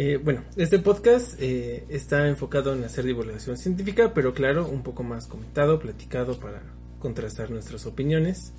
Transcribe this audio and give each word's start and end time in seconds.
Eh, 0.00 0.16
bueno, 0.16 0.44
este 0.54 0.78
podcast 0.78 1.34
eh, 1.42 1.84
está 1.88 2.28
enfocado 2.28 2.72
en 2.72 2.84
hacer 2.84 3.04
divulgación 3.04 3.56
científica, 3.56 4.14
pero 4.14 4.32
claro, 4.32 4.68
un 4.68 4.84
poco 4.84 5.02
más 5.02 5.26
comentado, 5.26 5.80
platicado 5.80 6.38
para 6.38 6.62
contrastar 7.00 7.50
nuestras 7.50 7.84
opiniones 7.84 8.52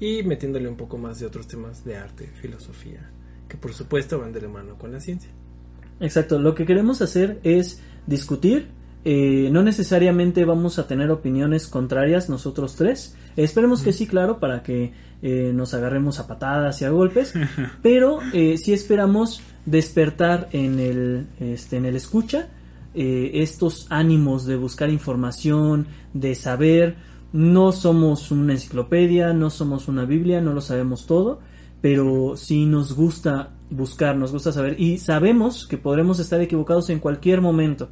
y 0.00 0.24
metiéndole 0.24 0.68
un 0.68 0.76
poco 0.76 0.98
más 0.98 1.20
de 1.20 1.26
otros 1.26 1.46
temas 1.46 1.84
de 1.84 1.96
arte, 1.96 2.32
filosofía, 2.40 3.08
que 3.48 3.56
por 3.56 3.74
supuesto 3.74 4.18
van 4.18 4.32
de 4.32 4.40
la 4.40 4.48
mano 4.48 4.76
con 4.76 4.90
la 4.90 4.98
ciencia. 4.98 5.30
Exacto, 6.00 6.40
lo 6.40 6.56
que 6.56 6.66
queremos 6.66 7.00
hacer 7.00 7.38
es 7.44 7.80
discutir, 8.08 8.66
eh, 9.04 9.48
no 9.52 9.62
necesariamente 9.62 10.44
vamos 10.44 10.80
a 10.80 10.88
tener 10.88 11.12
opiniones 11.12 11.68
contrarias 11.68 12.28
nosotros 12.28 12.74
tres, 12.74 13.14
esperemos 13.36 13.84
que 13.84 13.92
sí, 13.92 14.08
claro, 14.08 14.40
para 14.40 14.64
que 14.64 14.92
eh, 15.22 15.52
nos 15.54 15.74
agarremos 15.74 16.18
a 16.20 16.26
patadas 16.26 16.80
y 16.82 16.84
a 16.84 16.90
golpes, 16.90 17.32
pero 17.82 18.18
eh, 18.32 18.56
sí 18.58 18.72
esperamos 18.72 19.40
despertar 19.64 20.48
en 20.52 20.78
el, 20.78 21.26
este, 21.40 21.76
en 21.78 21.86
el 21.86 21.96
escucha 21.96 22.48
eh, 22.94 23.30
estos 23.42 23.86
ánimos 23.90 24.46
de 24.46 24.56
buscar 24.56 24.88
información, 24.90 25.86
de 26.14 26.34
saber, 26.34 26.96
no 27.32 27.72
somos 27.72 28.30
una 28.30 28.52
enciclopedia, 28.54 29.32
no 29.34 29.50
somos 29.50 29.88
una 29.88 30.04
Biblia, 30.04 30.40
no 30.40 30.52
lo 30.54 30.60
sabemos 30.60 31.06
todo, 31.06 31.40
pero 31.82 32.36
sí 32.36 32.64
nos 32.64 32.94
gusta 32.94 33.50
buscar, 33.68 34.16
nos 34.16 34.32
gusta 34.32 34.50
saber. 34.52 34.80
Y 34.80 34.98
sabemos 34.98 35.66
que 35.66 35.76
podremos 35.76 36.18
estar 36.20 36.40
equivocados 36.40 36.88
en 36.88 36.98
cualquier 37.00 37.40
momento. 37.42 37.88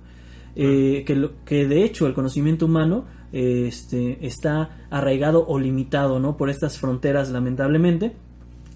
Eh, 0.56 1.02
que, 1.04 1.16
lo- 1.16 1.44
que 1.44 1.66
de 1.66 1.82
hecho 1.84 2.06
el 2.06 2.14
conocimiento 2.14 2.66
humano 2.66 3.04
este, 3.34 4.24
está 4.24 4.86
arraigado 4.90 5.44
o 5.48 5.58
limitado 5.58 6.20
¿no? 6.20 6.36
por 6.36 6.50
estas 6.50 6.78
fronteras 6.78 7.30
lamentablemente 7.30 8.12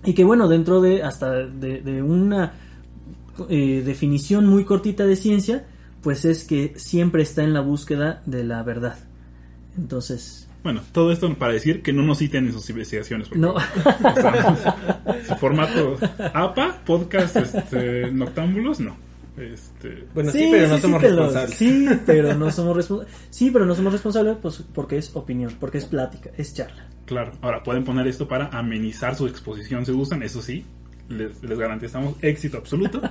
y 0.05 0.14
que 0.14 0.25
bueno 0.25 0.48
dentro 0.48 0.81
de 0.81 1.05
hasta 1.05 1.47
de, 1.47 1.81
de 1.81 2.03
una 2.03 2.55
eh, 3.48 3.83
definición 3.86 4.47
muy 4.47 4.64
cortita 4.64 5.06
de 5.06 5.14
ciencia 5.14 5.64
pues 6.03 6.25
es 6.25 6.42
que 6.42 6.73
siempre 6.77 7.23
está 7.23 7.45
en 7.45 7.55
la 7.55 7.61
búsqueda 7.61 8.20
de 8.27 8.42
la 8.42 8.64
verdad 8.64 8.97
entonces 9.77 10.48
Bueno, 10.64 10.81
todo 10.91 11.12
esto 11.12 11.33
para 11.36 11.53
decir 11.53 11.81
que 11.83 11.92
no 11.92 12.03
nos 12.03 12.19
citen 12.19 12.47
en 12.47 12.53
sus 12.53 12.69
investigaciones. 12.69 13.31
no. 13.36 13.55
Su 15.29 15.34
formato 15.36 15.97
APA, 16.34 16.81
podcast 16.84 17.36
este, 17.36 18.11
Noctámbulos, 18.11 18.81
no. 18.81 19.08
Este, 19.41 20.06
Bueno, 20.14 20.31
sí, 20.33 20.48
pero 20.50 20.69
no 20.69 20.77
sí, 20.77 20.83
somos 20.83 21.03
responsables. 21.03 21.55
sí, 21.56 21.89
pero 22.06 22.34
no 22.34 22.50
somos 22.50 22.77
responsables. 22.77 23.14
Sí, 23.31 23.50
pero 23.50 23.67
no 23.67 23.75
somos 23.75 23.92
responsables 23.92 24.36
pues, 24.42 24.64
porque 24.75 24.98
es 24.98 25.14
opinión, 25.14 25.53
porque 25.61 25.78
es 25.78 25.84
plática, 25.86 26.30
es 26.36 26.55
charla. 26.55 26.86
claro, 27.06 27.33
ahora 27.41 27.62
pueden 27.62 27.84
poner 27.84 28.06
esto 28.06 28.27
para 28.28 28.48
amenizar 28.48 29.14
su 29.14 29.27
exposición 29.27 29.86
si 29.86 29.92
gustan, 29.92 30.22
eso 30.22 30.42
sí, 30.42 30.64
les, 31.08 31.42
les 31.42 31.58
garantizamos 31.58 32.17
éxito 32.22 32.58
absoluto. 32.58 33.00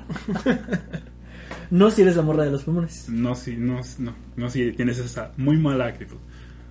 No 1.69 1.92
si 1.92 2.02
eres 2.02 2.16
la 2.16 2.22
morra 2.22 2.45
de 2.45 2.52
los 2.52 2.64
pulmones. 2.64 3.09
No 3.09 3.36
si, 3.36 3.58
no, 3.58 3.81
no, 4.00 4.16
no 4.38 4.50
si 4.50 4.72
tienes 4.72 5.00
esa 5.00 5.34
muy 5.38 5.58
mala 5.58 5.88
actitud. 5.88 6.16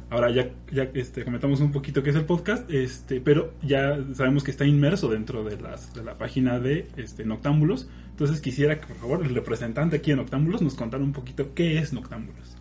Ahora 0.09 0.31
ya, 0.31 0.49
ya 0.73 0.85
este, 0.95 1.25
comentamos 1.25 1.61
un 1.61 1.73
poquito 1.73 2.03
qué 2.03 2.11
es 2.11 2.17
el 2.17 2.25
podcast, 2.25 2.71
este, 2.71 3.21
pero 3.21 3.53
ya 3.63 3.99
sabemos 4.15 4.43
que 4.45 4.53
está 4.53 4.65
inmerso 4.65 5.09
dentro 5.09 5.45
de, 5.45 5.61
las, 5.61 5.93
de 5.95 6.03
la 6.03 6.17
página 6.17 6.59
de 6.61 6.89
este, 6.97 7.25
Noctámbulos. 7.25 7.89
Entonces 8.17 8.41
quisiera 8.41 8.81
que 8.81 8.87
por 8.87 8.97
favor 8.97 9.27
el 9.27 9.35
representante 9.35 9.97
aquí 9.97 10.11
de 10.11 10.17
Noctámbulos 10.17 10.63
nos 10.63 10.75
contara 10.75 11.05
un 11.05 11.13
poquito 11.13 11.53
qué 11.55 11.79
es 11.79 11.93
Noctámbulos. 11.93 12.57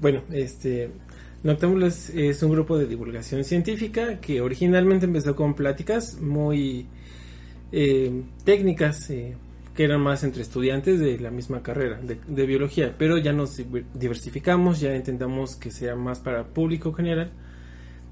Bueno, 0.00 0.22
este 0.32 0.88
Noctámbulos 1.42 2.08
es 2.08 2.42
un 2.42 2.52
grupo 2.52 2.78
de 2.78 2.86
divulgación 2.86 3.44
científica 3.44 4.20
que 4.22 4.40
originalmente 4.40 5.04
empezó 5.04 5.36
con 5.36 5.52
pláticas 5.52 6.18
muy 6.18 6.86
eh, 7.72 8.22
técnicas 8.44 9.10
eh, 9.10 9.36
que 9.76 9.84
eran 9.84 10.00
más 10.00 10.24
entre 10.24 10.40
estudiantes 10.40 10.98
de 10.98 11.18
la 11.18 11.30
misma 11.30 11.62
carrera 11.62 12.00
de, 12.00 12.46
biología, 12.46 12.94
pero 12.96 13.18
ya 13.18 13.34
nos 13.34 13.58
diver- 13.58 13.84
diversificamos, 13.92 14.80
ya 14.80 14.96
intentamos 14.96 15.56
que 15.56 15.70
sea 15.70 15.94
más 15.94 16.20
para 16.20 16.44
público 16.44 16.94
general 16.94 17.32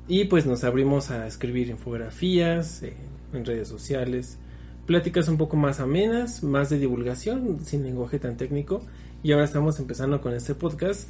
y 0.07 0.25
pues 0.25 0.45
nos 0.45 0.65
abrimos 0.65 1.11
a 1.11 1.27
escribir 1.27 1.69
infografías 1.69 2.83
eh, 2.83 2.93
en 3.33 3.47
redes 3.47 3.69
sociales, 3.69 4.37
pláticas 4.87 5.29
un 5.29 5.37
poco 5.39 5.57
más 5.57 5.81
amenas, 5.81 6.43
más 6.43 6.71
de 6.71 6.79
divulgación, 6.79 7.59
sin 7.65 7.83
lenguaje 7.85 8.19
tan 8.19 8.37
técnico 8.37 8.83
y 9.23 9.33
ahora 9.33 9.45
estamos 9.45 9.79
empezando 9.79 10.21
con 10.21 10.35
este 10.35 10.55
podcast 10.55 11.09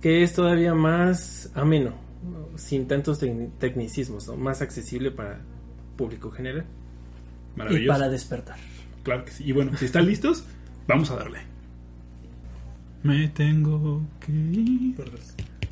que 0.00 0.22
es 0.22 0.32
todavía 0.32 0.74
más 0.74 1.50
ameno, 1.54 1.90
¿no? 2.24 2.58
sin 2.58 2.88
tantos 2.88 3.22
tecni- 3.22 3.50
tecnicismos, 3.58 4.26
¿no? 4.28 4.36
más 4.36 4.62
accesible 4.62 5.10
para 5.10 5.40
público 5.96 6.30
general. 6.30 6.64
Y 7.54 7.58
Maravilloso. 7.58 7.98
para 7.98 8.08
despertar. 8.08 8.56
Claro 9.02 9.24
que 9.26 9.30
sí. 9.32 9.44
Y 9.46 9.52
bueno, 9.52 9.76
si 9.76 9.84
están 9.84 10.06
listos, 10.06 10.44
vamos 10.88 11.10
a 11.10 11.16
darle. 11.16 11.40
Me 13.02 13.28
tengo 13.28 14.00
que 14.20 14.32
ir. 14.32 14.94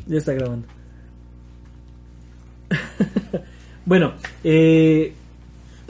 Ya 0.06 0.18
está 0.18 0.34
grabando. 0.34 0.66
bueno, 3.86 4.12
eh, 4.44 5.14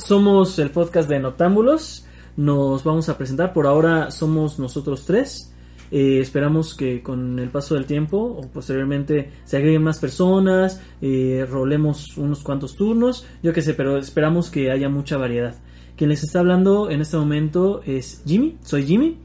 somos 0.04 0.58
el 0.58 0.70
podcast 0.70 1.08
de 1.08 1.18
Noctámbulos. 1.18 2.06
Nos 2.36 2.84
vamos 2.84 3.08
a 3.08 3.16
presentar. 3.18 3.52
Por 3.52 3.66
ahora 3.66 4.10
somos 4.10 4.58
nosotros 4.58 5.04
tres. 5.04 5.52
Eh, 5.90 6.20
esperamos 6.20 6.74
que 6.74 7.02
con 7.02 7.38
el 7.38 7.50
paso 7.50 7.74
del 7.74 7.84
tiempo 7.84 8.18
o 8.18 8.46
posteriormente 8.48 9.30
se 9.44 9.56
agreguen 9.56 9.82
más 9.82 9.98
personas, 9.98 10.80
eh, 11.02 11.44
rolemos 11.50 12.16
unos 12.16 12.44
cuantos 12.44 12.76
turnos, 12.76 13.26
yo 13.42 13.52
qué 13.52 13.60
sé, 13.60 13.74
pero 13.74 13.96
esperamos 13.96 14.50
que 14.50 14.70
haya 14.70 14.88
mucha 14.88 15.16
variedad. 15.16 15.56
Quien 15.96 16.10
les 16.10 16.22
está 16.22 16.38
hablando 16.38 16.90
en 16.90 17.00
este 17.00 17.16
momento 17.16 17.82
es 17.84 18.22
Jimmy, 18.24 18.56
soy 18.62 18.86
Jimmy. 18.86 19.18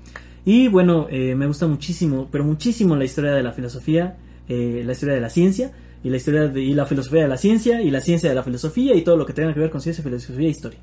Y 0.43 0.67
bueno, 0.67 1.07
eh, 1.09 1.35
me 1.35 1.45
gusta 1.45 1.67
muchísimo, 1.67 2.27
pero 2.31 2.43
muchísimo 2.43 2.95
la 2.95 3.05
historia 3.05 3.31
de 3.31 3.43
la 3.43 3.51
filosofía, 3.51 4.17
eh, 4.47 4.81
la 4.85 4.91
historia 4.93 5.15
de 5.15 5.21
la 5.21 5.29
ciencia, 5.29 5.71
y 6.03 6.09
la 6.09 6.17
historia 6.17 6.47
de, 6.47 6.61
y 6.61 6.73
la 6.73 6.85
filosofía 6.85 7.23
de 7.23 7.27
la 7.27 7.37
ciencia, 7.37 7.81
y 7.81 7.89
la 7.91 8.01
ciencia 8.01 8.29
de 8.29 8.35
la 8.35 8.43
filosofía, 8.43 8.93
y 8.95 9.03
todo 9.03 9.17
lo 9.17 9.25
que 9.25 9.33
tenga 9.33 9.53
que 9.53 9.59
ver 9.59 9.69
con 9.69 9.81
ciencia, 9.81 10.03
filosofía 10.03 10.47
e 10.47 10.51
historia. 10.51 10.79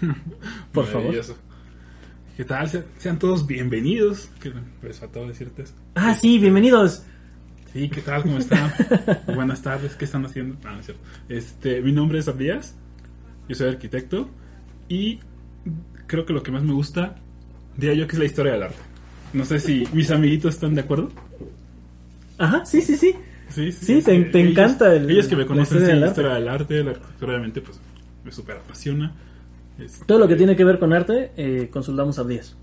Por 0.72 0.86
favor. 0.86 1.14
¿Qué 2.36 2.44
tal? 2.44 2.68
Se- 2.68 2.84
Sean 2.98 3.18
todos 3.18 3.46
bienvenidos. 3.46 4.28
Que 4.40 4.52
les 4.82 4.98
faltó 4.98 5.26
decirte 5.26 5.62
eso. 5.62 5.74
Ah, 5.94 6.14
sí, 6.14 6.38
bienvenidos. 6.38 7.04
Sí, 7.72 7.88
¿qué 7.88 8.00
tal? 8.00 8.22
¿Cómo 8.22 8.38
están? 8.38 8.72
Buenas 9.34 9.62
tardes, 9.62 9.94
¿qué 9.96 10.04
están 10.04 10.24
haciendo? 10.26 10.56
Ah, 10.64 10.72
no 10.72 10.80
es 10.80 10.86
cierto. 10.86 11.02
Este, 11.28 11.80
mi 11.82 11.92
nombre 11.92 12.18
es 12.20 12.28
Abdías, 12.28 12.74
yo 13.48 13.54
soy 13.56 13.68
arquitecto 13.68 14.28
y 14.88 15.18
creo 16.06 16.24
que 16.24 16.32
lo 16.32 16.42
que 16.42 16.52
más 16.52 16.62
me 16.62 16.72
gusta, 16.72 17.16
diría 17.76 17.94
yo 17.94 18.06
que 18.06 18.12
es 18.14 18.18
la 18.20 18.24
historia 18.26 18.52
del 18.52 18.62
arte. 18.64 18.78
No 19.32 19.44
sé 19.44 19.58
si 19.58 19.88
mis 19.92 20.10
amiguitos 20.12 20.54
están 20.54 20.74
de 20.76 20.82
acuerdo. 20.82 21.10
Ajá, 22.38 22.64
sí, 22.64 22.80
sí, 22.80 22.96
sí. 22.96 23.14
Sí, 23.50 23.70
Sí, 23.72 24.02
te- 24.02 24.24
te 24.24 24.40
encanta 24.40 24.94
el- 24.94 25.08
ellos 25.10 25.28
que 25.28 25.36
me 25.36 25.46
conocen, 25.46 25.78
sí, 25.80 25.84
del 25.84 26.00
la 26.00 26.06
arte. 26.06 26.20
historia 26.20 26.34
del 26.38 26.48
arte, 26.48 26.84
la 26.84 26.90
arquitectura 26.92 27.32
obviamente 27.32 27.60
pues 27.60 27.80
me 28.24 28.32
súper 28.32 28.56
apasiona. 28.56 29.12
Este, 29.78 30.04
Todo 30.06 30.18
lo 30.18 30.28
que 30.28 30.36
tiene 30.36 30.56
que 30.56 30.64
ver 30.64 30.78
con 30.78 30.92
arte, 30.92 31.32
eh, 31.36 31.68
consultamos 31.72 32.18
a 32.18 32.24
Díaz. 32.24 32.56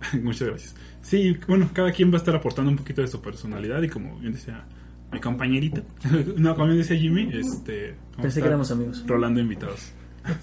Muchas 0.22 0.48
gracias. 0.48 0.74
Sí, 1.02 1.36
bueno, 1.46 1.70
cada 1.72 1.92
quien 1.92 2.10
va 2.10 2.14
a 2.14 2.18
estar 2.18 2.34
aportando 2.36 2.70
un 2.70 2.76
poquito 2.76 3.00
de 3.00 3.08
su 3.08 3.20
personalidad 3.22 3.82
y 3.82 3.88
como 3.88 4.18
bien 4.18 4.32
decía 4.32 4.64
mi 5.12 5.20
compañerita, 5.20 5.82
no, 6.36 6.54
como 6.54 6.66
bien 6.66 6.78
decía 6.78 6.96
Jimmy, 6.96 7.30
este... 7.32 7.94
Pensé 8.20 8.40
que 8.42 8.48
éramos 8.48 8.70
amigos. 8.70 9.02
Rolando 9.06 9.40
invitados. 9.40 9.92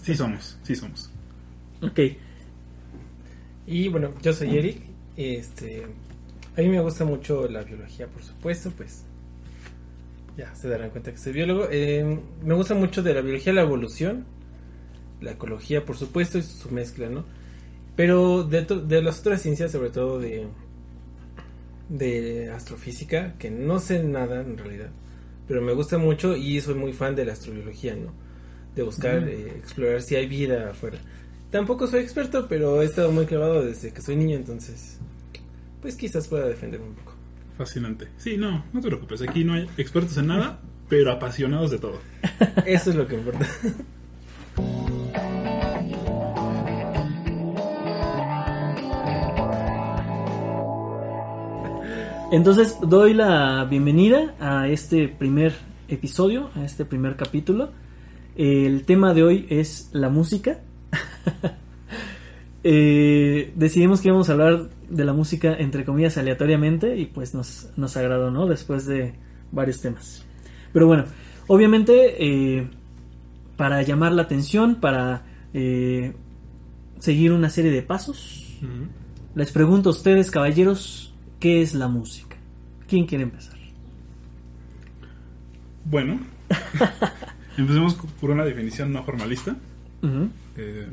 Sí 0.01 0.15
somos, 0.15 0.57
sí 0.63 0.75
somos. 0.75 1.11
Ok. 1.81 1.99
Y 3.67 3.87
bueno, 3.89 4.11
yo 4.21 4.33
soy 4.33 4.57
Eric. 4.57 4.81
Este, 5.17 5.85
a 6.57 6.61
mí 6.61 6.69
me 6.69 6.79
gusta 6.81 7.05
mucho 7.05 7.47
la 7.47 7.63
biología, 7.63 8.07
por 8.07 8.23
supuesto, 8.23 8.71
pues 8.75 9.05
ya 10.37 10.53
se 10.55 10.67
darán 10.69 10.89
cuenta 10.89 11.11
que 11.11 11.17
soy 11.17 11.33
biólogo. 11.33 11.67
Eh, 11.71 12.19
me 12.43 12.53
gusta 12.53 12.75
mucho 12.75 13.01
de 13.03 13.13
la 13.13 13.21
biología 13.21 13.53
la 13.53 13.61
evolución, 13.61 14.25
la 15.21 15.31
ecología, 15.31 15.85
por 15.85 15.97
supuesto, 15.97 16.37
y 16.37 16.43
su 16.43 16.69
mezcla, 16.71 17.09
¿no? 17.09 17.25
Pero 17.95 18.43
de, 18.43 18.63
de 18.63 19.01
las 19.01 19.19
otras 19.21 19.41
ciencias, 19.41 19.71
sobre 19.71 19.89
todo 19.89 20.19
de, 20.19 20.47
de 21.89 22.49
astrofísica, 22.51 23.35
que 23.37 23.51
no 23.51 23.79
sé 23.79 24.03
nada 24.03 24.41
en 24.41 24.57
realidad, 24.57 24.89
pero 25.47 25.61
me 25.61 25.73
gusta 25.73 25.97
mucho 25.97 26.35
y 26.35 26.59
soy 26.61 26.75
muy 26.75 26.93
fan 26.93 27.15
de 27.15 27.25
la 27.25 27.33
astrobiología, 27.33 27.95
¿no? 27.95 28.11
De 28.75 28.83
buscar, 28.83 29.21
Mm. 29.21 29.27
eh, 29.27 29.53
explorar 29.57 30.01
si 30.01 30.15
hay 30.15 30.27
vida 30.27 30.71
afuera. 30.71 30.99
tampoco 31.51 31.87
soy 31.87 32.01
experto, 32.01 32.47
pero 32.49 32.81
he 32.81 32.85
estado 32.85 33.11
muy 33.11 33.25
clavado 33.25 33.63
desde 33.63 33.93
que 33.93 34.01
soy 34.01 34.17
niño, 34.17 34.35
entonces 34.35 34.99
pues 35.81 35.95
quizás 35.95 36.27
pueda 36.27 36.47
defenderme 36.47 36.87
un 36.87 36.95
poco. 36.95 37.14
Fascinante. 37.57 38.09
Sí, 38.17 38.37
no, 38.37 38.65
no 38.73 38.81
te 38.81 38.87
preocupes. 38.87 39.21
Aquí 39.21 39.43
no 39.43 39.53
hay 39.53 39.69
expertos 39.77 40.17
en 40.17 40.27
nada, 40.27 40.59
pero 40.89 41.11
apasionados 41.11 41.71
de 41.71 41.79
todo. 41.79 41.99
Eso 42.65 42.89
es 42.89 42.95
lo 42.95 43.07
que 43.07 43.15
importa. 43.15 43.47
Entonces 52.31 52.77
doy 52.81 53.13
la 53.13 53.65
bienvenida 53.65 54.35
a 54.39 54.67
este 54.67 55.07
primer 55.07 55.53
episodio, 55.87 56.49
a 56.55 56.65
este 56.65 56.83
primer 56.83 57.15
capítulo. 57.15 57.71
El 58.35 58.83
tema 58.83 59.13
de 59.13 59.23
hoy 59.23 59.45
es 59.49 59.89
la 59.93 60.09
música. 60.09 60.59
Eh, 62.67 63.53
decidimos 63.55 64.01
que 64.01 64.07
íbamos 64.07 64.27
a 64.27 64.31
hablar 64.31 64.69
de 64.89 65.05
la 65.05 65.13
música 65.13 65.55
entre 65.57 65.85
comillas 65.85 66.17
aleatoriamente 66.17 66.97
y 66.97 67.05
pues 67.05 67.33
nos, 67.33 67.69
nos 67.77 67.97
agradó, 67.97 68.31
¿no? 68.31 68.47
Después 68.47 68.85
de 68.85 69.13
varios 69.51 69.81
temas. 69.81 70.25
Pero 70.73 70.87
bueno, 70.87 71.05
obviamente 71.47 72.25
eh, 72.25 72.67
para 73.57 73.81
llamar 73.81 74.11
la 74.11 74.23
atención, 74.23 74.75
para 74.75 75.23
eh, 75.53 76.13
seguir 76.99 77.31
una 77.31 77.49
serie 77.49 77.71
de 77.71 77.81
pasos, 77.81 78.59
les 79.35 79.51
pregunto 79.51 79.89
a 79.89 79.91
ustedes, 79.91 80.31
caballeros, 80.31 81.13
¿qué 81.39 81.61
es 81.61 81.73
la 81.73 81.87
música? 81.87 82.35
¿Quién 82.87 83.05
quiere 83.05 83.23
empezar? 83.23 83.55
Bueno, 85.85 86.19
empecemos 87.57 87.93
por 88.19 88.31
una 88.31 88.43
definición 88.43 88.91
no 88.91 89.03
formalista. 89.03 89.55
Eh, 90.57 90.87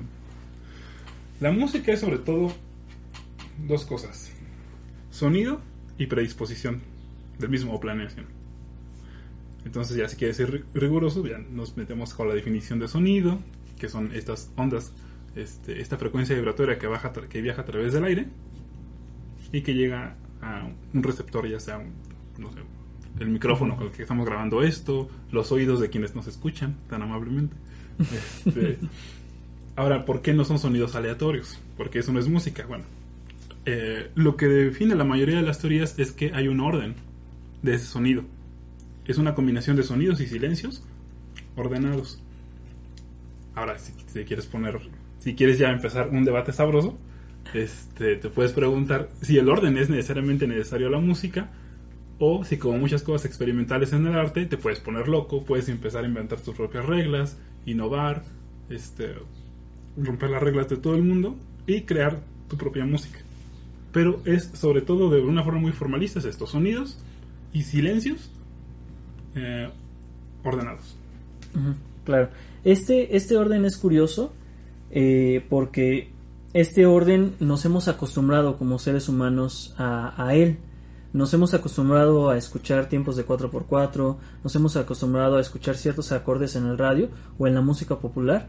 la 1.41 1.51
música 1.51 1.93
es 1.93 2.01
sobre 2.01 2.19
todo 2.19 2.53
dos 3.67 3.85
cosas: 3.85 4.33
sonido 5.11 5.61
y 5.99 6.07
predisposición 6.07 6.81
del 7.39 7.51
mismo 7.51 7.75
o 7.75 7.81
planeación. 7.81 8.27
Entonces, 9.65 9.97
ya 9.97 10.09
si 10.09 10.17
quieres 10.17 10.37
ser 10.37 10.51
ri- 10.53 10.65
riguroso, 10.75 11.25
ya 11.27 11.39
nos 11.39 11.77
metemos 11.77 12.15
con 12.15 12.29
la 12.29 12.35
definición 12.35 12.79
de 12.81 12.89
sonido, 12.89 13.39
que 13.79 13.89
son 13.89 14.13
estas 14.15 14.51
ondas, 14.57 14.93
este, 15.37 15.81
esta 15.81 15.97
frecuencia 15.97 16.35
vibratoria 16.35 16.79
que, 16.79 16.87
baja, 16.89 17.13
que 17.13 17.41
viaja 17.41 17.63
a 17.63 17.65
través 17.65 17.93
del 17.93 18.05
aire 18.05 18.27
y 19.53 19.61
que 19.63 19.75
llega 19.75 20.17
a 20.41 20.69
un 20.93 21.03
receptor, 21.03 21.49
ya 21.49 21.61
sea 21.61 21.79
un, 21.79 21.93
no 22.39 22.51
sé, 22.53 22.59
el 23.21 23.29
micrófono 23.29 23.77
con 23.77 23.87
el 23.87 23.93
que 23.93 24.03
estamos 24.03 24.27
grabando 24.27 24.63
esto, 24.63 25.09
los 25.31 25.53
oídos 25.53 25.79
de 25.81 25.91
quienes 25.91 26.15
nos 26.15 26.27
escuchan 26.27 26.77
tan 26.89 27.03
amablemente. 27.03 27.55
Este, 28.47 28.79
Ahora, 29.77 30.05
¿por 30.05 30.21
qué 30.23 30.35
no 30.35 30.45
son 30.45 30.59
sonidos 30.59 30.95
aleatorios? 30.97 31.59
Porque 31.77 32.01
eso 32.01 32.13
no 32.13 32.19
es 32.19 32.29
música. 32.29 32.67
Bueno, 32.67 32.85
eh, 33.65 34.11
lo 34.15 34.37
que 34.37 34.47
define 34.47 34.95
la 34.95 35.05
mayoría 35.05 35.37
de 35.37 35.43
las 35.43 35.59
teorías 35.59 35.99
es 35.99 36.13
que 36.13 36.33
hay 36.35 36.49
un 36.49 36.61
orden 36.61 36.95
de 37.63 37.75
ese 37.75 37.87
sonido. 37.87 38.25
Es 39.07 39.19
una 39.19 39.35
combinación 39.35 39.77
de 39.77 39.83
sonidos 39.83 40.21
y 40.21 40.27
silencios 40.27 40.85
ordenados. 41.57 42.23
Ahora, 43.55 43.79
si 43.79 43.93
quieres 44.25 44.47
poner, 44.47 44.81
si 45.19 45.35
quieres 45.35 45.59
ya 45.59 45.71
empezar 45.71 46.09
un 46.09 46.25
debate 46.25 46.53
sabroso, 46.53 46.99
este, 47.55 48.17
te 48.17 48.29
puedes 48.31 48.53
preguntar 48.53 49.11
si 49.21 49.39
el 49.39 49.49
orden 49.49 49.77
es 49.77 49.91
necesariamente 49.91 50.47
necesario 50.47 50.89
a 50.89 50.91
la 50.91 50.99
música 50.99 51.51
o 52.19 52.45
si 52.45 52.57
como 52.57 52.79
muchas 52.79 53.03
cosas 53.03 53.27
experimentales 53.27 53.93
en 53.93 54.07
el 54.07 54.15
arte 54.15 54.47
te 54.47 54.57
puedes 54.57 54.81
poner 54.81 55.09
loco, 55.09 55.45
puedes 55.45 55.69
empezar 55.69 56.05
a 56.05 56.09
inventar 56.09 56.41
tus 56.41 56.55
propias 56.55 56.87
reglas, 56.87 57.39
innovar, 57.67 58.23
este, 58.71 59.15
romper 59.97 60.31
las 60.31 60.43
reglas 60.43 60.69
de 60.69 60.77
todo 60.77 60.95
el 60.95 61.03
mundo 61.03 61.37
y 61.67 61.83
crear 61.83 62.21
tu 62.49 62.57
propia 62.57 62.87
música. 62.87 63.19
Pero 63.93 64.21
es 64.25 64.51
sobre 64.55 64.81
todo 64.81 65.11
de 65.11 65.21
una 65.21 65.45
forma 65.45 65.61
muy 65.61 65.73
formalista 65.73 66.19
es 66.19 66.25
estos 66.25 66.51
sonidos 66.51 66.99
y 67.53 67.63
silencios 67.63 68.31
eh, 69.35 69.71
ordenados. 70.43 70.97
Claro. 72.05 72.31
Este, 72.65 73.17
este 73.17 73.37
orden 73.37 73.65
es 73.65 73.77
curioso 73.77 74.33
eh, 74.91 75.45
porque 75.49 76.11
este 76.55 76.87
orden 76.87 77.35
nos 77.41 77.65
hemos 77.65 77.89
acostumbrado 77.89 78.57
como 78.57 78.79
seres 78.79 79.09
humanos 79.09 79.75
a, 79.79 80.15
a 80.23 80.35
él. 80.35 80.59
Nos 81.13 81.35
hemos 81.35 81.53
acostumbrado 81.53 82.31
a 82.31 82.39
escuchar 82.39 82.89
tiempos 82.89 83.17
de 83.17 83.27
4x4, 83.27 84.17
nos 84.43 84.57
hemos 84.57 84.77
acostumbrado 84.77 85.37
a 85.37 85.43
escuchar 85.43 85.77
ciertos 85.77 86.11
acordes 86.11 86.57
en 86.57 86.67
el 86.67 86.79
radio 86.79 87.11
o 87.39 87.47
en 87.47 87.55
la 87.55 87.61
música 87.61 87.99
popular. 87.99 88.49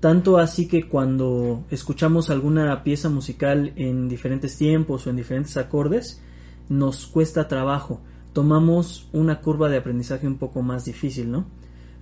Tanto 0.00 0.38
así 0.38 0.68
que 0.68 0.88
cuando 0.88 1.64
escuchamos 1.70 2.30
alguna 2.30 2.84
pieza 2.84 3.08
musical 3.08 3.72
en 3.74 4.08
diferentes 4.08 4.56
tiempos 4.56 5.06
o 5.06 5.10
en 5.10 5.16
diferentes 5.16 5.56
acordes, 5.56 6.22
nos 6.68 7.06
cuesta 7.06 7.48
trabajo. 7.48 8.00
Tomamos 8.32 9.08
una 9.12 9.40
curva 9.40 9.68
de 9.68 9.78
aprendizaje 9.78 10.26
un 10.28 10.36
poco 10.36 10.62
más 10.62 10.84
difícil, 10.84 11.30
¿no? 11.30 11.46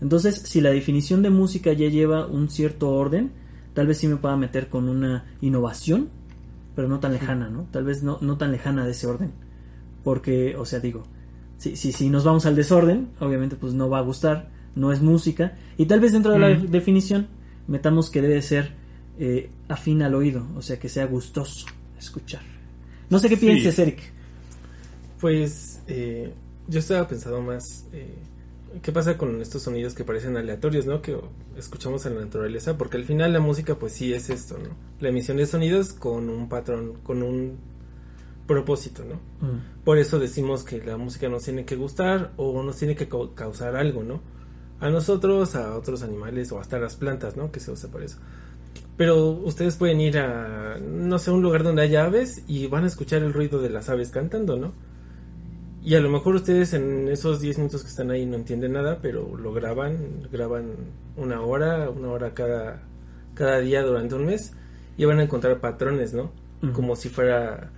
Entonces, 0.03 0.43
si 0.45 0.61
la 0.61 0.71
definición 0.71 1.23
de 1.23 1.31
música 1.31 1.73
ya 1.73 1.89
lleva 1.89 2.27
un 2.27 2.51
cierto 2.51 2.91
orden, 2.91 3.31
tal 3.73 3.87
vez 3.87 3.97
sí 3.97 4.09
me 4.09 4.17
pueda 4.17 4.37
meter 4.37 4.69
con 4.69 4.91
una 4.91 5.25
innovación, 5.41 6.11
pero 6.75 6.89
no 6.89 7.01
tan 7.01 7.13
lejana, 7.15 7.49
¿no? 7.49 7.67
Tal 7.71 7.85
vez 7.85 8.03
no, 8.03 8.19
no 8.21 8.37
tan 8.37 8.53
lejana 8.53 8.85
de 8.85 8.91
ese 8.91 9.07
orden. 9.07 9.31
Porque, 10.05 10.55
o 10.57 10.67
sea, 10.67 10.81
digo, 10.81 11.05
si, 11.57 11.77
si, 11.77 11.93
si 11.93 12.11
nos 12.11 12.25
vamos 12.25 12.45
al 12.45 12.55
desorden, 12.57 13.09
obviamente 13.21 13.57
pues 13.57 13.73
no 13.73 13.89
va 13.89 13.99
a 13.99 14.03
gustar, 14.03 14.51
no 14.75 14.93
es 14.93 15.01
música, 15.01 15.57
y 15.79 15.87
tal 15.87 16.01
vez 16.01 16.13
dentro 16.13 16.33
de 16.33 16.39
la 16.39 16.51
Mm. 16.51 16.67
definición 16.67 17.29
metamos 17.69 18.11
que 18.11 18.23
debe 18.23 18.41
ser 18.43 18.75
eh, 19.19 19.51
afín 19.69 20.03
al 20.03 20.15
oído, 20.15 20.47
o 20.57 20.63
sea, 20.63 20.79
que 20.79 20.89
sea 20.89 21.07
gustoso 21.07 21.67
escuchar. 21.99 22.43
No 23.09 23.19
sé 23.19 23.29
qué 23.29 23.37
Sí. 23.37 23.47
pienses, 23.47 23.79
Eric. 23.79 24.01
Pues 25.21 25.81
eh, 25.87 26.33
yo 26.69 26.79
estaba 26.81 27.09
pensando 27.09 27.41
más, 27.41 27.87
eh, 27.93 28.15
¿qué 28.83 28.93
pasa 28.93 29.17
con 29.17 29.41
estos 29.41 29.63
sonidos 29.63 29.95
que 29.95 30.05
parecen 30.05 30.37
aleatorios, 30.37 30.85
¿no? 30.87 31.01
Que 31.01 31.17
escuchamos 31.57 32.05
en 32.07 32.17
la 32.17 32.21
naturaleza, 32.25 32.77
porque 32.77 32.99
al 32.99 33.05
final 33.05 33.33
la 33.33 33.41
música 33.41 33.77
pues 33.77 33.93
sí 33.93 34.13
es 34.13 34.29
esto, 34.29 34.59
¿no? 34.59 34.71
La 35.01 35.09
emisión 35.09 35.39
de 35.39 35.47
sonidos 35.47 35.93
con 35.95 36.29
un 36.29 36.49
patrón, 36.49 36.95
con 37.03 37.23
un 37.23 37.57
propósito, 38.47 39.03
¿no? 39.05 39.15
Mm. 39.47 39.83
Por 39.85 39.99
eso 39.99 40.19
decimos 40.19 40.63
que 40.65 40.79
la 40.85 40.97
música 40.99 41.29
nos 41.29 41.45
tiene 41.45 41.65
que 41.65 41.77
gustar 41.77 42.33
o 42.37 42.63
nos 42.63 42.77
tiene 42.77 42.95
que 42.95 43.09
cau- 43.09 43.33
causar 43.35 43.75
algo, 43.77 44.03
¿no? 44.05 44.21
A 44.81 44.91
nosotros, 44.91 45.55
a 45.55 45.75
otros 45.77 46.03
animales 46.03 46.53
o 46.53 46.61
hasta 46.61 46.77
a 46.77 46.81
las 46.81 46.97
plantas, 46.97 47.37
¿no? 47.37 47.51
Que 47.51 47.61
se 47.61 47.71
usa 47.71 47.91
para 47.91 48.05
eso. 48.05 48.19
Pero 48.97 49.29
ustedes 49.29 49.77
pueden 49.77 50.01
ir 50.01 50.19
a, 50.19 50.79
no 50.79 51.19
sé, 51.19 51.31
un 51.31 51.43
lugar 51.43 51.63
donde 51.63 51.83
haya 51.83 52.05
aves 52.05 52.43
y 52.47 52.67
van 52.67 52.85
a 52.85 52.87
escuchar 52.87 53.23
el 53.23 53.33
ruido 53.33 53.61
de 53.61 53.71
las 53.71 53.89
aves 53.89 54.11
cantando, 54.11 54.57
¿no? 54.57 54.73
Y 55.83 55.95
a 55.95 56.01
lo 56.01 56.11
mejor 56.11 56.35
ustedes 56.35 56.73
en 56.73 57.09
esos 57.09 57.41
10 57.41 57.59
minutos 57.59 57.83
que 57.83 57.89
están 57.89 58.11
ahí 58.11 58.27
no 58.27 58.37
entienden 58.37 58.73
nada, 58.73 58.99
pero 59.01 59.37
lo 59.37 59.53
graban, 59.53 60.29
graban 60.33 60.73
una 61.17 61.43
hora, 61.43 61.91
una 61.91 62.09
hora 62.09 62.35
cada, 62.35 62.83
cada 63.35 63.61
día 63.61 63.83
durante 63.83 64.15
un 64.15 64.27
mes 64.27 64.53
y 64.97 65.05
van 65.05 65.21
a 65.21 65.23
encontrar 65.23 65.61
patrones, 65.61 66.13
¿no? 66.13 66.33
Como 66.73 66.97
si 66.97 67.09
fuera 67.09 67.71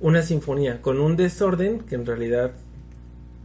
una 0.00 0.22
sinfonía 0.22 0.82
con 0.82 1.00
un 1.00 1.16
desorden 1.16 1.80
que 1.80 1.94
en 1.94 2.04
realidad 2.04 2.52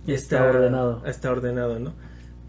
Está 0.08 0.46
ordenado. 0.46 1.06
Está 1.06 1.32
ordenado, 1.32 1.80
¿no? 1.80 1.94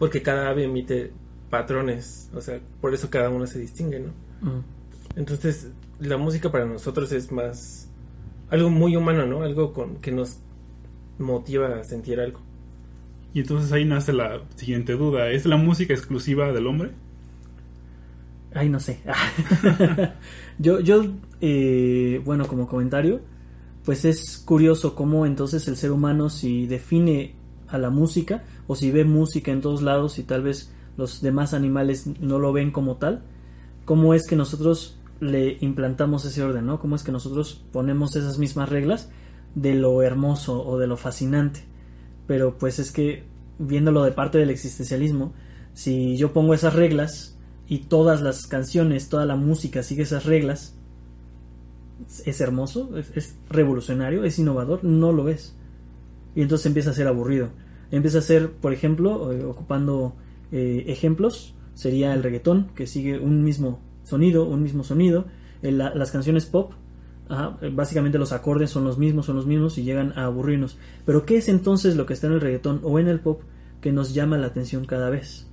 Porque 0.01 0.23
cada 0.23 0.49
ave 0.49 0.63
emite 0.63 1.11
patrones, 1.51 2.27
o 2.33 2.41
sea, 2.41 2.59
por 2.81 2.91
eso 2.91 3.11
cada 3.11 3.29
uno 3.29 3.45
se 3.45 3.59
distingue, 3.59 3.99
¿no? 3.99 4.09
Entonces, 5.15 5.69
la 5.99 6.17
música 6.17 6.51
para 6.51 6.65
nosotros 6.65 7.11
es 7.11 7.31
más 7.31 7.87
algo 8.49 8.71
muy 8.71 8.95
humano, 8.95 9.27
¿no? 9.27 9.43
Algo 9.43 9.73
con 9.73 9.97
que 9.97 10.11
nos 10.11 10.39
motiva 11.19 11.79
a 11.79 11.83
sentir 11.83 12.19
algo. 12.19 12.39
Y 13.35 13.41
entonces 13.41 13.71
ahí 13.73 13.85
nace 13.85 14.11
la 14.11 14.41
siguiente 14.55 14.93
duda, 14.93 15.29
¿es 15.29 15.45
la 15.45 15.57
música 15.57 15.93
exclusiva 15.93 16.51
del 16.51 16.65
hombre? 16.65 16.89
Ay, 18.55 18.69
no 18.69 18.79
sé. 18.79 19.01
yo, 20.57 20.79
yo 20.79 21.05
eh, 21.41 22.19
bueno, 22.25 22.47
como 22.47 22.67
comentario, 22.67 23.21
pues 23.85 24.03
es 24.05 24.39
curioso 24.39 24.95
cómo 24.95 25.27
entonces 25.27 25.67
el 25.67 25.77
ser 25.77 25.91
humano 25.91 26.31
si 26.31 26.65
define 26.65 27.35
a 27.67 27.77
la 27.77 27.91
música 27.91 28.43
o 28.71 28.75
si 28.75 28.89
ve 28.89 29.03
música 29.03 29.51
en 29.51 29.59
todos 29.59 29.81
lados 29.81 30.17
y 30.17 30.23
tal 30.23 30.43
vez 30.43 30.71
los 30.95 31.21
demás 31.21 31.53
animales 31.53 32.07
no 32.21 32.39
lo 32.39 32.53
ven 32.53 32.71
como 32.71 32.95
tal, 32.95 33.21
cómo 33.83 34.13
es 34.13 34.25
que 34.25 34.37
nosotros 34.37 34.97
le 35.19 35.57
implantamos 35.59 36.23
ese 36.23 36.41
orden, 36.41 36.67
¿no? 36.67 36.79
Cómo 36.79 36.95
es 36.95 37.03
que 37.03 37.11
nosotros 37.11 37.65
ponemos 37.73 38.15
esas 38.15 38.37
mismas 38.37 38.69
reglas 38.69 39.09
de 39.55 39.73
lo 39.73 40.01
hermoso 40.03 40.65
o 40.65 40.79
de 40.79 40.87
lo 40.87 40.95
fascinante. 40.95 41.65
Pero 42.27 42.57
pues 42.57 42.79
es 42.79 42.93
que 42.93 43.25
viéndolo 43.59 44.03
de 44.03 44.13
parte 44.13 44.37
del 44.37 44.49
existencialismo, 44.49 45.33
si 45.73 46.15
yo 46.15 46.31
pongo 46.31 46.53
esas 46.53 46.73
reglas 46.73 47.37
y 47.67 47.79
todas 47.79 48.21
las 48.21 48.47
canciones, 48.47 49.09
toda 49.09 49.25
la 49.25 49.35
música 49.35 49.83
sigue 49.83 50.03
esas 50.03 50.23
reglas, 50.25 50.75
es 52.25 52.39
hermoso, 52.39 52.97
es, 52.97 53.11
es 53.17 53.35
revolucionario, 53.49 54.23
es 54.23 54.39
innovador, 54.39 54.81
no 54.85 55.11
lo 55.11 55.27
es. 55.27 55.57
Y 56.35 56.41
entonces 56.41 56.67
empieza 56.67 56.91
a 56.91 56.93
ser 56.93 57.09
aburrido. 57.09 57.49
Empieza 57.91 58.19
a 58.19 58.21
ser, 58.21 58.51
por 58.51 58.73
ejemplo, 58.73 59.29
ocupando 59.49 60.15
eh, 60.51 60.85
ejemplos, 60.87 61.53
sería 61.73 62.13
el 62.13 62.23
reggaetón, 62.23 62.67
que 62.75 62.87
sigue 62.87 63.19
un 63.19 63.43
mismo 63.43 63.79
sonido, 64.03 64.45
un 64.47 64.63
mismo 64.63 64.83
sonido, 64.83 65.25
la- 65.61 65.93
las 65.93 66.11
canciones 66.11 66.45
pop, 66.45 66.73
básicamente 67.73 68.17
los 68.17 68.31
acordes 68.33 68.69
son 68.69 68.83
los 68.83 68.97
mismos, 68.97 69.25
son 69.25 69.35
los 69.37 69.45
mismos 69.45 69.77
y 69.77 69.83
llegan 69.83 70.11
a 70.17 70.25
aburrirnos. 70.25 70.77
Pero 71.05 71.25
¿qué 71.25 71.37
es 71.37 71.47
entonces 71.49 71.95
lo 71.95 72.05
que 72.05 72.13
está 72.13 72.27
en 72.27 72.33
el 72.33 72.41
reggaetón 72.41 72.81
o 72.83 72.99
en 72.99 73.07
el 73.07 73.19
pop 73.19 73.41
que 73.79 73.91
nos 73.91 74.13
llama 74.13 74.37
la 74.37 74.47
atención 74.47 74.85
cada 74.85 75.09
vez? 75.09 75.47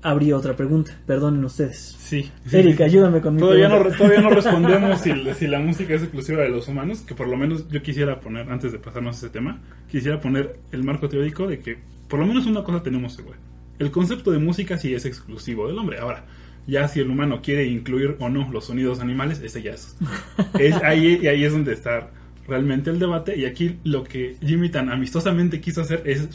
Habría 0.00 0.36
otra 0.36 0.54
pregunta, 0.54 0.92
perdonen 1.06 1.44
ustedes. 1.44 1.96
Sí. 1.98 2.30
Eric, 2.52 2.80
ayúdame 2.82 3.20
con 3.20 3.34
mi 3.34 3.40
Todavía 3.40 3.68
no, 3.68 3.76
pregunta. 3.80 3.98
todavía 3.98 4.20
no 4.20 4.30
respondemos 4.34 5.00
si, 5.00 5.12
si 5.34 5.46
la 5.48 5.58
música 5.58 5.94
es 5.94 6.02
exclusiva 6.02 6.42
de 6.42 6.50
los 6.50 6.68
humanos, 6.68 7.00
que 7.00 7.14
por 7.14 7.26
lo 7.26 7.36
menos 7.36 7.68
yo 7.68 7.82
quisiera 7.82 8.20
poner, 8.20 8.48
antes 8.50 8.70
de 8.70 8.78
pasarnos 8.78 9.16
a 9.16 9.18
ese 9.18 9.30
tema, 9.30 9.60
quisiera 9.90 10.20
poner 10.20 10.60
el 10.70 10.84
marco 10.84 11.08
teórico 11.08 11.48
de 11.48 11.58
que 11.58 11.78
por 12.08 12.20
lo 12.20 12.26
menos 12.26 12.46
una 12.46 12.62
cosa 12.62 12.82
tenemos 12.82 13.14
segura. 13.14 13.38
El 13.78 13.90
concepto 13.90 14.30
de 14.30 14.38
música 14.38 14.78
sí 14.78 14.94
es 14.94 15.04
exclusivo 15.04 15.66
del 15.68 15.78
hombre. 15.78 15.98
Ahora, 15.98 16.24
ya 16.66 16.86
si 16.86 17.00
el 17.00 17.10
humano 17.10 17.40
quiere 17.42 17.66
incluir 17.66 18.16
o 18.20 18.28
no 18.28 18.50
los 18.52 18.66
sonidos 18.66 19.00
animales, 19.00 19.40
ese 19.42 19.62
ya 19.62 19.72
es. 19.72 19.96
es 20.58 20.74
ahí, 20.82 21.18
y 21.22 21.26
ahí 21.26 21.44
es 21.44 21.52
donde 21.52 21.72
está 21.72 22.10
realmente 22.46 22.90
el 22.90 22.98
debate. 22.98 23.36
Y 23.36 23.46
aquí 23.46 23.78
lo 23.84 24.04
que 24.04 24.36
Jimmy 24.40 24.68
tan 24.68 24.90
amistosamente 24.90 25.60
quiso 25.60 25.82
hacer 25.82 26.02
es 26.06 26.28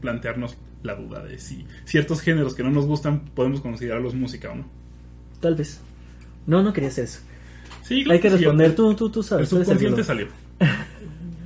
plantearnos 0.00 0.56
la 0.82 0.94
duda 0.94 1.24
de 1.24 1.38
si 1.38 1.66
ciertos 1.84 2.20
géneros 2.20 2.54
que 2.54 2.62
no 2.62 2.70
nos 2.70 2.86
gustan 2.86 3.26
podemos 3.34 3.60
considerarlos 3.60 4.14
música 4.14 4.50
o 4.50 4.56
no. 4.56 4.64
Tal 5.40 5.54
vez. 5.54 5.80
No, 6.46 6.62
no 6.62 6.72
quería 6.72 6.88
hacer 6.88 7.04
eso. 7.04 7.20
Sí, 7.82 8.04
claro 8.04 8.14
Hay 8.16 8.20
que 8.20 8.28
responder, 8.30 8.74
tú, 8.74 8.94
tú, 8.94 9.10
tú 9.10 9.22
sabes. 9.22 9.52
el 9.52 9.58
subconsciente 9.58 10.04
salió. 10.04 10.26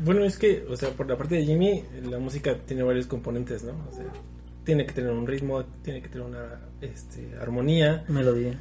Bueno, 0.04 0.24
es 0.24 0.36
que, 0.36 0.66
o 0.68 0.76
sea, 0.76 0.90
por 0.90 1.08
la 1.08 1.16
parte 1.16 1.36
de 1.36 1.44
Jimmy, 1.44 1.84
la 2.10 2.18
música 2.18 2.56
tiene 2.66 2.82
varios 2.82 3.06
componentes, 3.06 3.62
¿no? 3.62 3.72
O 3.88 3.94
sea, 3.94 4.06
tiene 4.64 4.84
que 4.84 4.92
tener 4.92 5.12
un 5.12 5.28
ritmo, 5.28 5.64
tiene 5.82 6.02
que 6.02 6.08
tener 6.08 6.26
una 6.26 6.60
este, 6.80 7.36
armonía, 7.40 8.04
Melodía. 8.08 8.58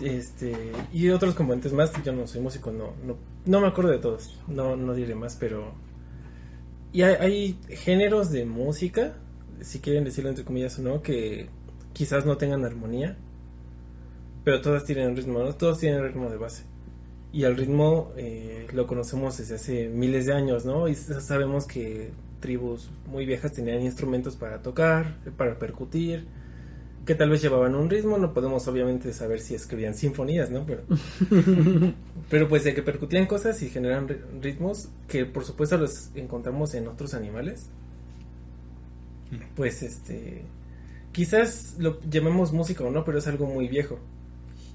este, 0.00 0.72
y 0.90 1.10
otros 1.10 1.34
componentes 1.34 1.74
más. 1.74 1.92
Yo 2.02 2.12
no 2.12 2.26
soy 2.26 2.40
músico, 2.40 2.70
no, 2.70 2.94
no, 3.04 3.18
no 3.44 3.60
me 3.60 3.66
acuerdo 3.66 3.90
de 3.90 3.98
todos, 3.98 4.38
no, 4.48 4.76
no 4.76 4.94
diré 4.94 5.14
más, 5.14 5.36
pero. 5.38 5.74
Y 6.92 7.02
hay, 7.02 7.16
hay 7.20 7.58
géneros 7.68 8.30
de 8.30 8.46
música, 8.46 9.14
si 9.62 9.80
quieren 9.80 10.04
decirlo 10.04 10.30
entre 10.30 10.44
comillas 10.44 10.78
o 10.78 10.82
no, 10.82 11.02
que 11.02 11.48
quizás 11.92 12.24
no 12.26 12.36
tengan 12.36 12.64
armonía, 12.64 13.16
pero 14.44 14.60
todas 14.60 14.84
tienen 14.84 15.16
ritmo, 15.16 15.40
¿no? 15.40 15.54
Todos 15.54 15.78
tienen 15.78 16.02
ritmo 16.02 16.30
de 16.30 16.36
base. 16.36 16.62
Y 17.32 17.44
el 17.44 17.56
ritmo 17.56 18.12
eh, 18.16 18.66
lo 18.72 18.86
conocemos 18.86 19.36
desde 19.36 19.56
hace 19.56 19.88
miles 19.88 20.26
de 20.26 20.32
años, 20.32 20.64
¿no? 20.64 20.88
Y 20.88 20.94
sabemos 20.94 21.66
que 21.66 22.10
tribus 22.40 22.88
muy 23.06 23.26
viejas 23.26 23.52
tenían 23.52 23.82
instrumentos 23.82 24.36
para 24.36 24.62
tocar, 24.62 25.16
para 25.36 25.58
percutir, 25.58 26.24
que 27.04 27.14
tal 27.14 27.30
vez 27.30 27.42
llevaban 27.42 27.74
un 27.74 27.90
ritmo, 27.90 28.16
no 28.18 28.32
podemos 28.32 28.66
obviamente 28.68 29.12
saber 29.12 29.40
si 29.40 29.54
escribían 29.54 29.94
sinfonías, 29.94 30.50
¿no? 30.50 30.64
Pero, 30.66 30.82
pero 32.30 32.48
pues 32.48 32.64
de 32.64 32.74
que 32.74 32.82
percutían 32.82 33.26
cosas 33.26 33.62
y 33.62 33.68
generan 33.70 34.08
ri- 34.08 34.20
ritmos 34.40 34.88
que 35.08 35.24
por 35.26 35.44
supuesto 35.44 35.76
los 35.78 36.10
encontramos 36.14 36.74
en 36.74 36.86
otros 36.88 37.14
animales, 37.14 37.66
pues 39.54 39.82
este, 39.82 40.42
quizás 41.12 41.76
lo 41.78 42.00
llamemos 42.08 42.52
música 42.52 42.84
o 42.84 42.90
no, 42.90 43.04
pero 43.04 43.18
es 43.18 43.26
algo 43.26 43.46
muy 43.46 43.68
viejo. 43.68 43.98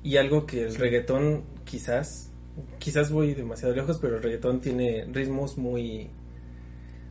Y 0.03 0.17
algo 0.17 0.45
que 0.45 0.65
el 0.65 0.75
reggaetón 0.75 1.43
quizás, 1.63 2.29
quizás 2.79 3.11
voy 3.11 3.33
demasiado 3.33 3.73
lejos, 3.73 3.97
pero 3.99 4.17
el 4.17 4.23
reggaetón 4.23 4.59
tiene 4.59 5.05
ritmos 5.11 5.57
muy 5.57 6.09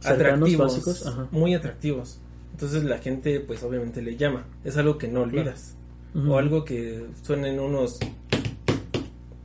atractivos, 0.04 0.72
básicos, 0.72 1.06
ajá. 1.06 1.28
muy 1.30 1.54
atractivos. 1.54 2.20
Entonces 2.52 2.84
la 2.84 2.98
gente 2.98 3.40
pues 3.40 3.62
obviamente 3.62 4.02
le 4.02 4.16
llama. 4.16 4.46
Es 4.64 4.76
algo 4.76 4.98
que 4.98 5.08
no 5.08 5.22
olvidas. 5.22 5.76
O 6.14 6.36
algo 6.36 6.62
que 6.64 7.06
suenen 7.22 7.58
unos 7.58 7.98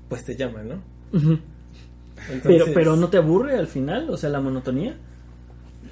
pues 0.10 0.26
te 0.26 0.36
llama, 0.36 0.64
¿no? 0.64 0.82
Entonces, 1.14 2.42
Pero, 2.44 2.66
pero 2.74 2.96
no 2.96 3.10
te 3.10 3.18
aburre 3.18 3.58
al 3.58 3.68
final, 3.68 4.10
o 4.10 4.18
sea, 4.18 4.30
la 4.30 4.42
monotonía. 4.42 4.98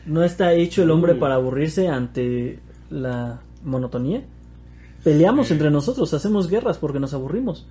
No 0.06 0.24
está 0.24 0.54
hecho 0.54 0.84
el 0.84 0.92
hombre 0.92 1.14
Uh. 1.14 1.20
para 1.20 1.36
aburrirse 1.36 1.88
ante 1.88 2.60
la 2.90 3.42
monotonía. 3.64 4.24
Peleamos 5.04 5.52
entre 5.52 5.70
nosotros, 5.72 6.14
hacemos 6.14 6.50
guerras 6.50 6.78
porque 6.78 7.00
nos 7.00 7.14
aburrimos. 7.14 7.68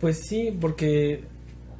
Pues 0.00 0.20
sí, 0.28 0.56
porque 0.60 1.24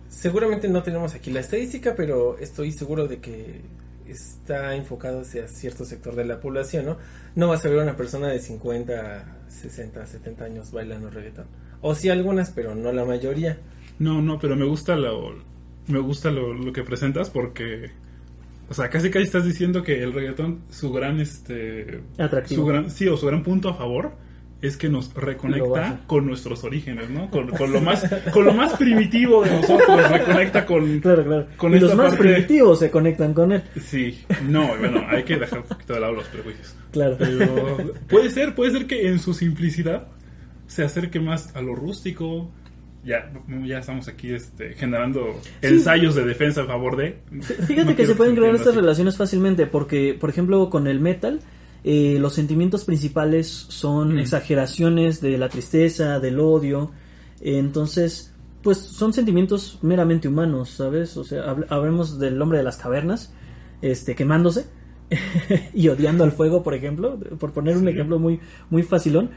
seguramente 0.08 0.68
no 0.68 0.82
tenemos 0.82 1.14
aquí 1.14 1.30
la 1.30 1.40
estadística, 1.40 1.94
pero 1.96 2.36
estoy 2.38 2.72
seguro 2.72 3.06
de 3.06 3.20
que 3.20 3.60
está 4.08 4.74
enfocado 4.74 5.20
hacia 5.20 5.46
cierto 5.48 5.84
sector 5.84 6.16
de 6.16 6.24
la 6.24 6.40
población, 6.40 6.86
¿no? 6.86 6.96
No 7.36 7.48
vas 7.48 7.64
a 7.64 7.68
ver 7.68 7.78
una 7.78 7.96
persona 7.96 8.28
de 8.28 8.40
50, 8.40 9.36
60, 9.48 10.06
70 10.06 10.44
años 10.44 10.72
bailando 10.72 11.10
reggaetón. 11.10 11.46
O 11.80 11.94
sí 11.94 12.08
algunas, 12.08 12.50
pero 12.50 12.74
no 12.74 12.90
la 12.92 13.04
mayoría. 13.04 13.58
No, 13.98 14.20
no, 14.22 14.38
pero 14.38 14.56
me 14.56 14.64
gusta 14.64 14.96
lo, 14.96 15.34
me 15.86 15.98
gusta 16.00 16.30
lo, 16.30 16.54
lo 16.54 16.72
que 16.72 16.82
presentas 16.82 17.30
porque, 17.30 17.90
o 18.68 18.74
sea, 18.74 18.88
casi 18.90 19.10
casi 19.10 19.24
estás 19.24 19.44
diciendo 19.44 19.82
que 19.82 20.02
el 20.02 20.12
reggaetón, 20.12 20.60
su 20.70 20.92
gran, 20.92 21.20
este, 21.20 22.00
Atractivo. 22.18 22.62
su 22.62 22.66
gran, 22.66 22.90
sí, 22.90 23.08
o 23.08 23.16
su 23.16 23.26
gran 23.26 23.42
punto 23.42 23.68
a 23.70 23.74
favor 23.74 24.12
es 24.60 24.76
que 24.76 24.88
nos 24.88 25.14
reconecta 25.14 26.00
con 26.08 26.26
nuestros 26.26 26.64
orígenes, 26.64 27.08
¿no? 27.10 27.30
Con, 27.30 27.48
con 27.50 27.72
lo 27.72 27.80
más, 27.80 28.04
con 28.32 28.44
lo 28.44 28.52
más 28.52 28.72
primitivo 28.74 29.44
de 29.44 29.52
nosotros, 29.52 30.10
reconecta 30.10 30.66
con, 30.66 30.98
Claro, 30.98 31.24
claro. 31.24 31.46
Con 31.56 31.76
y 31.76 31.78
los 31.78 31.94
más 31.94 32.08
parte- 32.16 32.24
primitivos 32.24 32.80
se 32.80 32.90
conectan 32.90 33.34
con 33.34 33.52
él. 33.52 33.62
sí, 33.80 34.20
no, 34.48 34.76
bueno, 34.76 35.04
hay 35.08 35.22
que 35.22 35.36
dejar 35.38 35.60
un 35.60 35.64
poquito 35.66 35.94
de 35.94 36.00
lado 36.00 36.14
los 36.14 36.26
prejuicios. 36.26 36.74
Claro. 36.90 37.16
Pero 37.18 37.92
puede 38.08 38.30
ser, 38.30 38.54
puede 38.56 38.72
ser 38.72 38.86
que 38.88 39.06
en 39.08 39.20
su 39.20 39.32
simplicidad 39.32 40.08
se 40.66 40.82
acerque 40.82 41.20
más 41.20 41.54
a 41.54 41.62
lo 41.62 41.76
rústico. 41.76 42.50
Ya, 43.04 43.32
ya 43.64 43.78
estamos 43.78 44.08
aquí 44.08 44.32
este, 44.32 44.74
generando 44.74 45.40
ensayos 45.62 46.14
de 46.14 46.24
defensa 46.24 46.62
a 46.62 46.66
favor 46.66 46.96
de. 46.96 47.20
Fíjate 47.66 47.90
No 47.90 47.96
que 47.96 48.06
se 48.06 48.14
pueden 48.14 48.34
crear 48.34 48.54
estas 48.54 48.68
así. 48.68 48.76
relaciones 48.80 49.16
fácilmente 49.16 49.66
porque, 49.66 50.16
por 50.18 50.30
ejemplo, 50.30 50.68
con 50.68 50.86
el 50.88 50.98
metal, 51.00 51.40
eh, 51.84 52.18
los 52.20 52.34
sentimientos 52.34 52.84
principales 52.84 53.46
son 53.48 54.16
Mm. 54.16 54.18
exageraciones 54.18 55.20
de 55.20 55.38
la 55.38 55.48
tristeza, 55.48 56.18
del 56.18 56.40
odio. 56.40 56.90
Eh, 57.40 57.58
entonces, 57.58 58.34
pues 58.62 58.78
son 58.78 59.12
sentimientos 59.12 59.78
meramente 59.82 60.26
humanos, 60.28 60.70
¿sabes? 60.70 61.16
O 61.16 61.24
sea, 61.24 61.44
hab- 61.46 61.66
hablemos 61.68 62.18
del 62.18 62.42
hombre 62.42 62.58
de 62.58 62.64
las 62.64 62.76
cavernas, 62.76 63.32
este, 63.80 64.16
quemándose 64.16 64.66
y 65.72 65.88
odiando 65.88 66.24
al 66.24 66.32
fuego, 66.32 66.62
por 66.64 66.74
ejemplo, 66.74 67.18
por 67.38 67.52
poner 67.52 67.76
un 67.76 67.84
Sí. 67.84 67.90
ejemplo 67.90 68.18
muy, 68.18 68.40
muy 68.70 68.82
facilón. 68.82 69.30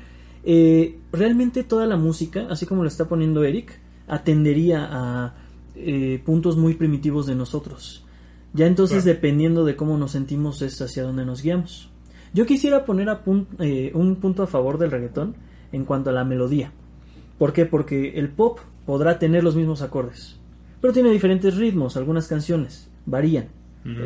Eh, 0.44 1.00
realmente 1.12 1.64
toda 1.64 1.86
la 1.86 1.98
música, 1.98 2.48
así 2.50 2.66
como 2.66 2.84
lo 2.84 2.88
está 2.88 3.06
poniendo 3.08 3.44
Eric, 3.44 3.80
atendería 4.08 4.88
a 4.92 5.36
eh, 5.76 6.22
puntos 6.26 6.58
muy 6.58 6.74
primitivos 6.76 7.26
de 7.28 7.36
nosotros. 7.36 8.06
Ya 8.54 8.68
entonces, 8.68 9.04
Claro. 9.04 9.16
dependiendo 9.16 9.64
de 9.66 9.76
cómo 9.76 9.98
nos 9.98 10.12
sentimos, 10.12 10.62
es 10.62 10.82
hacia 10.82 11.04
donde 11.04 11.26
nos 11.26 11.42
guiamos. 11.42 11.90
Yo 12.34 12.46
quisiera 12.46 12.86
poner 12.86 13.10
a 13.10 13.24
pun- 13.24 13.48
eh, 13.60 13.92
un 13.94 14.16
punto 14.18 14.44
a 14.44 14.48
favor 14.48 14.78
del 14.78 14.92
reggaetón 14.92 15.36
en 15.72 15.86
cuanto 15.86 16.10
a 16.10 16.14
la 16.14 16.26
melodía. 16.26 16.72
¿Por 17.38 17.54
qué? 17.54 17.66
Porque 17.66 18.20
el 18.20 18.30
pop 18.30 18.60
podrá 18.86 19.18
tener 19.20 19.44
los 19.44 19.56
mismos 19.56 19.82
acordes, 19.82 20.38
pero 20.82 20.92
tiene 20.94 21.10
diferentes 21.12 21.56
ritmos, 21.56 21.96
algunas 21.98 22.28
canciones 22.28 22.90
varían. 23.06 23.48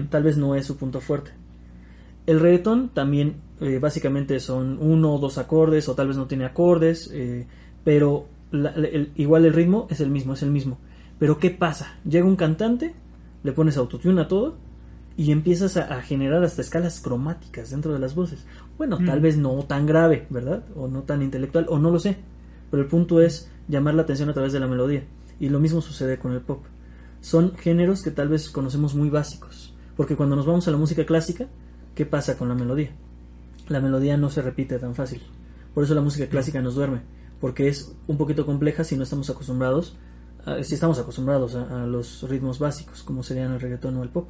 Tal 0.09 0.23
vez 0.23 0.37
no 0.37 0.55
es 0.55 0.65
su 0.65 0.77
punto 0.77 1.01
fuerte. 1.01 1.31
El 2.27 2.39
reggaetón 2.39 2.89
también 2.89 3.35
eh, 3.61 3.79
básicamente 3.79 4.39
son 4.39 4.77
uno 4.81 5.13
o 5.15 5.19
dos 5.19 5.37
acordes 5.37 5.87
o 5.89 5.95
tal 5.95 6.07
vez 6.07 6.17
no 6.17 6.25
tiene 6.27 6.45
acordes, 6.45 7.09
eh, 7.13 7.47
pero 7.83 8.27
la- 8.51 8.71
el- 8.71 9.11
igual 9.15 9.45
el 9.45 9.53
ritmo 9.53 9.87
es 9.89 9.99
el 10.01 10.09
mismo, 10.09 10.33
es 10.33 10.43
el 10.43 10.51
mismo. 10.51 10.77
Pero 11.19 11.37
¿qué 11.39 11.49
pasa? 11.51 11.95
Llega 12.03 12.25
un 12.25 12.35
cantante, 12.35 12.93
le 13.43 13.51
pones 13.53 13.77
autotune 13.77 14.21
a 14.21 14.27
todo 14.27 14.55
y 15.17 15.31
empiezas 15.31 15.77
a, 15.77 15.95
a 15.95 16.01
generar 16.01 16.43
hasta 16.43 16.61
escalas 16.61 16.99
cromáticas 16.99 17.69
dentro 17.71 17.93
de 17.93 17.99
las 17.99 18.15
voces. 18.15 18.45
Bueno, 18.77 18.97
tal 18.97 19.19
Mm. 19.19 19.23
vez 19.23 19.37
no 19.37 19.63
tan 19.63 19.85
grave, 19.85 20.27
¿verdad? 20.29 20.63
O 20.75 20.87
no 20.89 21.03
tan 21.03 21.21
intelectual, 21.21 21.65
o 21.69 21.79
no 21.79 21.89
lo 21.91 21.99
sé. 21.99 22.17
Pero 22.69 22.83
el 22.83 22.89
punto 22.89 23.21
es 23.21 23.49
llamar 23.69 23.93
la 23.93 24.01
atención 24.01 24.29
a 24.29 24.33
través 24.33 24.51
de 24.51 24.59
la 24.59 24.67
melodía. 24.67 25.03
Y 25.39 25.47
lo 25.49 25.59
mismo 25.61 25.79
sucede 25.81 26.17
con 26.19 26.33
el 26.33 26.41
pop. 26.41 26.63
Son 27.21 27.55
géneros 27.55 28.01
que 28.03 28.11
tal 28.11 28.27
vez 28.27 28.49
conocemos 28.49 28.93
muy 28.95 29.09
básicos. 29.09 29.73
Porque 29.95 30.15
cuando 30.17 30.35
nos 30.35 30.45
vamos 30.45 30.67
a 30.67 30.71
la 30.71 30.77
música 30.77 31.05
clásica, 31.05 31.47
¿qué 31.95 32.05
pasa 32.05 32.37
con 32.37 32.49
la 32.49 32.55
melodía? 32.55 32.91
La 33.67 33.81
melodía 33.81 34.17
no 34.17 34.29
se 34.29 34.41
repite 34.41 34.77
tan 34.79 34.95
fácil. 34.95 35.21
Por 35.73 35.83
eso 35.83 35.95
la 35.95 36.01
música 36.01 36.27
clásica 36.27 36.61
nos 36.61 36.75
duerme. 36.75 37.01
Porque 37.41 37.67
es 37.67 37.95
un 38.07 38.17
poquito 38.17 38.45
compleja 38.45 38.83
si 38.83 38.95
no 38.95 39.03
estamos 39.03 39.29
acostumbrados, 39.29 39.97
a- 40.45 40.63
si 40.63 40.73
estamos 40.75 40.99
acostumbrados 40.99 41.55
a, 41.55 41.85
los 41.85 42.23
ritmos 42.29 42.59
básicos, 42.59 43.03
como 43.03 43.23
serían 43.23 43.51
el 43.53 43.59
reggaetón 43.59 43.97
o 43.97 44.03
el 44.03 44.09
pop. 44.09 44.29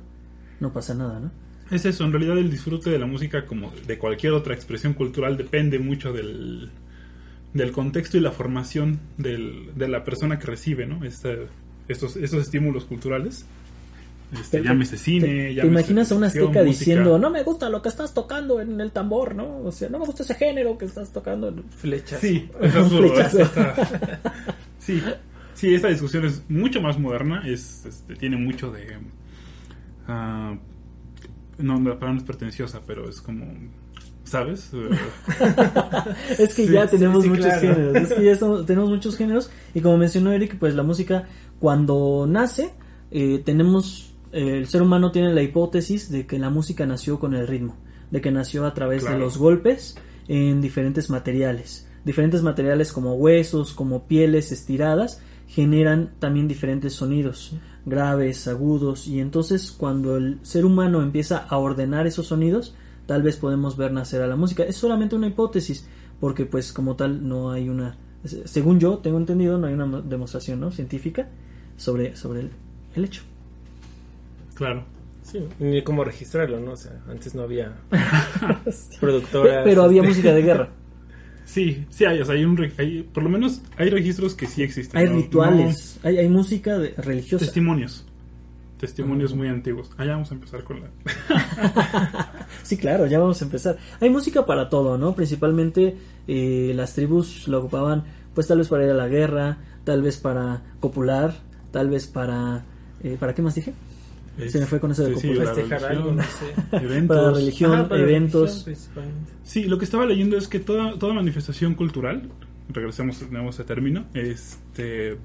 No 0.59 0.71
pasa 0.73 0.93
nada, 0.95 1.19
¿no? 1.19 1.31
Es 1.71 1.85
eso, 1.85 2.03
en 2.03 2.11
realidad 2.11 2.37
el 2.37 2.49
disfrute 2.51 2.89
de 2.89 2.99
la 2.99 3.05
música, 3.07 3.45
como 3.45 3.71
de 3.87 3.97
cualquier 3.97 4.33
otra 4.33 4.53
expresión 4.53 4.93
cultural, 4.93 5.35
depende 5.35 5.79
mucho 5.79 6.13
del, 6.13 6.69
del 7.53 7.71
contexto 7.71 8.17
y 8.17 8.21
la 8.21 8.31
formación 8.31 8.99
del- 9.17 9.71
de 9.75 9.87
la 9.87 10.03
persona 10.03 10.37
que 10.39 10.45
recibe, 10.47 10.85
¿no? 10.85 11.03
Este- 11.03 11.47
estos 11.87 12.15
estímulos 12.17 12.85
culturales. 12.85 13.45
Este, 14.33 14.59
Te- 14.59 14.63
llámese 14.65 14.97
cine, 14.97 15.53
¿Te, 15.55 15.65
imaginas 15.67 16.11
a 16.11 16.15
un 16.15 16.23
azteca 16.23 16.45
música. 16.45 16.63
diciendo, 16.63 17.17
no 17.19 17.29
me 17.29 17.43
gusta 17.43 17.69
lo 17.69 17.81
que 17.81 17.89
estás 17.89 18.13
tocando 18.13 18.59
en 18.59 18.81
el 18.81 18.91
tambor, 18.91 19.35
¿no? 19.35 19.59
O 19.59 19.71
sea, 19.71 19.87
no 19.89 19.99
me 19.99 20.05
gusta 20.05 20.23
ese 20.23 20.35
género 20.35 20.77
que 20.77 20.85
estás 20.85 21.11
tocando. 21.13 21.53
Flechas. 21.77 22.19
Sí, 22.19 22.49
es 22.61 22.75
absurdo, 22.75 23.09
Flechazo. 23.13 23.51
sí. 24.79 25.01
Sí, 25.53 25.73
esta 25.73 25.87
discusión 25.87 26.25
es 26.25 26.41
mucho 26.49 26.81
más 26.81 26.99
moderna, 26.99 27.43
es, 27.47 27.85
este, 27.85 28.15
tiene 28.15 28.35
mucho 28.35 28.71
de... 28.71 28.97
ah, 30.07 30.57
no, 31.59 31.75
la 31.75 31.83
palabra 31.93 32.11
no 32.13 32.17
es 32.17 32.23
pretenciosa, 32.25 32.81
pero 32.85 33.07
es 33.07 33.21
como... 33.21 33.45
¿Sabes? 34.25 34.71
Es 36.39 36.55
que 36.55 36.65
Sí, 36.65 36.71
ya 36.73 36.87
sí, 36.87 36.97
tenemos 36.97 37.23
sí, 37.23 37.29
muchos 37.29 37.45
claro. 37.45 37.61
géneros. 37.61 37.95
Es 37.95 38.13
que 38.13 38.23
ya 38.25 38.31
estamos- 38.31 38.65
tenemos 38.65 38.89
muchos 38.89 39.15
géneros. 39.17 39.49
Y 39.73 39.81
como 39.81 39.97
mencionó 39.97 40.31
Eric, 40.31 40.57
pues 40.57 40.73
la 40.75 40.83
música, 40.83 41.27
cuando 41.59 42.25
nace, 42.27 42.71
eh, 43.11 43.41
tenemos. 43.45 44.14
Eh, 44.35 44.57
el 44.57 44.67
ser 44.67 44.81
humano 44.81 45.13
tiene 45.13 45.33
la 45.33 45.41
hipótesis 45.41 46.11
de 46.11 46.27
que 46.27 46.37
la 46.37 46.49
música 46.49 46.85
nació 46.85 47.19
con 47.19 47.33
el 47.33 47.47
ritmo. 47.47 47.77
De 48.11 48.19
que 48.19 48.31
nació 48.31 48.65
a 48.65 48.73
través 48.73 49.05
de 49.05 49.17
los 49.17 49.37
golpes 49.37 49.97
en 50.27 50.59
diferentes 50.59 51.09
materiales. 51.09 51.87
Diferentes 52.03 52.43
materiales 52.43 52.91
como 52.91 53.13
huesos, 53.13 53.73
como 53.73 54.07
pieles 54.07 54.51
estiradas, 54.51 55.21
generan 55.47 56.15
también 56.19 56.49
diferentes 56.49 56.91
sonidos. 56.91 57.55
Graves, 57.85 58.49
agudos. 58.49 59.07
Y 59.07 59.21
entonces, 59.21 59.71
cuando 59.71 60.17
el 60.17 60.39
ser 60.41 60.65
humano 60.65 61.01
empieza 61.01 61.37
a 61.37 61.57
ordenar 61.57 62.05
esos 62.05 62.27
sonidos, 62.27 62.75
tal 63.05 63.23
vez 63.23 63.37
podemos 63.37 63.77
ver 63.77 63.93
nacer 63.93 64.21
a 64.21 64.27
la 64.27 64.35
música. 64.35 64.63
Es 64.63 64.75
solamente 64.75 65.15
una 65.15 65.27
hipótesis, 65.27 65.87
porque 66.19 66.45
pues 66.45 66.73
como 66.73 66.97
tal 66.97 67.25
no 67.25 67.51
hay 67.51 67.69
una, 67.69 67.97
según 68.25 68.81
yo 68.81 68.97
tengo 68.97 69.17
entendido, 69.17 69.57
no 69.57 69.67
hay 69.67 69.75
una 69.75 70.01
demostración 70.01 70.59
¿no? 70.59 70.71
científica 70.71 71.29
sobre, 71.77 72.17
sobre 72.17 72.41
el, 72.41 72.49
el 72.95 73.05
hecho. 73.05 73.23
Claro. 74.55 74.83
Sí, 75.21 75.39
ni 75.59 75.81
cómo 75.83 76.03
registrarlo, 76.03 76.59
¿no? 76.59 76.71
O 76.73 76.75
sea, 76.77 77.01
antes 77.09 77.33
no 77.35 77.43
había 77.43 77.73
productoras. 78.99 79.63
Pero 79.63 79.83
había 79.83 80.01
este, 80.01 80.09
música 80.09 80.33
de 80.33 80.41
guerra, 80.41 80.69
Sí, 81.45 81.85
sí 81.89 82.05
hay, 82.05 82.19
o 82.21 82.25
sea, 82.25 82.33
hay 82.35 82.43
un... 82.43 82.57
re- 82.57 82.73
hay- 82.77 83.03
por 83.03 83.21
lo 83.23 83.29
menos 83.29 83.61
hay 83.77 83.89
registros 83.89 84.33
que 84.33 84.47
sí 84.47 84.63
existen. 84.63 84.99
hay 84.99 85.07
¿no? 85.07 85.15
rituales, 85.17 85.99
hay, 86.03 86.17
hay 86.17 86.27
música 86.29 86.77
de- 86.79 86.93
religiosa. 86.97 87.45
testimonios. 87.45 88.03
Testimonios 88.79 89.33
muy 89.33 89.47
antiguos. 89.47 89.89
Ah, 89.97 90.05
ya 90.05 90.11
vamos 90.13 90.31
a 90.31 90.33
empezar 90.35 90.63
con 90.63 90.81
la... 90.81 90.87
Sí, 92.63 92.77
claro, 92.77 93.05
ya 93.07 93.19
vamos 93.19 93.41
a 93.41 93.45
empezar. 93.45 93.77
Hay 94.01 94.09
música 94.09 94.45
para 94.45 94.69
todo, 94.69 94.97
¿no? 94.97 95.15
Principalmente 95.15 95.95
eh, 96.27 96.73
las 96.75 96.93
tribus 96.93 97.47
lo 97.47 97.59
ocupaban, 97.59 98.03
pues 98.33 98.47
tal 98.47 98.57
vez 98.57 98.67
para 98.67 98.83
ir 98.83 98.91
a 98.91 98.95
la 98.95 99.07
guerra, 99.07 99.57
tal 99.83 100.01
vez 100.01 100.17
para 100.17 100.61
copular, 100.79 101.35
tal 101.71 101.89
vez 101.89 102.07
para... 102.07 102.65
eh, 103.03 103.17
¿Para 103.19 103.33
qué 103.33 103.41
más 103.41 103.55
dije? 103.55 103.73
Se 104.49 104.59
me 104.59 104.65
fue 104.65 104.79
con 104.79 104.91
eso 104.91 105.03
de 105.03 105.15
Sí, 105.17 105.33
la 105.33 105.53
Festejar 105.53 105.85
algo, 105.85 106.11
religión, 106.11 106.15
no 106.17 106.23
sé. 106.23 106.85
Eventos. 106.85 107.17
Para 107.17 107.31
religión, 107.33 107.71
Ajá, 107.73 107.87
para 107.89 108.01
eventos. 108.01 108.41
religión, 108.41 108.63
principalmente. 108.65 109.31
Sí, 109.43 109.63
lo 109.63 109.77
que 109.77 109.85
estaba 109.85 110.05
leyendo 110.05 110.37
es 110.37 110.47
que 110.47 110.59
toda, 110.59 110.97
toda 110.99 111.13
manifestación 111.13 111.75
cultural, 111.75 112.29
regresemos 112.69 113.21
a 113.21 113.49
ese 113.49 113.63
término, 113.63 114.05
este, 114.13 115.17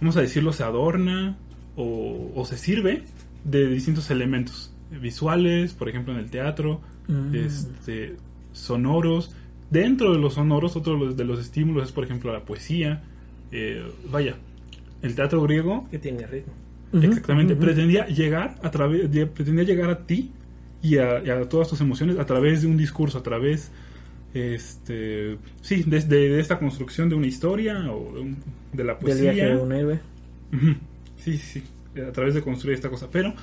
vamos 0.00 0.16
a 0.16 0.20
decirlo, 0.22 0.52
se 0.52 0.62
adorna 0.62 1.36
o, 1.76 2.32
o 2.34 2.44
se 2.46 2.56
sirve 2.56 3.04
de 3.44 3.66
distintos 3.68 4.10
elementos 4.10 4.72
visuales, 5.00 5.72
por 5.74 5.88
ejemplo 5.88 6.12
en 6.12 6.20
el 6.20 6.30
teatro, 6.30 6.80
Mm. 7.08 7.34
este, 7.34 8.14
sonoros. 8.52 9.34
Dentro 9.70 10.12
de 10.12 10.18
los 10.20 10.34
sonoros, 10.34 10.76
otro 10.76 10.92
de 10.94 10.98
los, 11.06 11.16
de 11.16 11.24
los 11.24 11.40
estímulos 11.40 11.84
es, 11.86 11.92
por 11.92 12.04
ejemplo, 12.04 12.32
la 12.32 12.44
poesía. 12.44 13.02
Eh, 13.50 13.84
vaya, 14.12 14.36
el 15.02 15.14
teatro 15.16 15.42
griego 15.42 15.88
Que 15.90 15.98
tiene 15.98 16.24
ritmo. 16.26 16.52
Exactamente, 16.92 17.54
pretendía 17.56 18.06
llegar 18.06 18.56
a 18.62 18.70
través, 18.70 19.08
pretendía 19.28 19.64
llegar 19.64 19.90
a 19.90 20.06
ti 20.06 20.32
y 20.82 20.96
a, 20.98 21.22
y 21.24 21.30
a 21.30 21.48
todas 21.48 21.68
tus 21.68 21.80
emociones 21.80 22.18
a 22.18 22.26
través 22.26 22.62
de 22.62 22.68
un 22.68 22.76
discurso, 22.76 23.18
a 23.18 23.22
través, 23.22 23.70
este, 24.34 25.36
sí, 25.60 25.82
de, 25.84 26.00
de- 26.00 26.28
de 26.30 26.40
esta 26.40 26.58
construcción 26.58 27.08
de 27.08 27.14
una 27.14 27.26
historia 27.26 27.78
o 27.92 28.12
de, 28.14 28.20
un- 28.20 28.36
de 28.72 28.84
la 28.84 28.94
Del 28.94 29.02
poesía. 29.02 29.32
viaje 29.32 29.50
de 29.54 29.56
un 29.62 29.72
héroe. 29.72 30.00
Sí, 31.16 31.36
sí, 31.36 31.62
sí, 31.94 32.00
a 32.00 32.12
través 32.12 32.34
de 32.34 32.42
construir 32.42 32.74
esta 32.74 32.88
cosa. 32.90 33.08
Pero 33.10 33.34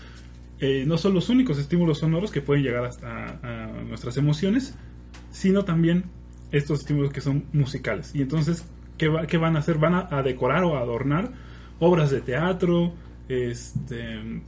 eh, 0.60 0.84
no 0.88 0.98
son 0.98 1.14
los 1.14 1.30
únicos 1.30 1.58
estímulos 1.60 2.00
sonoros 2.00 2.32
que 2.32 2.42
pueden 2.42 2.64
llegar 2.64 2.84
hasta 2.86 3.40
a 3.44 3.68
nuestras 3.88 4.18
emociones, 4.18 4.76
sino 5.32 5.64
también 5.64 6.06
estos 6.52 6.80
estímulos 6.80 7.12
que 7.12 7.22
son 7.22 7.46
musicales. 7.54 8.16
Y 8.16 8.22
entonces, 8.22 8.66
¿qué, 8.98 9.08
va- 9.10 9.28
qué 9.28 9.38
van 9.38 9.56
a 9.56 9.60
hacer? 9.60 9.78
Van 9.78 9.94
a, 9.94 10.08
a 10.10 10.24
decorar 10.24 10.64
o 10.64 10.76
a 10.78 10.80
adornar 10.82 11.32
obras 11.80 12.10
de 12.10 12.22
teatro, 12.22 12.94
este, 13.30 14.42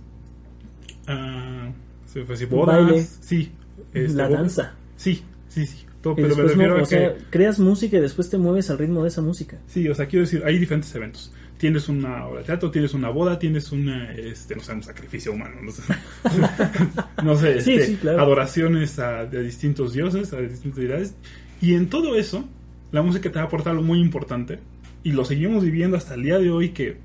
ah, 1.08 1.70
sí, 2.06 2.22
pues, 2.26 2.40
sí, 2.40 2.46
bodas, 2.46 2.84
Baile. 2.86 3.04
sí, 3.22 3.52
este, 3.94 4.14
La 4.18 4.30
danza. 4.30 4.74
Sí, 4.96 5.24
sí, 5.48 5.66
sí. 5.66 5.86
todo, 6.02 6.16
pero 6.16 6.36
me 6.36 6.44
refiero 6.44 6.82
a 6.82 6.86
sea, 6.86 7.16
que- 7.16 7.24
creas 7.30 7.60
música 7.60 7.98
y 7.98 8.02
después 8.02 8.30
te 8.30 8.38
mueves 8.38 8.70
al 8.70 8.78
ritmo 8.78 9.02
de 9.04 9.10
esa 9.10 9.22
música. 9.22 9.58
Sí, 9.68 9.88
o 9.90 9.96
sea, 9.96 10.08
quiero 10.08 10.26
decir, 10.26 10.44
hay 10.46 10.58
diferentes 10.60 10.94
eventos. 10.96 11.32
Tienes 11.58 11.90
una 11.90 12.26
obra 12.26 12.40
de 12.40 12.46
teatro, 12.46 12.72
tienes 12.72 12.94
una 12.94 13.10
boda, 13.10 13.38
tienes 13.38 13.72
una, 13.74 14.14
este, 14.14 14.56
no 14.56 14.62
sé, 14.64 14.72
un 14.74 14.84
sacrificio 14.84 15.34
humano, 15.34 15.56
no 15.62 15.72
sé, 15.72 15.82
no 17.24 17.36
sé, 17.36 17.60
Sí, 17.62 17.74
este, 17.74 17.86
sí, 17.88 17.96
claro. 17.98 18.22
adoraciones 18.22 18.98
a, 19.00 19.26
de 19.26 19.44
distintos 19.44 19.92
dioses, 19.94 20.32
a 20.32 20.40
distintas 20.40 20.80
deidades. 20.80 21.16
Y 21.62 21.74
en 21.74 21.90
todo 21.90 22.16
eso, 22.16 22.48
la 22.94 23.02
música 23.02 23.30
te 23.30 23.36
va 23.36 23.42
a 23.42 23.46
aportar 23.48 23.72
algo 23.72 23.84
muy 23.84 24.00
importante, 24.00 24.60
y 25.04 25.12
lo 25.12 25.26
seguimos 25.26 25.62
viviendo 25.64 25.98
hasta 25.98 26.14
el 26.14 26.24
día 26.24 26.40
de 26.40 26.50
hoy, 26.50 26.70
que, 26.70 26.98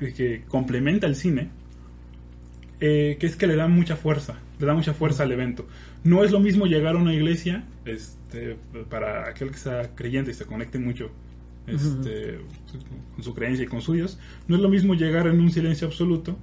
que, 0.00 0.12
que 0.12 0.42
complementa 0.48 1.06
el 1.06 1.14
cine, 1.14 1.50
eh, 2.80 3.18
que 3.20 3.26
es 3.26 3.36
que 3.36 3.46
le 3.46 3.54
da 3.54 3.68
mucha 3.68 3.94
fuerza, 3.94 4.38
le 4.58 4.66
da 4.66 4.74
mucha 4.74 4.94
fuerza 4.94 5.22
al 5.22 5.32
evento. 5.32 5.66
No 6.02 6.24
es 6.24 6.32
lo 6.32 6.40
mismo 6.40 6.66
llegar 6.66 6.96
a 6.96 6.98
una 6.98 7.12
iglesia, 7.12 7.64
este, 7.84 8.56
para 8.88 9.28
aquel 9.28 9.50
que 9.50 9.58
sea 9.58 9.94
creyente 9.94 10.30
y 10.30 10.34
se 10.34 10.46
conecte 10.46 10.78
mucho 10.78 11.10
este, 11.66 12.38
con 13.14 13.22
su 13.22 13.34
creencia 13.34 13.64
y 13.64 13.68
con 13.68 13.82
su 13.82 13.92
Dios, 13.92 14.18
no 14.48 14.56
es 14.56 14.62
lo 14.62 14.70
mismo 14.70 14.94
llegar 14.94 15.26
en 15.26 15.38
un 15.40 15.52
silencio 15.52 15.86
absoluto, 15.86 16.38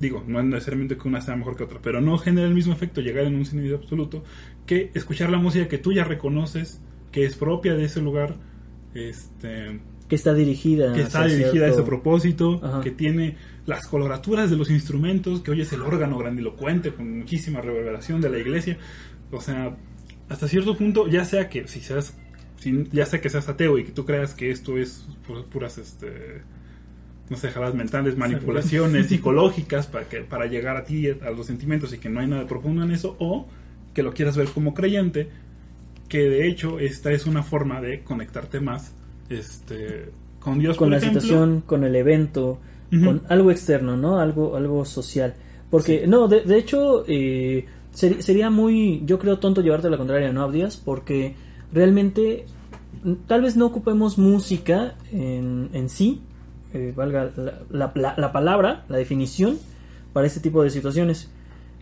digo, 0.00 0.24
no 0.26 0.40
es 0.40 0.44
necesariamente 0.44 0.96
que 0.96 1.06
una 1.06 1.20
sea 1.20 1.36
mejor 1.36 1.56
que 1.56 1.62
otra, 1.62 1.78
pero 1.80 2.00
no 2.00 2.18
genera 2.18 2.48
el 2.48 2.54
mismo 2.54 2.72
efecto 2.72 3.00
llegar 3.00 3.24
en 3.26 3.36
un 3.36 3.46
silencio 3.46 3.76
absoluto 3.76 4.24
que 4.66 4.90
escuchar 4.94 5.30
la 5.30 5.38
música 5.38 5.68
que 5.68 5.78
tú 5.78 5.92
ya 5.92 6.02
reconoces, 6.02 6.80
que 7.12 7.24
es 7.24 7.36
propia 7.36 7.74
de 7.74 7.84
ese 7.84 8.02
lugar, 8.02 8.36
este, 8.92 9.78
Que 10.08 10.16
está 10.16 10.34
dirigida. 10.34 10.92
que 10.92 11.00
está 11.02 11.26
dirigida 11.26 11.66
a 11.66 11.68
ese 11.70 11.82
propósito, 11.82 12.60
Ajá. 12.62 12.80
que 12.82 12.90
tiene 12.90 13.36
las 13.66 13.86
coloraturas 13.86 14.50
de 14.50 14.56
los 14.56 14.70
instrumentos, 14.70 15.40
que 15.40 15.50
oyes 15.50 15.72
el 15.72 15.80
órgano 15.82 16.18
grandilocuente 16.18 16.92
con 16.92 17.18
muchísima 17.20 17.60
reverberación 17.62 18.20
de 18.20 18.28
la 18.30 18.38
iglesia. 18.38 18.76
O 19.32 19.40
sea, 19.40 19.76
hasta 20.28 20.46
cierto 20.48 20.76
punto, 20.76 21.08
ya 21.08 21.24
sea 21.24 21.48
que 21.48 21.66
si 21.68 21.80
seas, 21.80 22.14
si- 22.58 22.86
ya 22.92 23.06
sea 23.06 23.20
que 23.22 23.30
seas 23.30 23.48
ateo 23.48 23.78
y 23.78 23.84
que 23.84 23.92
tú 23.92 24.04
creas 24.04 24.34
que 24.34 24.50
esto 24.50 24.76
es 24.76 25.06
pu- 25.26 25.44
puras, 25.44 25.78
este, 25.78 26.42
no 27.30 27.38
sé, 27.38 27.48
jaladas 27.50 27.74
mentales, 27.74 28.18
manipulaciones 28.18 29.06
psicológicas 29.08 29.86
para 29.86 30.06
que 30.08 30.20
para 30.20 30.44
llegar 30.46 30.76
a 30.76 30.84
ti 30.84 31.08
a 31.08 31.30
los 31.30 31.46
sentimientos 31.46 31.94
y 31.94 31.98
que 31.98 32.10
no 32.10 32.20
hay 32.20 32.26
nada 32.26 32.46
profundo 32.46 32.82
en 32.84 32.90
eso, 32.90 33.16
o 33.18 33.48
que 33.94 34.02
lo 34.02 34.12
quieras 34.12 34.36
ver 34.36 34.48
como 34.48 34.74
creyente, 34.74 35.28
que 36.08 36.18
de 36.28 36.46
hecho 36.48 36.78
esta 36.78 37.10
es 37.12 37.24
una 37.24 37.42
forma 37.42 37.80
de 37.80 38.02
conectarte 38.02 38.60
más, 38.60 38.92
este, 39.38 40.10
con 40.40 40.58
Dios, 40.58 40.76
con 40.76 40.86
por 40.86 40.92
la 40.92 40.98
ejemplo. 40.98 41.20
situación, 41.20 41.62
con 41.66 41.84
el 41.84 41.94
evento, 41.96 42.58
con 43.04 43.22
algo 43.28 43.50
externo, 43.50 43.96
¿no? 43.96 44.18
Algo, 44.20 44.56
algo 44.56 44.84
social. 44.84 45.34
Porque, 45.70 46.06
no, 46.06 46.28
de, 46.28 46.42
de 46.42 46.58
hecho, 46.58 47.04
eh, 47.08 47.66
sería 47.92 48.50
muy, 48.50 49.02
yo 49.04 49.18
creo, 49.18 49.38
tonto 49.40 49.60
llevarte 49.62 49.88
a 49.88 49.90
la 49.90 49.96
contraria, 49.96 50.32
¿no, 50.32 50.42
Abdías? 50.42 50.76
Porque 50.76 51.34
realmente, 51.72 52.44
tal 53.26 53.42
vez 53.42 53.56
no 53.56 53.66
ocupemos 53.66 54.16
música 54.18 54.94
en, 55.12 55.70
en 55.72 55.88
sí, 55.88 56.20
eh, 56.72 56.92
valga 56.94 57.32
la, 57.36 57.64
la- 57.70 57.92
la- 57.94 58.14
la 58.16 58.32
palabra, 58.32 58.84
la 58.88 58.96
definición, 58.96 59.58
para 60.12 60.26
este 60.28 60.38
tipo 60.40 60.62
de 60.62 60.70
situaciones. 60.70 61.30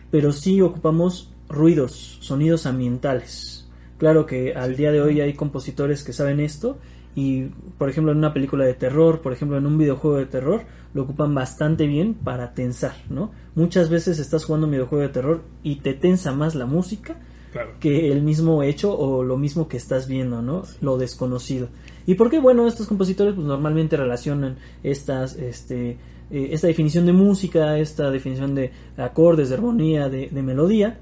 Pero 0.09 0.31
sí 0.31 0.61
ocupamos 0.61 1.29
ruidos, 1.49 2.17
sonidos 2.21 2.65
ambientales. 2.65 3.62
Claro 3.97 4.25
que 4.25 4.53
al 4.53 4.75
día 4.75 4.91
de 4.91 5.01
hoy 5.01 5.21
hay 5.21 5.33
compositores 5.33 6.03
que 6.03 6.13
saben 6.13 6.39
esto 6.39 6.77
y, 7.15 7.43
por 7.77 7.89
ejemplo, 7.89 8.11
en 8.11 8.17
una 8.17 8.33
película 8.33 8.65
de 8.65 8.73
terror, 8.73 9.21
por 9.21 9.33
ejemplo, 9.33 9.57
en 9.57 9.65
un 9.65 9.77
videojuego 9.77 10.17
de 10.17 10.25
terror, 10.25 10.63
lo 10.93 11.03
ocupan 11.03 11.33
bastante 11.33 11.85
bien 11.87 12.13
para 12.13 12.53
tensar, 12.53 12.95
¿no? 13.09 13.31
Muchas 13.55 13.89
veces 13.89 14.19
estás 14.19 14.45
jugando 14.45 14.67
un 14.67 14.71
videojuego 14.71 15.03
de 15.03 15.09
terror 15.09 15.41
y 15.63 15.77
te 15.77 15.93
tensa 15.93 16.31
más 16.33 16.55
la 16.55 16.65
música 16.65 17.17
Claro. 17.51 17.73
que 17.79 18.11
el 18.11 18.23
mismo 18.23 18.63
hecho 18.63 18.97
o 18.97 19.23
lo 19.23 19.37
mismo 19.37 19.67
que 19.67 19.77
estás 19.77 20.07
viendo, 20.07 20.41
¿no? 20.41 20.63
Lo 20.81 20.97
desconocido. 20.97 21.69
¿Y 22.07 22.15
por 22.15 22.31
qué? 22.31 22.39
Bueno, 22.39 22.67
estos 22.67 22.87
compositores 22.87 23.35
pues 23.35 23.45
normalmente 23.45 23.95
relacionan 23.95 24.57
estas, 24.81 25.35
este, 25.35 25.91
eh, 26.31 26.49
esta 26.51 26.65
definición 26.65 27.05
de 27.05 27.13
música, 27.13 27.77
esta 27.77 28.09
definición 28.09 28.55
de 28.55 28.71
acordes, 28.97 29.49
de 29.49 29.55
armonía, 29.55 30.09
de, 30.09 30.29
de 30.29 30.41
melodía, 30.41 30.99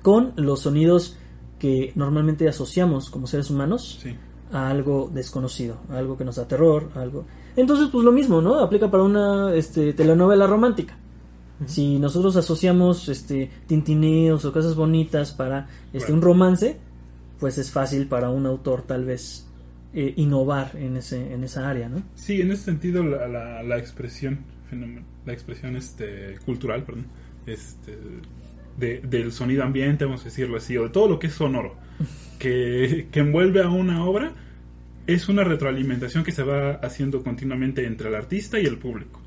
con 0.00 0.32
los 0.36 0.60
sonidos 0.60 1.18
que 1.58 1.92
normalmente 1.94 2.48
asociamos 2.48 3.10
como 3.10 3.26
seres 3.26 3.50
humanos 3.50 3.98
Sí. 4.02 4.14
a 4.52 4.68
algo 4.68 5.10
desconocido, 5.12 5.78
a 5.90 5.98
algo 5.98 6.16
que 6.16 6.24
nos 6.24 6.36
da 6.36 6.46
terror, 6.46 6.90
a 6.94 7.00
algo. 7.00 7.24
Entonces, 7.56 7.88
pues 7.90 8.04
lo 8.04 8.12
mismo, 8.12 8.40
¿no? 8.42 8.58
Aplica 8.60 8.90
para 8.90 9.02
una 9.02 9.54
este, 9.54 9.92
telenovela 9.94 10.46
romántica. 10.46 10.96
Si 11.64 11.98
nosotros 11.98 12.36
asociamos 12.36 13.08
este 13.08 13.50
tintineos 13.66 14.44
o 14.44 14.52
cosas 14.52 14.74
bonitas 14.74 15.32
para 15.32 15.66
este 15.92 16.12
un 16.12 16.20
romance, 16.20 16.76
pues 17.40 17.56
es 17.56 17.70
fácil 17.70 18.06
para 18.08 18.28
un 18.28 18.44
autor 18.44 18.82
tal 18.82 19.06
vez 19.06 19.46
eh, 19.94 20.12
innovar 20.16 20.72
en 20.76 20.98
ese 20.98 21.32
en 21.32 21.44
esa 21.44 21.66
área, 21.66 21.88
¿no? 21.88 22.02
Sí, 22.14 22.42
en 22.42 22.52
ese 22.52 22.64
sentido 22.64 23.02
la, 23.02 23.26
la, 23.26 23.62
la 23.62 23.78
expresión 23.78 24.40
la 25.24 25.32
expresión 25.32 25.76
este 25.76 26.36
cultural, 26.44 26.82
perdón, 26.84 27.06
este 27.46 27.96
de- 28.78 29.00
del 29.00 29.32
sonido 29.32 29.62
ambiente, 29.64 30.04
vamos 30.04 30.22
a 30.22 30.24
decirlo 30.24 30.56
así, 30.56 30.76
o 30.76 30.84
de 30.84 30.88
todo 30.90 31.08
lo 31.08 31.18
que 31.18 31.26
es 31.28 31.34
sonoro, 31.34 31.74
que, 32.38 33.08
que 33.10 33.20
envuelve 33.20 33.62
a 33.62 33.68
una 33.68 34.04
obra, 34.04 34.32
es 35.06 35.28
una 35.28 35.44
retroalimentación 35.44 36.24
que 36.24 36.32
se 36.32 36.42
va 36.42 36.72
haciendo 36.72 37.22
continuamente 37.22 37.86
entre 37.86 38.08
el 38.08 38.14
artista 38.14 38.58
y 38.58 38.66
el 38.66 38.78
público. 38.78 39.20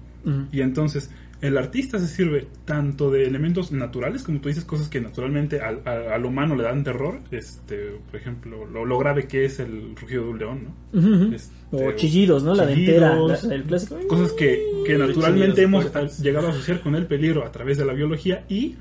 Y 0.52 0.62
entonces 0.62 1.10
el 1.42 1.58
artista 1.58 1.98
se 2.00 2.08
sirve 2.08 2.46
tanto 2.66 3.10
de 3.10 3.24
elementos 3.26 3.72
naturales, 3.72 4.24
como 4.24 4.42
tú 4.42 4.50
dices, 4.50 4.66
cosas 4.66 4.90
que 4.90 5.00
naturalmente 5.00 5.62
al, 5.62 5.80
al- 5.86 6.12
al 6.12 6.26
humano 6.26 6.56
le 6.58 6.64
dan 6.64 6.84
terror, 6.84 7.22
este, 7.32 7.92
por 8.12 8.20
ejemplo, 8.20 8.66
lo, 8.66 8.84
lo 8.86 8.98
grave 9.00 9.26
que 9.28 9.46
es 9.46 9.60
el 9.62 9.96
rugido 9.96 10.26
de 10.26 10.30
un 10.30 10.38
león, 10.40 10.60
¿no? 10.66 11.34
Este, 11.34 11.54
o 11.72 11.92
chillidos, 11.94 12.44
¿no? 12.44 12.54
La 12.54 12.68
chillidos, 12.68 13.00
dentera, 13.00 13.48
la- 13.48 13.56
el 13.56 13.64
clásico. 13.64 13.98
Cosas 14.10 14.34
que, 14.34 14.62
que 14.86 14.98
naturalmente 14.98 15.62
chillidos 15.62 15.86
hemos 15.86 16.20
llegado 16.20 16.48
a 16.48 16.50
asociar 16.52 16.82
con 16.82 16.96
el 16.96 17.06
peligro 17.06 17.46
a 17.46 17.52
través 17.54 17.78
de 17.78 17.86
la 17.86 17.94
biología 17.94 18.44
y 18.50 18.76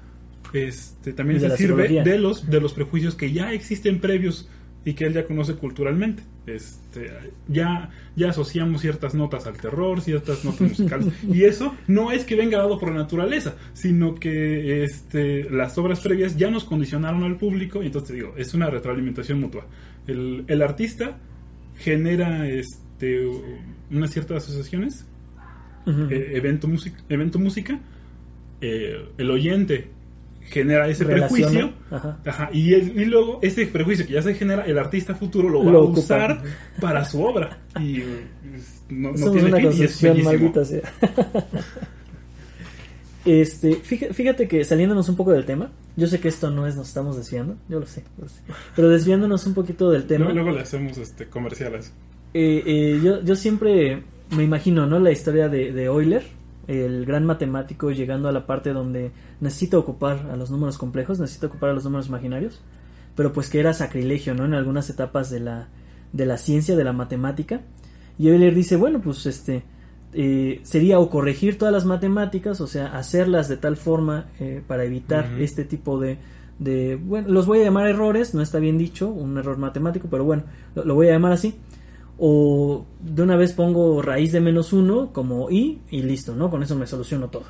este 0.52 1.12
también 1.12 1.40
se 1.40 1.56
sirve 1.56 1.88
psicología. 1.88 2.02
de 2.04 2.18
los 2.18 2.48
de 2.48 2.60
los 2.60 2.72
prejuicios 2.72 3.14
que 3.14 3.32
ya 3.32 3.52
existen 3.52 4.00
previos 4.00 4.48
y 4.84 4.94
que 4.94 5.04
él 5.04 5.12
ya 5.12 5.26
conoce 5.26 5.54
culturalmente. 5.54 6.22
Este, 6.46 7.10
ya, 7.48 7.90
ya 8.16 8.30
asociamos 8.30 8.80
ciertas 8.80 9.14
notas 9.14 9.46
al 9.46 9.58
terror, 9.58 10.00
ciertas 10.00 10.44
notas 10.44 10.60
musicales. 10.70 11.12
y 11.30 11.44
eso 11.44 11.74
no 11.86 12.10
es 12.10 12.24
que 12.24 12.36
venga 12.36 12.58
dado 12.58 12.78
por 12.78 12.90
la 12.90 12.96
naturaleza, 12.96 13.56
sino 13.74 14.14
que 14.14 14.84
este, 14.84 15.50
las 15.50 15.76
obras 15.76 16.00
previas 16.00 16.36
ya 16.36 16.50
nos 16.50 16.64
condicionaron 16.64 17.24
al 17.24 17.36
público. 17.36 17.82
Y 17.82 17.86
entonces 17.86 18.08
te 18.08 18.14
digo, 18.14 18.34
es 18.36 18.54
una 18.54 18.70
retroalimentación 18.70 19.40
mutua. 19.40 19.66
El, 20.06 20.44
el 20.46 20.62
artista 20.62 21.18
genera 21.76 22.48
este, 22.48 23.26
unas 23.90 24.10
ciertas 24.10 24.44
asociaciones 24.44 25.04
eh, 26.10 26.32
evento, 26.34 26.68
música, 26.68 26.98
evento 27.08 27.38
música, 27.38 27.80
eh, 28.60 29.06
el 29.16 29.30
oyente 29.30 29.88
genera 30.50 30.88
ese 30.88 31.04
Relaciona, 31.04 31.48
prejuicio 31.48 31.72
ajá. 31.90 32.18
ajá, 32.26 32.50
y, 32.52 32.74
el- 32.74 33.00
y 33.00 33.04
luego 33.04 33.38
ese 33.42 33.66
prejuicio 33.66 34.06
que 34.06 34.14
ya 34.14 34.22
se 34.22 34.34
genera, 34.34 34.64
el 34.64 34.78
artista 34.78 35.14
futuro 35.14 35.48
lo 35.48 35.64
va 35.64 35.72
Lo 35.72 35.78
a 35.80 35.84
usar 35.84 36.42
para 36.80 37.04
su 37.04 37.22
obra. 37.22 37.58
Y 37.80 38.00
eh, 38.00 38.04
no, 38.90 39.12
no 39.12 39.30
tiene 39.30 39.48
una 39.48 39.58
fin 39.70 39.80
y 39.80 39.84
es 39.84 40.02
maldita 40.24 40.64
sea. 40.64 40.82
este, 43.24 43.74
fíjate, 43.76 44.48
que 44.48 44.64
saliéndonos 44.64 45.08
un 45.08 45.16
poco 45.16 45.32
del 45.32 45.44
tema, 45.44 45.70
yo 45.96 46.06
sé 46.06 46.20
que 46.20 46.28
esto 46.28 46.50
no 46.50 46.66
es, 46.66 46.76
nos 46.76 46.88
estamos 46.88 47.16
desviando, 47.16 47.56
yo 47.68 47.80
lo 47.80 47.86
sé, 47.86 48.02
yo 48.16 48.24
lo 48.24 48.28
sé. 48.28 48.40
pero 48.74 48.88
desviándonos 48.88 49.46
un 49.46 49.54
poquito 49.54 49.90
del 49.90 50.06
tema, 50.06 50.26
Luego, 50.26 50.40
luego 50.40 50.56
le 50.56 50.62
hacemos 50.62 50.96
este 50.98 51.26
comerciales. 51.26 51.92
eh, 52.32 52.62
eh, 52.64 53.00
yo, 53.02 53.22
yo 53.22 53.36
siempre 53.36 54.02
me 54.30 54.44
imagino, 54.44 54.86
¿no? 54.86 54.98
La 55.00 55.10
historia 55.10 55.48
de, 55.48 55.72
de 55.72 55.84
Euler, 55.84 56.22
el 56.68 57.06
gran 57.06 57.24
matemático 57.24 57.90
llegando 57.90 58.28
a 58.28 58.32
la 58.32 58.46
parte 58.46 58.72
donde 58.72 59.10
necesita 59.40 59.78
ocupar 59.78 60.28
a 60.30 60.36
los 60.36 60.50
números 60.50 60.76
complejos, 60.76 61.18
necesita 61.18 61.46
ocupar 61.46 61.70
a 61.70 61.72
los 61.72 61.84
números 61.84 62.08
imaginarios, 62.08 62.60
pero 63.16 63.32
pues 63.32 63.48
que 63.48 63.58
era 63.58 63.72
sacrilegio, 63.72 64.34
¿no? 64.34 64.44
En 64.44 64.54
algunas 64.54 64.88
etapas 64.90 65.30
de 65.30 65.40
la, 65.40 65.68
de 66.12 66.26
la 66.26 66.36
ciencia, 66.36 66.76
de 66.76 66.84
la 66.84 66.92
matemática. 66.92 67.62
Y 68.18 68.28
Euler 68.28 68.54
dice, 68.54 68.76
bueno, 68.76 69.00
pues 69.00 69.24
este 69.24 69.64
eh, 70.12 70.60
sería 70.62 70.98
o 71.00 71.08
corregir 71.08 71.56
todas 71.56 71.72
las 71.72 71.86
matemáticas, 71.86 72.60
o 72.60 72.66
sea, 72.66 72.96
hacerlas 72.98 73.48
de 73.48 73.56
tal 73.56 73.76
forma 73.76 74.26
eh, 74.38 74.62
para 74.66 74.84
evitar 74.84 75.26
este 75.38 75.64
tipo 75.64 75.98
de, 75.98 76.18
de, 76.58 76.96
bueno, 76.96 77.28
los 77.28 77.46
voy 77.46 77.60
a 77.60 77.64
llamar 77.64 77.88
errores, 77.88 78.34
no 78.34 78.42
está 78.42 78.58
bien 78.58 78.76
dicho, 78.76 79.08
un 79.08 79.38
error 79.38 79.56
matemático, 79.56 80.08
pero 80.10 80.24
bueno, 80.24 80.44
lo, 80.74 80.84
lo 80.84 80.94
voy 80.94 81.08
a 81.08 81.12
llamar 81.12 81.32
así. 81.32 81.54
O 82.18 82.84
de 83.00 83.22
una 83.22 83.36
vez 83.36 83.52
pongo 83.52 84.02
raíz 84.02 84.32
de 84.32 84.40
menos 84.40 84.72
uno 84.72 85.12
como 85.12 85.50
i 85.50 85.80
y 85.90 86.02
listo, 86.02 86.34
¿no? 86.34 86.50
Con 86.50 86.62
eso 86.62 86.74
me 86.76 86.86
soluciono 86.86 87.28
todo. 87.28 87.44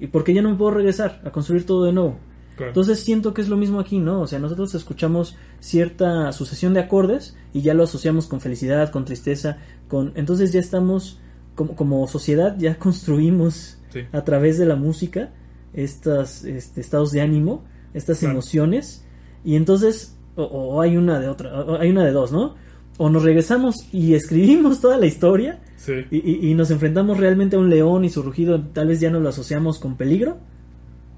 Y 0.00 0.06
porque 0.06 0.32
ya 0.32 0.42
no 0.42 0.50
me 0.50 0.56
puedo 0.56 0.70
regresar 0.72 1.20
a 1.24 1.30
construir 1.30 1.66
todo 1.66 1.84
de 1.84 1.92
nuevo. 1.92 2.16
Claro. 2.56 2.70
Entonces 2.70 3.00
siento 3.00 3.34
que 3.34 3.42
es 3.42 3.48
lo 3.48 3.56
mismo 3.56 3.78
aquí, 3.80 3.98
¿no? 3.98 4.22
O 4.22 4.26
sea, 4.26 4.38
nosotros 4.38 4.74
escuchamos 4.74 5.36
cierta 5.60 6.32
sucesión 6.32 6.74
de 6.74 6.80
acordes 6.80 7.36
y 7.52 7.60
ya 7.62 7.74
lo 7.74 7.84
asociamos 7.84 8.26
con 8.26 8.40
felicidad, 8.40 8.90
con 8.90 9.04
tristeza, 9.04 9.58
con... 9.88 10.12
Entonces 10.16 10.52
ya 10.52 10.60
estamos, 10.60 11.20
como, 11.54 11.76
como 11.76 12.06
sociedad, 12.08 12.56
ya 12.58 12.78
construimos 12.78 13.74
Sí. 13.90 14.00
a 14.12 14.22
través 14.22 14.58
de 14.58 14.66
la 14.66 14.76
música 14.76 15.30
estos 15.72 16.44
este, 16.44 16.80
estados 16.80 17.10
de 17.12 17.20
ánimo, 17.22 17.64
estas 17.94 18.18
Claro. 18.18 18.32
emociones, 18.32 19.04
y 19.44 19.56
entonces 19.56 20.14
o, 20.36 20.42
o 20.44 20.80
hay 20.82 20.96
una 20.98 21.18
de 21.20 21.28
otra, 21.28 21.58
o 21.62 21.76
hay 21.78 21.90
una 21.90 22.04
de 22.04 22.12
dos, 22.12 22.30
¿no? 22.32 22.54
O 22.98 23.08
nos 23.10 23.22
regresamos 23.22 23.76
y 23.92 24.14
escribimos 24.14 24.80
toda 24.80 24.98
la 24.98 25.06
historia 25.06 25.60
Sí. 25.76 25.92
y, 26.10 26.16
y- 26.18 26.50
y 26.50 26.54
nos 26.54 26.70
enfrentamos 26.70 27.16
realmente 27.18 27.56
a 27.56 27.58
un 27.60 27.70
león 27.70 28.04
y 28.04 28.10
su 28.10 28.22
rugido, 28.22 28.60
tal 28.60 28.88
vez 28.88 29.00
ya 29.00 29.08
no 29.10 29.20
lo 29.20 29.28
asociamos 29.30 29.78
con 29.78 29.96
peligro, 29.96 30.38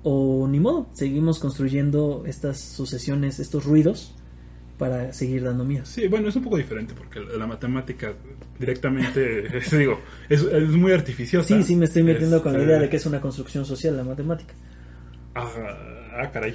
o 0.02 0.46
ni 0.48 0.60
modo, 0.60 0.86
seguimos 0.92 1.38
construyendo 1.38 2.24
estas 2.26 2.60
sucesiones, 2.60 3.40
estos 3.40 3.64
ruidos 3.64 4.14
para 4.78 5.12
seguir 5.12 5.42
dando 5.44 5.64
miedo. 5.64 5.84
Sí, 5.84 6.06
bueno, 6.08 6.28
es 6.28 6.36
un 6.36 6.42
poco 6.44 6.56
diferente 6.56 6.94
porque 6.96 7.20
la 7.20 7.46
matemática 7.46 8.14
directamente, 8.58 9.46
es, 9.58 9.70
digo, 9.70 9.98
es, 10.28 10.42
es 10.42 10.68
muy 10.70 10.92
artificiosa. 10.92 11.48
Sí, 11.48 11.62
sí, 11.62 11.76
me 11.76 11.84
estoy 11.86 12.02
metiendo 12.02 12.42
con 12.42 12.52
la 12.54 12.62
idea 12.62 12.78
de 12.78 12.88
que 12.88 12.96
es 12.96 13.06
una 13.06 13.20
construcción 13.20 13.64
social 13.64 13.96
la 13.96 14.04
matemática. 14.04 14.54
Ah, 15.34 15.48
ah, 16.22 16.30
caray. 16.32 16.54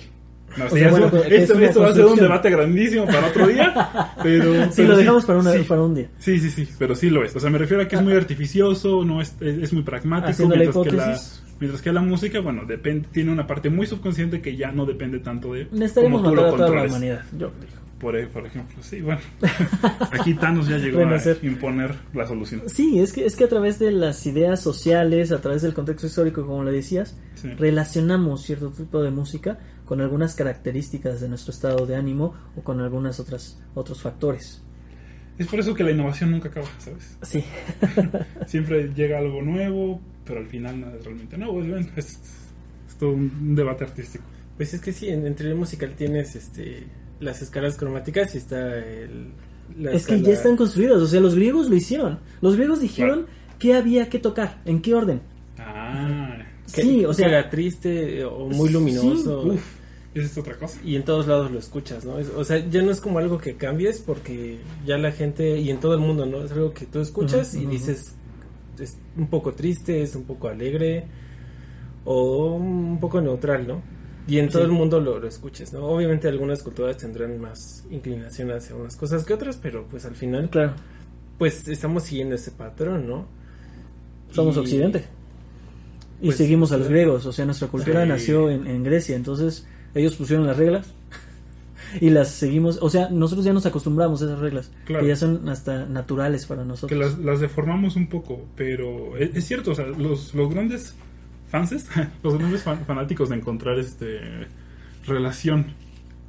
No, 0.57 0.65
O 0.65 0.69
sí, 0.69 0.75
sea, 0.79 0.87
eso- 0.87 0.91
bueno, 0.91 1.09
pero 1.11 1.23
es 1.23 1.49
esto 1.49 1.81
va 1.81 1.89
a 1.89 1.93
ser 1.93 2.05
un 2.05 2.15
debate 2.17 2.49
grandísimo 2.49 3.05
para 3.05 3.27
otro 3.27 3.47
día, 3.47 4.13
pero... 4.23 4.53
Sí, 4.65 4.69
pero 4.77 4.89
lo 4.89 4.97
dejamos 4.97 5.25
para, 5.25 5.39
una, 5.39 5.51
sí. 5.53 5.59
para 5.67 5.81
un 5.81 5.95
día. 5.95 6.09
Sí, 6.19 6.39
sí, 6.39 6.49
sí, 6.49 6.67
pero 6.79 6.95
sí 6.95 7.09
lo 7.09 7.23
es. 7.23 7.35
O 7.35 7.39
sea, 7.39 7.49
me 7.49 7.57
refiero 7.57 7.83
a 7.83 7.87
que 7.87 7.95
es 7.95 8.01
muy 8.01 8.13
artificioso, 8.13 9.03
no 9.03 9.21
es, 9.21 9.35
es, 9.41 9.63
es 9.63 9.73
muy 9.73 9.83
pragmático, 9.83 10.31
Haciendo 10.31 10.55
la 10.55 10.61
mientras 10.61 10.85
que, 10.85 10.91
la, 10.91 11.19
mientras 11.59 11.81
que 11.81 11.91
la 11.93 12.01
música, 12.01 12.39
bueno, 12.39 12.63
depende, 12.65 13.07
tiene 13.11 13.31
una 13.31 13.45
parte 13.47 13.69
muy 13.69 13.85
subconsciente 13.87 14.41
que 14.41 14.55
ya 14.55 14.71
no 14.71 14.85
depende 14.85 15.19
tanto 15.19 15.53
de 15.53 15.65
tú 15.65 15.77
matar 16.09 16.33
lo 16.33 16.45
a 16.45 16.49
toda 16.51 16.69
la 16.69 16.83
humanidad. 16.85 17.21
Yo 17.37 17.51
digo. 17.59 17.71
Por, 17.99 18.15
e- 18.17 18.27
por 18.27 18.45
ejemplo, 18.45 18.75
sí, 18.81 18.99
bueno. 19.01 19.21
Aquí 20.11 20.33
Thanos 20.33 20.67
ya 20.67 20.77
llegó 20.77 20.99
a 20.99 21.17
imponer 21.43 21.95
la 22.13 22.27
solución. 22.27 22.63
Sí, 22.67 22.99
es 22.99 23.13
que, 23.13 23.25
es 23.25 23.35
que 23.37 23.45
a 23.45 23.47
través 23.49 23.79
de 23.79 23.91
las 23.91 24.25
ideas 24.25 24.59
sociales, 24.61 25.31
a 25.31 25.39
través 25.39 25.61
del 25.61 25.73
contexto 25.73 26.07
histórico, 26.07 26.45
como 26.45 26.63
le 26.63 26.71
decías, 26.71 27.17
Sí. 27.35 27.49
relacionamos 27.57 28.43
cierto 28.43 28.69
tipo 28.71 29.01
de 29.01 29.11
música 29.11 29.59
con 29.85 30.01
algunas 30.01 30.35
características 30.35 31.21
de 31.21 31.29
nuestro 31.29 31.51
estado 31.53 31.85
de 31.85 31.95
ánimo 31.95 32.33
o 32.57 32.61
con 32.61 32.79
algunas 32.81 33.19
otras 33.19 33.59
otros 33.75 34.01
factores. 34.01 34.61
Es 35.37 35.47
por 35.47 35.59
eso 35.59 35.73
que 35.73 35.83
la 35.83 35.91
innovación 35.91 36.31
nunca 36.31 36.47
acaba, 36.49 36.67
¿sabes? 36.79 37.17
Sí. 37.23 37.43
Siempre 38.47 38.91
llega 38.95 39.19
algo 39.19 39.41
nuevo, 39.41 39.99
pero 40.25 40.39
al 40.39 40.47
final 40.47 40.79
nada 40.81 40.95
es 40.97 41.03
realmente 41.03 41.37
nuevo. 41.37 41.61
Es, 41.61 41.69
bueno, 41.69 41.87
es, 41.95 42.05
es 42.87 42.95
todo 42.97 43.11
un 43.11 43.55
debate 43.55 43.83
artístico. 43.83 44.23
Pues 44.57 44.73
es 44.73 44.79
que 44.81 44.93
sí, 44.93 45.09
en, 45.09 45.25
en 45.27 45.35
teoría 45.35 45.55
musical 45.55 45.93
tienes 45.97 46.35
este 46.35 46.87
las 47.19 47.41
escalas 47.41 47.77
cromáticas 47.77 48.33
y 48.35 48.37
está 48.39 48.77
el... 48.77 49.31
la 49.77 49.91
es 49.91 50.05
que 50.05 50.21
ya 50.21 50.33
están 50.33 50.55
construidas, 50.57 50.97
o 51.01 51.07
sea, 51.07 51.19
los 51.21 51.35
griegos 51.35 51.69
lo 51.69 51.75
hicieron. 51.75 52.19
Los 52.41 52.55
griegos 52.55 52.79
dijeron 52.81 53.23
Claro. 53.25 53.33
qué 53.59 53.73
había 53.73 54.09
que 54.09 54.19
tocar, 54.19 54.61
en 54.65 54.81
qué 54.81 54.93
orden. 54.95 55.21
Ah, 55.57 56.37
que- 56.73 56.81
sí, 56.81 57.05
o 57.05 57.13
sea, 57.13 57.27
era 57.27 57.49
triste 57.49 58.23
o 58.25 58.47
muy 58.49 58.69
luminoso. 58.69 59.43
uff, 59.47 59.74
esa 60.15 60.25
es 60.25 60.37
otra 60.37 60.55
cosa. 60.55 60.79
y 60.83 60.95
en 60.95 61.03
todos 61.03 61.27
lados 61.27 61.51
lo 61.51 61.59
escuchas, 61.59 62.03
¿no? 62.05 62.17
Es- 62.17 62.29
o 62.29 62.43
sea, 62.43 62.57
ya 62.67 62.81
no 62.81 62.89
es 62.91 62.99
como 63.01 63.19
algo 63.19 63.37
que 63.37 63.55
cambies 63.57 63.99
porque 63.99 64.57
ya 64.85 64.97
la 64.97 65.11
gente 65.11 65.59
y 65.59 65.69
en 65.69 65.79
todo 65.79 65.93
el 65.93 65.99
mundo, 65.99 66.25
¿no? 66.25 66.43
Es 66.43 66.51
algo 66.51 66.73
que 66.73 66.85
tú 66.87 66.99
escuchas 67.01 67.53
y 67.53 67.65
dices 67.67 68.15
es 68.79 68.97
un 69.15 69.27
poco 69.27 69.53
triste, 69.53 70.01
es 70.01 70.15
un 70.15 70.23
poco 70.23 70.47
alegre 70.49 71.05
o 72.05 72.55
un 72.55 72.99
poco 72.99 73.21
neutral, 73.21 73.67
¿no? 73.67 73.81
Y 74.27 74.39
en 74.39 74.49
todo 74.49 74.63
el 74.63 74.71
mundo 74.71 74.99
lo, 74.99 75.19
lo 75.19 75.27
escuches, 75.27 75.71
¿no? 75.71 75.85
Obviamente 75.85 76.27
algunas 76.27 76.63
culturas 76.63 76.97
tendrán 76.97 77.39
más 77.39 77.85
inclinación 77.91 78.51
hacia 78.51 78.75
unas 78.75 78.95
cosas 78.95 79.23
que 79.23 79.33
otras, 79.33 79.57
pero 79.57 79.85
pues 79.89 80.03
al 80.05 80.15
final, 80.15 80.49
claro, 80.49 80.73
pues 81.37 81.67
estamos 81.67 82.03
siguiendo 82.03 82.35
ese 82.35 82.51
patrón, 82.51 83.07
¿no? 83.07 83.25
somos 84.31 84.55
Y- 84.57 84.59
occidente. 84.59 85.05
Y 86.21 86.25
pues, 86.27 86.37
seguimos 86.37 86.71
a 86.71 86.77
los 86.77 86.87
griegos, 86.89 87.25
o 87.25 87.31
sea, 87.31 87.45
nuestra 87.45 87.67
cultura 87.67 88.03
Sí. 88.03 88.09
nació 88.09 88.49
en, 88.49 88.67
en 88.67 88.83
Grecia, 88.83 89.15
entonces 89.15 89.67
ellos 89.95 90.15
pusieron 90.15 90.45
las 90.45 90.57
reglas 90.57 90.93
y 92.01 92.09
las 92.11 92.29
seguimos, 92.29 92.77
o 92.81 92.89
sea, 92.89 93.09
nosotros 93.09 93.45
ya 93.45 93.53
nos 93.53 93.65
acostumbramos 93.65 94.21
a 94.21 94.25
esas 94.25 94.39
reglas, 94.39 94.71
Claro. 94.85 95.03
que 95.03 95.09
ya 95.09 95.15
son 95.15 95.47
hasta 95.49 95.85
naturales 95.85 96.45
para 96.45 96.61
Que 96.63 96.67
nosotros. 96.67 96.99
las, 96.99 97.17
las 97.19 97.39
deformamos 97.39 97.95
un 97.95 98.07
poco, 98.07 98.45
pero 98.55 99.17
es, 99.17 99.35
es 99.35 99.45
cierto, 99.45 99.71
o 99.71 99.75
sea, 99.75 99.85
los, 99.87 100.33
los 100.35 100.49
grandes 100.53 100.95
fanses, 101.47 101.87
los 102.23 102.37
grandes 102.37 102.63
fan- 102.63 102.85
fanáticos 102.85 103.29
de 103.29 103.35
encontrar 103.37 103.79
este 103.79 104.19
relación 105.07 105.67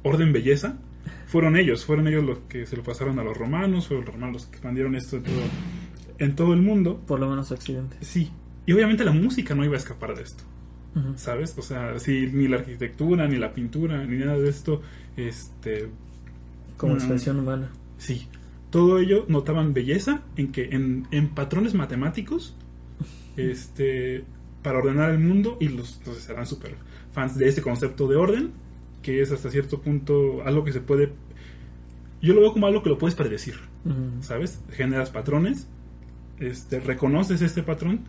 orden-belleza, 0.03 0.77
fueron 1.25 1.57
ellos, 1.57 1.83
fueron 1.85 2.07
ellos 2.07 2.23
los 2.23 2.39
que 2.47 2.65
se 2.65 2.77
lo 2.77 2.83
pasaron 2.83 3.19
a 3.19 3.23
los 3.23 3.35
romanos, 3.35 3.87
fueron 3.87 4.05
los 4.05 4.13
romanos 4.13 4.33
los 4.35 4.45
que 4.45 4.51
expandieron 4.53 4.95
esto 4.95 5.17
en 5.17 5.23
todo, 5.23 5.35
en 6.19 6.35
todo 6.35 6.53
el 6.53 6.61
mundo. 6.61 7.01
Por 7.05 7.19
lo 7.19 7.29
menos 7.29 7.51
occidente. 7.51 7.97
Sí, 8.01 8.31
y 8.65 8.71
obviamente 8.73 9.03
la 9.03 9.11
música 9.11 9.53
no 9.55 9.65
iba 9.65 9.73
a 9.73 9.77
escapar 9.77 10.15
de 10.15 10.23
esto. 10.23 10.43
¿Sabes? 11.15 11.55
O 11.57 11.61
sea, 11.61 11.99
si 11.99 12.27
ni 12.27 12.47
la 12.47 12.57
arquitectura, 12.57 13.27
ni 13.27 13.37
la 13.37 13.53
pintura, 13.53 14.05
ni 14.05 14.17
nada 14.17 14.37
de 14.37 14.49
esto, 14.49 14.81
este, 15.15 15.89
Como 16.77 16.93
Mm. 16.93 16.97
expresión 16.97 17.39
humana. 17.39 17.69
sí, 17.97 18.27
todo 18.69 18.99
ello 18.99 19.25
notaban 19.27 19.73
belleza 19.73 20.21
en 20.35 20.51
que 20.51 20.65
en, 20.71 21.07
en 21.11 21.29
patrones 21.29 21.73
matemáticos 21.73 22.55
este 23.35 24.23
para 24.63 24.79
ordenar 24.79 25.11
el 25.11 25.19
mundo 25.19 25.57
y 25.59 25.69
los 25.69 25.97
entonces 25.99 26.27
eran 26.29 26.45
súper 26.45 26.75
fans 27.13 27.37
de 27.37 27.47
este 27.47 27.61
concepto 27.61 28.07
de 28.07 28.15
orden 28.15 28.51
que 29.01 29.21
es 29.21 29.31
hasta 29.31 29.49
cierto 29.51 29.81
punto 29.81 30.43
algo 30.43 30.63
que 30.63 30.73
se 30.73 30.81
puede 30.81 31.13
yo 32.21 32.33
lo 32.33 32.41
veo 32.41 32.51
como 32.53 32.67
algo 32.67 32.81
que 32.83 32.89
lo 32.89 32.97
puedes 32.97 33.15
predecir. 33.15 33.55
¿sabes? 34.21 34.59
Generas 34.71 35.11
patrones, 35.11 35.67
este, 36.39 36.79
reconoces 36.81 37.41
este 37.41 37.63
patrón 37.63 38.01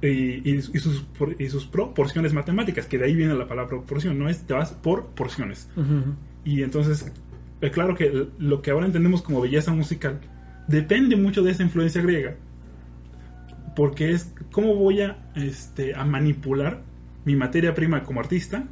y, 0.00 0.62
sus, 0.62 1.04
y 1.38 1.48
sus 1.48 1.66
proporciones 1.66 2.32
matemáticas, 2.32 2.86
que 2.86 2.98
de 2.98 3.06
ahí 3.06 3.14
viene 3.14 3.34
la 3.34 3.48
palabra 3.48 3.68
proporción, 3.68 4.18
no 4.18 4.28
es 4.28 4.46
te 4.46 4.54
vas 4.54 4.72
por 4.72 5.06
porciones. 5.06 5.68
Y 6.44 6.62
entonces, 6.62 7.10
eh, 7.60 7.70
claro 7.70 7.94
que 7.94 8.28
lo 8.38 8.62
que 8.62 8.70
ahora 8.70 8.86
entendemos 8.86 9.22
como 9.22 9.40
belleza 9.40 9.72
musical 9.72 10.20
depende 10.68 11.16
mucho 11.16 11.42
de 11.42 11.50
esa 11.50 11.62
influencia 11.62 12.00
griega, 12.02 12.36
porque 13.74 14.12
es 14.12 14.32
cómo 14.52 14.74
voy 14.76 15.00
a, 15.02 15.30
este, 15.34 15.94
a 15.94 16.04
manipular 16.04 16.82
mi 17.24 17.34
materia 17.36 17.74
prima 17.74 18.04
como 18.04 18.20
artista, 18.20 18.64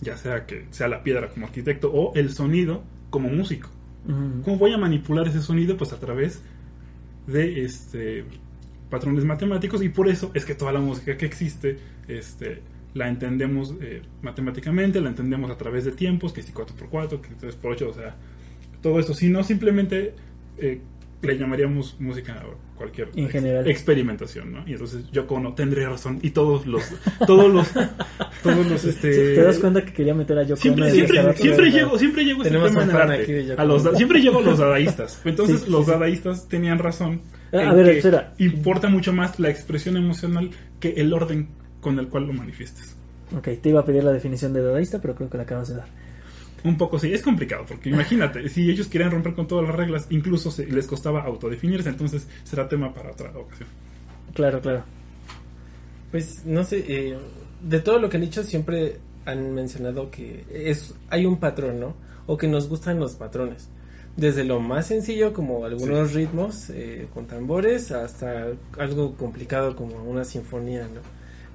ya 0.00 0.16
sea 0.16 0.46
que 0.46 0.66
sea 0.70 0.88
la 0.88 1.02
piedra 1.02 1.28
como 1.28 1.46
arquitecto 1.46 1.90
o 1.92 2.14
el 2.14 2.32
sonido 2.32 2.82
como 3.10 3.28
músico. 3.28 3.70
¿Cómo 4.44 4.58
voy 4.58 4.72
a 4.74 4.76
manipular 4.76 5.26
ese 5.28 5.40
sonido? 5.40 5.78
Pues 5.78 5.94
a 5.94 5.98
través 5.98 6.42
de 7.26 7.64
este 7.64 8.26
patrones 8.94 9.24
matemáticos 9.24 9.82
y 9.82 9.88
por 9.88 10.08
eso 10.08 10.30
es 10.34 10.44
que 10.44 10.54
toda 10.54 10.72
la 10.72 10.80
música 10.80 11.16
que 11.16 11.26
existe 11.26 11.78
este, 12.08 12.60
la 12.94 13.08
entendemos 13.08 13.74
eh, 13.80 14.02
matemáticamente, 14.22 15.00
la 15.00 15.08
entendemos 15.08 15.50
a 15.50 15.56
través 15.56 15.84
de 15.84 15.92
tiempos, 15.92 16.32
que 16.32 16.42
si 16.42 16.52
4x4, 16.52 17.20
que 17.20 17.30
3x8, 17.46 17.82
o 17.88 17.92
sea, 17.94 18.14
todo 18.80 19.00
eso. 19.00 19.12
Si 19.14 19.28
no, 19.28 19.42
simplemente 19.42 20.14
eh, 20.58 20.80
le 21.22 21.38
llamaríamos 21.38 21.96
música 22.00 22.34
a 22.34 22.44
cualquier 22.76 23.08
En 23.16 23.24
ex- 23.24 23.32
general. 23.32 23.66
experimentación, 23.68 24.52
¿no? 24.52 24.62
Y 24.68 24.72
entonces 24.72 25.10
yo 25.10 25.26
no 25.40 25.54
tendría 25.54 25.88
razón 25.88 26.18
y 26.22 26.30
todos 26.30 26.66
los 26.66 26.82
todos 27.26 27.52
los 27.52 27.66
todos 28.42 28.66
los 28.66 28.84
este 28.84 29.34
¿Te 29.34 29.42
das 29.42 29.58
cuenta 29.58 29.84
que 29.84 29.92
quería 29.92 30.12
meter 30.14 30.38
a 30.38 30.42
Yoko 30.42 30.60
Siempre, 30.60 30.84
Ono 30.84 30.94
siempre, 30.94 31.34
siempre 31.34 31.70
llego, 31.70 31.98
siempre 31.98 32.24
llego 32.24 32.42
a 32.42 33.64
los, 33.64 33.86
Ono. 33.86 33.96
siempre 33.96 34.20
llego 34.20 34.38
a 34.40 34.42
los 34.42 34.58
dadaístas. 34.58 35.20
Entonces, 35.24 35.62
Sí, 35.62 35.70
los 35.70 35.86
dadaístas 35.86 36.46
tenían 36.48 36.78
razón. 36.78 37.22
Ah, 37.54 37.62
en 37.62 37.68
a 37.68 37.72
ver, 37.74 37.86
que 37.86 37.96
espera. 37.98 38.34
Importa 38.38 38.88
mucho 38.88 39.12
más 39.12 39.38
la 39.40 39.48
expresión 39.48 39.96
emocional 39.96 40.50
que 40.80 40.90
el 40.94 41.12
orden 41.12 41.48
con 41.80 41.98
el 41.98 42.08
cual 42.08 42.26
lo 42.26 42.32
manifiestes. 42.32 42.96
Ok, 43.36 43.48
te 43.62 43.68
iba 43.70 43.80
a 43.80 43.84
pedir 43.84 44.04
la 44.04 44.12
definición 44.12 44.52
de 44.52 44.62
dadaísta, 44.62 45.00
pero 45.00 45.14
creo 45.14 45.30
que 45.30 45.36
la 45.36 45.44
acabas 45.44 45.68
de 45.68 45.76
dar. 45.76 45.86
Un 46.64 46.76
poco 46.78 46.98
sí, 46.98 47.12
es 47.12 47.22
complicado, 47.22 47.64
porque 47.68 47.90
imagínate, 47.90 48.48
si 48.48 48.70
ellos 48.70 48.88
querían 48.88 49.10
romper 49.10 49.34
con 49.34 49.46
todas 49.46 49.66
las 49.66 49.74
reglas, 49.76 50.06
incluso 50.10 50.50
se- 50.50 50.66
les 50.66 50.86
costaba 50.86 51.22
autodefinirse, 51.22 51.88
entonces 51.90 52.26
será 52.42 52.68
tema 52.68 52.92
para 52.92 53.12
otra 53.12 53.30
ocasión. 53.36 53.68
Claro, 54.34 54.60
claro. 54.60 54.82
Pues 56.10 56.44
no 56.46 56.64
sé, 56.64 56.84
eh, 56.88 57.18
de 57.62 57.80
todo 57.80 57.98
lo 57.98 58.08
que 58.08 58.16
han 58.16 58.22
dicho 58.22 58.42
siempre 58.42 58.98
han 59.26 59.52
mencionado 59.54 60.10
que 60.10 60.44
es 60.52 60.94
hay 61.10 61.26
un 61.26 61.38
patrón, 61.38 61.80
¿no? 61.80 61.94
O 62.26 62.36
que 62.36 62.48
nos 62.48 62.68
gustan 62.68 62.98
los 62.98 63.14
patrones. 63.14 63.68
Desde 64.16 64.44
lo 64.44 64.60
más 64.60 64.86
sencillo 64.86 65.32
como 65.32 65.64
algunos 65.64 66.12
ritmos 66.12 66.70
eh, 66.70 67.08
con 67.12 67.26
tambores 67.26 67.90
hasta 67.90 68.46
algo 68.78 69.14
complicado 69.16 69.74
como 69.74 70.02
una 70.04 70.24
sinfonía, 70.24 70.82
¿no? 70.84 71.00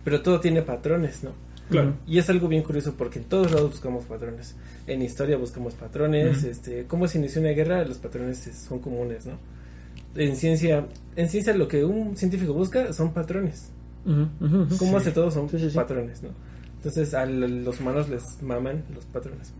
Pero 0.03 0.21
todo 0.21 0.39
tiene 0.41 0.61
patrones, 0.61 1.23
¿no? 1.23 1.31
Claro. 1.69 1.93
Y 2.07 2.17
es 2.17 2.29
algo 2.29 2.47
bien 2.47 2.63
curioso 2.63 2.95
porque 2.97 3.19
en 3.19 3.25
todos 3.25 3.51
lados 3.51 3.71
buscamos 3.71 4.05
patrones. 4.05 4.55
En 4.87 5.01
historia 5.01 5.37
buscamos 5.37 5.73
patrones, 5.75 6.43
este, 6.43 6.85
cómo 6.85 7.07
se 7.07 7.19
inició 7.19 7.41
una 7.41 7.51
guerra, 7.51 7.85
los 7.85 7.97
patrones 7.99 8.45
es- 8.47 8.57
son 8.57 8.79
comunes, 8.79 9.25
¿no? 9.25 9.33
En 10.15 10.35
ciencia, 10.35 10.87
en 11.15 11.29
ciencia 11.29 11.53
lo 11.53 11.67
que 11.67 11.85
un 11.85 12.17
científico 12.17 12.53
busca 12.53 12.91
son 12.91 13.13
patrones. 13.13 13.69
Ujú. 14.05 14.75
¿Cómo 14.79 14.97
hace 14.97 15.11
todo? 15.11 15.29
Son 15.29 15.47
sí. 15.49 15.69
patrones, 15.75 16.23
¿no? 16.23 16.29
Entonces 16.79 17.13
a 17.13 17.25
los 17.25 17.77
humanos 17.81 18.07
les 18.07 18.23
maman 18.41 18.85
los 18.95 19.03
patrones. 19.05 19.53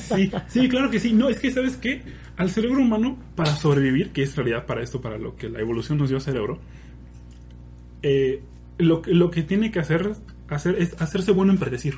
Sí, 0.00 0.30
sí, 0.48 0.66
claro 0.68 0.90
que 0.90 0.98
sí. 0.98 1.12
No, 1.12 1.28
es 1.28 1.38
que, 1.38 1.52
¿sabes 1.52 1.76
qué? 1.76 2.00
Al 2.38 2.48
cerebro 2.50 2.80
humano, 2.80 3.18
para 3.36 3.54
sobrevivir, 3.54 4.12
que 4.12 4.22
es 4.22 4.30
en 4.30 4.36
realidad 4.36 4.64
para 4.64 4.82
esto, 4.82 4.98
para 5.00 5.18
lo 5.18 5.36
que 5.36 5.50
la 5.50 5.60
evolución 5.60 5.98
nos 5.98 6.08
dio 6.08 6.20
cerebro, 6.20 6.58
eh, 8.02 8.42
lo, 8.78 9.02
que- 9.02 9.12
lo 9.12 9.30
que 9.30 9.42
tiene 9.42 9.70
que 9.70 9.78
hacer, 9.80 10.14
hacer 10.48 10.76
es 10.78 11.00
hacerse 11.00 11.32
bueno 11.32 11.52
en 11.52 11.58
predecir. 11.58 11.96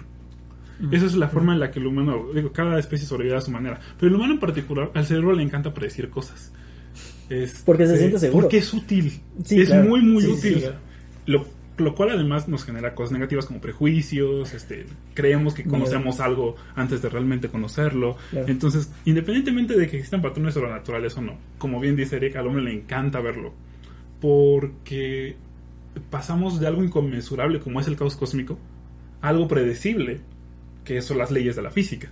Esa 0.93 1.07
es 1.07 1.15
la 1.15 1.29
forma 1.29 1.55
en 1.55 1.61
la 1.61 1.71
que 1.71 1.79
el 1.79 1.87
humano, 1.87 2.27
digo, 2.35 2.53
cada 2.53 2.79
especie 2.79 3.07
sobrevive 3.07 3.37
a 3.37 3.41
su 3.41 3.51
manera. 3.51 3.81
Pero 3.99 4.11
el 4.11 4.17
humano 4.17 4.35
en 4.35 4.41
particular, 4.41 4.91
al 4.95 5.07
cerebro 5.07 5.33
le 5.33 5.43
encanta 5.43 5.73
predecir 5.73 6.11
cosas. 6.11 6.53
Este, 7.31 7.61
Porque 7.65 7.87
se 7.87 7.97
siente 7.97 8.19
seguro. 8.19 8.43
Porque 8.43 8.59
es 8.59 8.75
útil. 8.75 9.21
Sí, 9.43 9.61
es 9.63 9.69
claro. 9.69 9.89
muy, 9.89 10.03
muy 10.03 10.23
Sí, 10.23 10.29
sí, 10.37 10.49
útil. 10.51 10.61
claro. 10.61 10.77
Lo, 11.25 11.47
lo 11.79 11.95
cual 11.95 12.11
además 12.11 12.49
nos 12.49 12.65
genera 12.65 12.95
cosas 12.95 13.13
negativas 13.13 13.47
como 13.47 13.61
prejuicios, 13.61 14.55
este, 14.55 14.87
creemos 15.15 15.55
que 15.55 15.65
conocemos 15.65 16.21
algo 16.21 16.57
antes 16.75 17.03
de 17.03 17.09
realmente 17.09 17.49
conocerlo. 17.49 18.17
Claro. 18.31 18.47
Entonces, 18.49 18.91
independientemente 19.05 19.77
de 19.77 19.87
que 19.89 19.97
existan 19.97 20.23
patrones 20.23 20.55
sobrenaturales 20.55 21.17
o 21.17 21.23
no, 21.23 21.37
como 21.59 21.79
bien 21.81 21.97
dice 21.97 22.17
Eric, 22.17 22.37
al 22.37 22.47
hombre 22.47 22.63
le 22.63 22.73
encanta 22.73 23.21
verlo. 23.21 23.53
Porque 24.21 25.37
pasamos 26.11 26.61
de 26.61 26.67
algo 26.67 26.83
inconmensurable 26.83 27.61
como 27.61 27.81
es 27.81 27.87
el 27.87 27.97
caos 27.97 28.17
cósmico 28.17 28.59
a 29.21 29.29
algo 29.29 29.47
predecible, 29.47 30.21
que 30.85 31.03
son 31.03 31.19
las 31.19 31.31
leyes 31.31 31.57
de 31.57 31.63
la 31.63 31.71
física. 31.71 32.11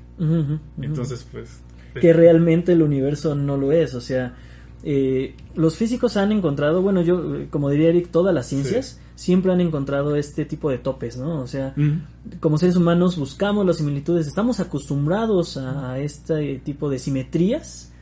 Entonces, 0.81 1.27
pues... 1.31 1.63
que 1.99 2.13
realmente 2.13 2.73
el 2.73 2.83
universo 2.83 3.35
no 3.35 3.57
lo 3.57 3.73
es. 3.73 3.95
O 3.95 4.01
sea, 4.01 4.35
eh, 4.83 5.35
los 5.55 5.77
físicos 5.77 6.19
han 6.19 6.33
encontrado, 6.33 6.83
bueno, 6.83 7.01
yo, 7.01 7.37
eh, 7.37 7.47
como 7.49 7.71
diría 7.71 7.89
Eric, 7.89 8.11
todas 8.11 8.35
las 8.35 8.47
ciencias 8.47 9.01
siempre 9.15 9.53
han 9.53 9.61
encontrado 9.61 10.17
este 10.17 10.45
tipo 10.45 10.71
de 10.71 10.79
topes, 10.79 11.17
¿no? 11.17 11.41
O 11.41 11.47
sea, 11.47 11.73
mm, 11.77 12.39
como 12.41 12.59
seres 12.59 12.77
humanos 12.77 13.17
buscamos 13.17 13.65
las 13.65 13.77
similitudes, 13.77 14.27
estamos 14.27 14.61
acostumbrados 14.61 15.57
a 15.57 15.99
este 15.99 16.59
tipo 16.59 16.91
de 16.91 16.99
simetrías 16.99 17.93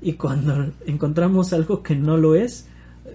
y 0.00 0.14
cuando 0.14 0.72
encontramos 0.86 1.52
algo 1.52 1.82
que 1.82 1.96
no 1.96 2.16
lo 2.16 2.34
es, 2.34 2.66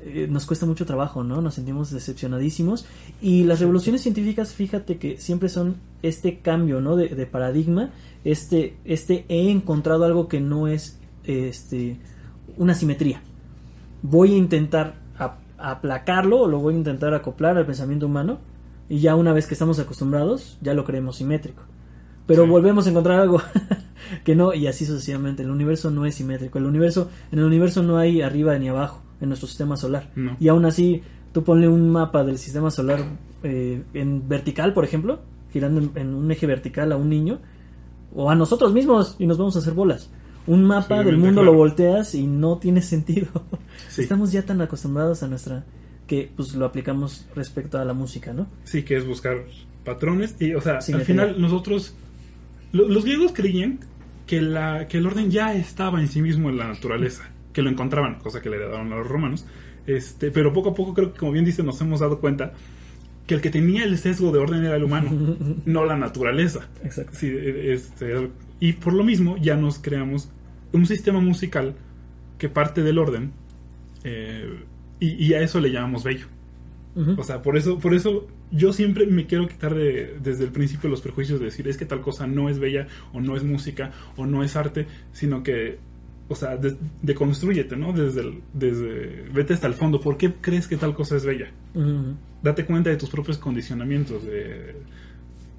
eh, 0.04 0.28
nos 0.30 0.46
cuesta 0.46 0.66
mucho 0.66 0.86
trabajo, 0.86 1.24
¿no? 1.24 1.42
Nos 1.42 1.56
sentimos 1.56 1.92
decepcionadísimos 1.92 2.86
y 3.22 3.44
las 3.44 3.60
revoluciones 3.62 4.02
científicas, 4.02 4.54
fíjate 4.54 4.98
que 4.98 5.18
siempre 5.18 5.48
son 5.48 5.78
este 6.02 6.40
cambio, 6.40 6.82
¿no? 6.82 6.98
De, 6.98 7.10
de 7.10 7.26
paradigma, 7.26 7.92
este, 8.26 8.76
este 8.84 9.26
he 9.30 9.50
encontrado 9.50 10.04
algo 10.04 10.28
que 10.28 10.42
no 10.42 10.68
es, 10.68 11.00
este, 11.24 11.98
una 12.58 12.74
simetría. 12.74 13.22
Voy 14.02 14.34
a 14.34 14.38
intentar 14.38 15.07
aplacarlo 15.58 16.42
o 16.42 16.48
lo 16.48 16.60
voy 16.60 16.74
a 16.74 16.78
intentar 16.78 17.14
acoplar 17.14 17.58
al 17.58 17.66
pensamiento 17.66 18.06
humano 18.06 18.40
y 18.90 19.00
ya 19.00 19.16
una 19.16 19.34
vez 19.34 19.48
que 19.48 19.54
estamos 19.54 19.80
acostumbrados, 19.80 20.58
ya 20.62 20.74
lo 20.74 20.86
creemos 20.86 21.18
simétrico. 21.18 21.64
Pero 22.26 22.44
Sí. 22.44 22.50
volvemos 22.50 22.88
a 22.88 22.90
encontrar 22.90 23.20
algo 23.20 23.42
que 24.24 24.36
no, 24.36 24.54
y 24.54 24.68
así 24.68 24.86
sucesivamente. 24.86 25.44
El 25.44 25.50
universo 25.50 25.90
no 25.92 26.06
es 26.06 26.16
simétrico. 26.16 26.58
El 26.58 26.66
universo, 26.66 27.10
en 27.32 27.40
el 27.40 27.46
universo 27.46 27.84
no 27.84 27.98
hay 27.98 28.22
arriba 28.22 28.58
ni 28.58 28.70
abajo 28.70 29.02
en 29.22 29.30
nuestro 29.30 29.48
sistema 29.48 29.78
solar. 29.78 30.10
No. 30.16 30.36
Y 30.40 30.48
aún 30.50 30.66
así, 30.66 31.02
tú 31.32 31.44
ponle 31.44 31.68
un 31.68 31.90
mapa 31.90 32.24
del 32.24 32.38
sistema 32.38 32.70
solar 32.72 33.00
eh, 33.44 33.84
en 33.94 34.28
vertical, 34.28 34.74
por 34.74 34.84
ejemplo, 34.84 35.20
girando 35.52 35.82
en, 35.82 35.92
en 35.96 36.14
un 36.14 36.30
eje 36.32 36.46
vertical 36.48 36.92
a 36.92 36.98
un 36.98 37.10
niño, 37.10 37.40
o 38.14 38.30
a 38.30 38.36
nosotros 38.36 38.74
mismos, 38.74 39.16
y 39.20 39.26
nos 39.28 39.38
vamos 39.38 39.56
a 39.56 39.60
hacer 39.60 39.74
bolas. 39.74 40.10
Un 40.48 40.64
mapa 40.64 41.00
Sí, 41.00 41.06
del 41.06 41.18
mundo 41.18 41.42
claro. 41.42 41.52
lo 41.52 41.58
volteas 41.58 42.16
y 42.16 42.26
no 42.26 42.58
tiene 42.58 42.82
sentido. 42.82 43.28
Sí. 43.90 44.02
Estamos 44.04 44.32
ya 44.32 44.44
tan 44.44 44.60
acostumbrados 44.62 45.24
a 45.24 45.28
nuestra 45.28 45.64
que 46.08 46.30
pues 46.36 46.54
lo 46.56 46.66
aplicamos 46.66 47.26
respecto 47.36 47.78
a 47.80 47.86
la 47.86 47.94
música, 47.94 48.32
¿no? 48.34 48.48
Sí, 48.64 48.84
que 48.84 48.96
es 48.98 49.06
buscar 49.08 49.46
patrones. 49.84 50.36
Y, 50.40 50.54
o 50.56 50.62
sea, 50.62 50.80
al 50.94 51.02
final 51.02 51.40
nosotros... 51.42 51.94
lo- 52.74 52.88
los 52.88 53.06
griegos 53.06 53.32
creían 53.34 53.80
que, 54.28 54.42
la, 54.42 54.88
que 54.88 54.98
el 54.98 55.06
orden 55.08 55.32
ya 55.32 55.54
estaba 55.56 56.00
en 56.02 56.08
sí 56.10 56.22
mismo 56.22 56.50
en 56.50 56.58
la 56.58 56.68
naturaleza. 56.68 57.24
Que 57.54 57.62
lo 57.62 57.70
encontraban, 57.70 58.20
cosa 58.20 58.42
que 58.42 58.50
le 58.50 58.58
heredaron 58.58 58.92
a 58.94 58.98
los 58.98 59.08
romanos. 59.08 59.46
Este, 59.88 60.30
pero 60.32 60.54
poco 60.54 60.70
a 60.70 60.74
poco 60.76 60.94
creo 60.94 61.14
que, 61.14 61.20
como 61.20 61.32
bien 61.32 61.46
dice, 61.46 61.64
nos 61.64 61.80
hemos 61.82 62.00
dado 62.02 62.20
cuenta 62.20 62.54
que 63.26 63.34
el 63.36 63.42
que 63.42 63.50
tenía 63.50 63.84
el 63.84 63.98
sesgo 63.98 64.32
de 64.32 64.40
orden 64.40 64.64
era 64.64 64.76
el 64.76 64.84
humano, 64.84 65.10
no 65.66 65.86
la 65.86 65.96
naturaleza. 65.98 66.68
Exacto. 66.84 67.12
Sí, 67.16 67.28
eh, 67.28 67.74
este, 67.74 68.30
y 68.60 68.74
por 68.74 68.94
lo 68.94 69.04
mismo 69.04 69.38
ya 69.38 69.56
nos 69.56 69.80
creamos 69.80 70.30
un 70.78 70.86
sistema 70.86 71.20
musical 71.20 71.76
que 72.38 72.50
parte 72.50 72.84
del 72.84 72.98
orden 72.98 73.32
eh, 74.04 74.64
y, 75.00 75.26
y 75.26 75.34
a 75.34 75.42
eso 75.42 75.60
le 75.60 75.72
llamamos 75.72 76.04
bello. 76.04 76.28
O 77.20 77.24
sea, 77.24 77.44
por 77.44 77.58
eso, 77.58 77.78
por 77.78 77.94
eso 77.94 78.28
yo 78.52 78.74
siempre 78.74 79.06
me 79.06 79.28
quiero 79.28 79.48
quitar 79.48 79.76
de- 79.76 80.18
desde 80.24 80.46
el 80.46 80.52
principio 80.52 80.90
los 80.90 81.02
prejuicios 81.02 81.40
de 81.40 81.46
decir 81.46 81.68
es 81.68 81.78
que 81.78 81.86
tal 81.86 82.02
cosa 82.02 82.26
no 82.26 82.50
es 82.50 82.58
bella 82.58 82.88
o 83.14 83.22
no 83.22 83.36
es 83.38 83.44
música 83.44 83.92
o 84.16 84.26
no 84.26 84.44
es 84.44 84.56
arte, 84.56 84.88
sino 85.14 85.44
que, 85.44 85.78
o 86.28 86.34
sea, 86.36 86.58
de- 86.58 86.76
deconstrúyete, 87.04 87.76
¿no? 87.78 87.94
Desde, 87.94 88.22
el- 88.22 88.40
desde, 88.54 89.30
vete 89.32 89.54
hasta 89.54 89.68
el 89.68 89.76
fondo. 89.76 90.02
¿Por 90.02 90.18
qué 90.18 90.34
crees 90.42 90.68
que 90.68 90.76
tal 90.78 90.96
cosa 90.96 91.18
es 91.18 91.24
bella? 91.26 91.52
Date 92.42 92.66
cuenta 92.66 92.90
de 92.90 92.98
tus 92.98 93.10
propios 93.12 93.38
condicionamientos, 93.38 94.26
de, 94.26 94.76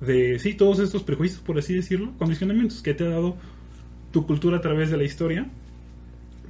de 0.01 0.39
sí, 0.41 0.55
todos 0.55 0.81
estos 0.81 1.05
prejuicios, 1.05 1.41
por 1.41 1.57
así 1.59 1.73
decirlo, 1.75 2.13
condicionamientos 2.19 2.83
que 2.83 2.95
te 2.95 3.05
ha 3.05 3.11
dado 3.11 3.37
tu 4.13 4.27
cultura 4.27 4.59
a 4.59 4.61
través 4.61 4.91
de 4.91 4.97
la 4.97 5.05
historia 5.05 5.47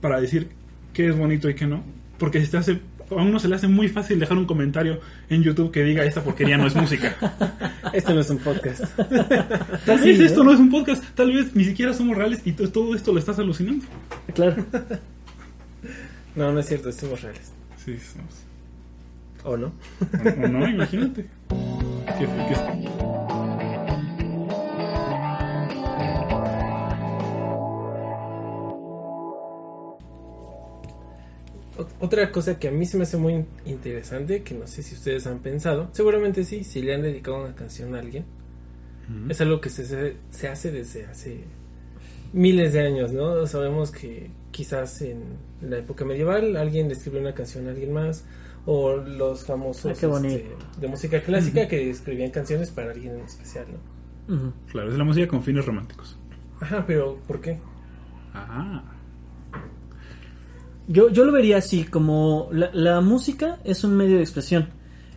para 0.01 0.21
decir 0.21 0.49
qué 0.93 1.09
es 1.09 1.17
bonito 1.17 1.49
y 1.51 1.55
qué 1.55 1.67
no. 1.67 1.83
Porque 2.19 2.41
se 2.45 2.51
te 2.51 2.57
hace, 2.57 2.81
a 3.11 3.15
uno 3.15 3.39
se 3.39 3.49
le 3.49 3.55
hace 3.57 3.69
muy 3.69 3.89
fácil 3.89 4.19
dejar 4.19 4.37
un 4.39 4.45
comentario 4.47 5.01
en 5.31 5.43
YouTube 5.43 5.71
que 5.71 5.83
diga 5.85 6.05
esta 6.05 6.23
porquería 6.23 6.57
no 6.59 6.67
es 6.67 6.75
música. 6.75 7.15
Esto 7.93 8.15
no 8.15 8.21
es 8.21 8.31
un 8.31 8.39
podcast. 8.39 8.85
Tal 9.87 10.01
vez 10.01 10.21
esto 10.21 10.45
no 10.45 10.53
es 10.53 10.59
un 10.61 10.71
podcast, 10.71 11.03
tal 11.15 11.33
vez 11.33 11.55
ni 11.57 11.65
siquiera 11.65 11.95
somos 11.95 12.17
reales 12.17 12.41
y 12.45 12.53
to- 12.53 12.71
todo 12.71 12.95
esto 12.95 13.13
lo 13.13 13.19
estás 13.19 13.39
alucinando. 13.39 13.85
Claro. 14.35 14.65
No, 16.37 16.53
no 16.53 16.61
es 16.61 16.67
cierto, 16.67 16.93
somos 16.93 17.21
reales. 17.23 17.51
Sí, 17.85 17.97
somos- 17.99 18.45
¿O 19.45 19.57
no? 19.57 19.67
o, 19.69 20.45
o 20.45 20.49
no, 20.49 20.69
imagínate. 20.69 21.23
¿Qué- 22.19 22.27
qué- 22.27 22.55
Ot- 22.55 22.98
Otra 32.01 32.31
cosa 32.31 32.59
que 32.59 32.69
a 32.69 32.71
mí 32.71 32.87
se 32.87 32.97
me 32.97 33.03
hace 33.03 33.17
muy 33.17 33.33
in- 33.35 33.47
interesante, 33.67 34.43
que 34.43 34.55
no 34.55 34.67
sé 34.69 34.83
si 34.83 34.95
ustedes 34.95 35.27
han 35.27 35.41
pensado, 35.41 35.89
seguramente 35.93 36.45
sí, 36.45 36.63
si 36.65 36.81
le 36.83 36.95
han 36.95 37.03
dedicado 37.03 37.43
una 37.45 37.55
canción 37.55 37.95
a 37.95 37.99
alguien, 37.99 38.25
Ujú. 39.09 39.31
es 39.31 39.41
algo 39.41 39.61
que 39.61 39.69
se, 39.71 40.15
se- 40.31 40.49
hace 40.49 40.71
desde 40.71 41.07
hace 41.07 41.41
miles 42.33 42.73
de 42.73 42.87
años, 42.87 43.13
¿no? 43.13 43.47
Sabemos 43.47 43.91
que 43.91 44.31
quizás 44.53 45.03
en 45.03 45.23
la 45.61 45.79
época 45.79 46.05
medieval 46.05 46.57
alguien 46.57 46.87
le 46.89 46.95
escribió 46.95 47.21
una 47.21 47.35
canción 47.35 47.67
a 47.67 47.71
alguien 47.71 47.93
más, 47.93 48.25
o 48.67 48.97
los 48.97 49.45
famosos 49.45 49.87
Ah, 50.05 50.21
este, 50.27 50.47
de 50.81 50.89
música 50.89 51.23
clásica 51.23 51.67
que 51.67 51.89
escribían 51.91 52.31
canciones 52.31 52.71
para 52.71 52.91
alguien 52.93 53.15
en 53.15 53.21
especial, 53.25 53.67
¿no? 54.29 54.53
Claro, 54.71 54.91
es 54.93 54.99
la 54.99 55.05
música 55.05 55.27
con 55.27 55.43
fines 55.43 55.65
románticos. 55.65 56.19
Ajá, 56.61 56.85
pero 56.87 57.17
¿por 57.27 57.41
qué? 57.41 57.59
Ah, 58.35 58.85
Yo, 60.89 61.11
yo 61.11 61.25
lo 61.25 61.33
vería 61.33 61.59
así, 61.59 61.85
como 61.85 62.49
la, 62.51 62.71
la 62.73 63.01
música 63.03 63.59
es 63.65 63.85
un 63.85 63.97
medio 63.97 64.17
de 64.17 64.23
expresión, 64.23 64.69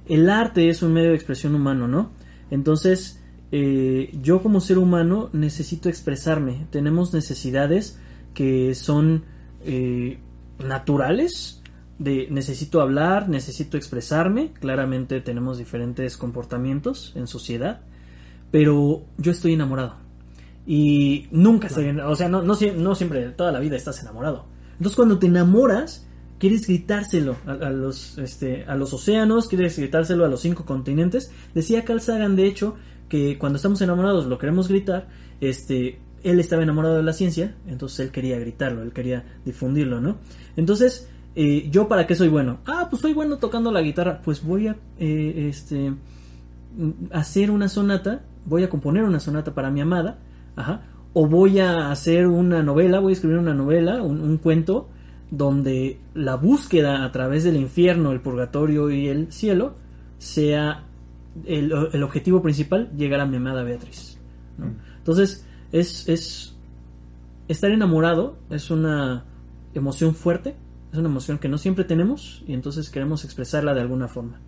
el 0.08 0.30
arte 0.30 0.68
es 0.70 0.82
un 0.84 0.92
medio 0.94 1.10
de 1.10 1.16
expresión 1.16 1.56
humano, 1.56 1.88
¿no? 1.88 2.12
Entonces, 2.50 3.22
eh, 3.54 4.14
yo 4.22 4.42
como 4.42 4.60
ser 4.60 4.78
humano 4.78 5.30
necesito 5.32 5.88
expresarme, 5.88 6.68
tenemos 6.72 7.14
necesidades 7.14 7.98
que 8.34 8.76
son 8.76 9.24
eh, 9.64 10.20
naturales, 10.60 11.62
de 12.00 12.28
necesito 12.30 12.82
hablar, 12.82 13.30
necesito 13.30 13.78
expresarme, 13.78 14.52
claramente 14.60 15.22
tenemos 15.22 15.58
diferentes 15.58 16.18
comportamientos 16.18 17.14
en 17.16 17.28
sociedad, 17.28 17.82
pero 18.52 19.04
yo 19.18 19.32
estoy 19.32 19.54
enamorado. 19.54 19.96
Y 20.68 21.28
nunca 21.32 21.68
estoy, 21.68 21.86
en- 21.88 22.02
o 22.02 22.16
sea, 22.16 22.28
no, 22.28 22.42
no 22.44 22.56
siempre, 22.56 23.30
toda 23.32 23.52
la 23.54 23.60
vida 23.60 23.78
estás 23.78 24.02
enamorado. 24.02 24.51
Entonces 24.82 24.96
cuando 24.96 25.20
te 25.20 25.28
enamoras, 25.28 26.08
quieres 26.40 26.66
gritárselo 26.66 27.36
a, 27.46 27.70
los, 27.70 28.18
este, 28.18 28.66
a 28.66 28.76
los 28.76 28.92
océanos, 28.94 29.48
quieres 29.48 29.78
gritárselo 29.78 30.26
a 30.26 30.28
los 30.28 30.42
cinco 30.42 30.66
continentes. 30.66 31.32
Decía 31.54 31.86
Carl 31.86 32.02
Sagan, 32.02 32.36
de 32.36 32.48
hecho, 32.48 32.74
que 33.08 33.38
cuando 33.38 33.58
estamos 33.58 33.80
enamorados 33.84 34.26
lo 34.26 34.40
queremos 34.40 34.70
gritar, 34.70 35.08
este, 35.40 36.00
él 36.24 36.40
estaba 36.40 36.64
enamorado 36.64 36.96
de 36.96 37.04
la 37.04 37.14
ciencia, 37.14 37.56
entonces 37.68 38.00
él 38.00 38.12
quería 38.12 38.40
gritarlo, 38.40 38.82
él 38.82 38.92
quería 38.92 39.24
difundirlo, 39.46 40.02
¿no? 40.02 40.18
Entonces, 40.56 41.08
eh, 41.36 41.70
¿yo 41.70 41.88
para 41.88 42.08
qué 42.08 42.16
soy 42.16 42.30
bueno? 42.30 42.62
Ah, 42.66 42.88
pues 42.90 43.04
soy 43.04 43.14
bueno 43.14 43.38
tocando 43.38 43.72
la 43.72 43.84
guitarra, 43.84 44.24
pues 44.24 44.44
voy 44.44 44.68
a, 44.68 44.78
eh, 44.98 45.46
este, 45.48 45.94
hacer 47.12 47.52
una 47.52 47.70
sonata, 47.70 48.24
voy 48.48 48.64
a 48.64 48.70
componer 48.72 49.04
una 49.04 49.20
sonata 49.20 49.54
para 49.54 49.70
mi 49.70 49.82
amada, 49.82 50.18
ajá, 50.56 50.88
o 51.14 51.28
voy 51.28 51.60
a 51.60 51.92
hacer 51.92 52.28
una 52.28 52.64
novela, 52.64 53.00
voy 53.00 53.12
a 53.12 53.14
escribir 53.14 53.38
una 53.38 53.54
novela, 53.54 54.02
un, 54.02 54.22
un 54.22 54.38
cuento, 54.38 54.90
donde 55.30 56.00
la 56.14 56.36
búsqueda 56.36 57.06
a 57.06 57.12
través 57.12 57.44
del 57.44 57.56
infierno, 57.56 58.12
el 58.12 58.22
purgatorio 58.22 58.90
y 58.92 59.08
el 59.08 59.32
cielo 59.32 59.76
sea 60.18 60.86
el, 61.46 61.74
el 61.94 62.04
objetivo 62.04 62.42
principal, 62.42 62.92
llegar 62.96 63.22
a 63.22 63.26
mi 63.26 63.38
amada 63.38 63.64
Beatriz. 63.64 64.18
¿no? 64.58 64.68
Mm. 64.68 64.76
Entonces, 64.98 65.46
es, 65.72 66.08
es 66.08 66.56
estar 67.48 67.72
enamorado, 67.72 68.38
es 68.50 68.70
una 68.72 69.26
emoción 69.74 70.16
fuerte, 70.16 70.56
es 70.92 70.98
una 70.98 71.10
emoción 71.10 71.40
que 71.40 71.50
no 71.50 71.58
siempre 71.58 71.86
tenemos 71.86 72.44
y 72.48 72.54
entonces 72.54 72.90
queremos 72.90 73.24
expresarla 73.24 73.74
de 73.74 73.82
alguna 73.82 74.08
forma. 74.08 74.40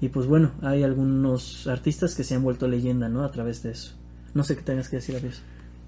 Y 0.00 0.08
pues 0.08 0.26
bueno, 0.26 0.52
hay 0.62 0.82
algunos 0.82 1.66
artistas 1.66 2.14
que 2.14 2.24
se 2.24 2.34
han 2.34 2.42
vuelto 2.42 2.68
leyenda, 2.68 3.08
¿no? 3.08 3.24
A 3.24 3.30
través 3.30 3.62
de 3.62 3.72
eso. 3.72 3.94
No 4.32 4.44
sé 4.44 4.56
qué 4.56 4.62
tengas 4.62 4.88
que 4.88 4.96
decir, 4.96 5.16
Abios. 5.16 5.42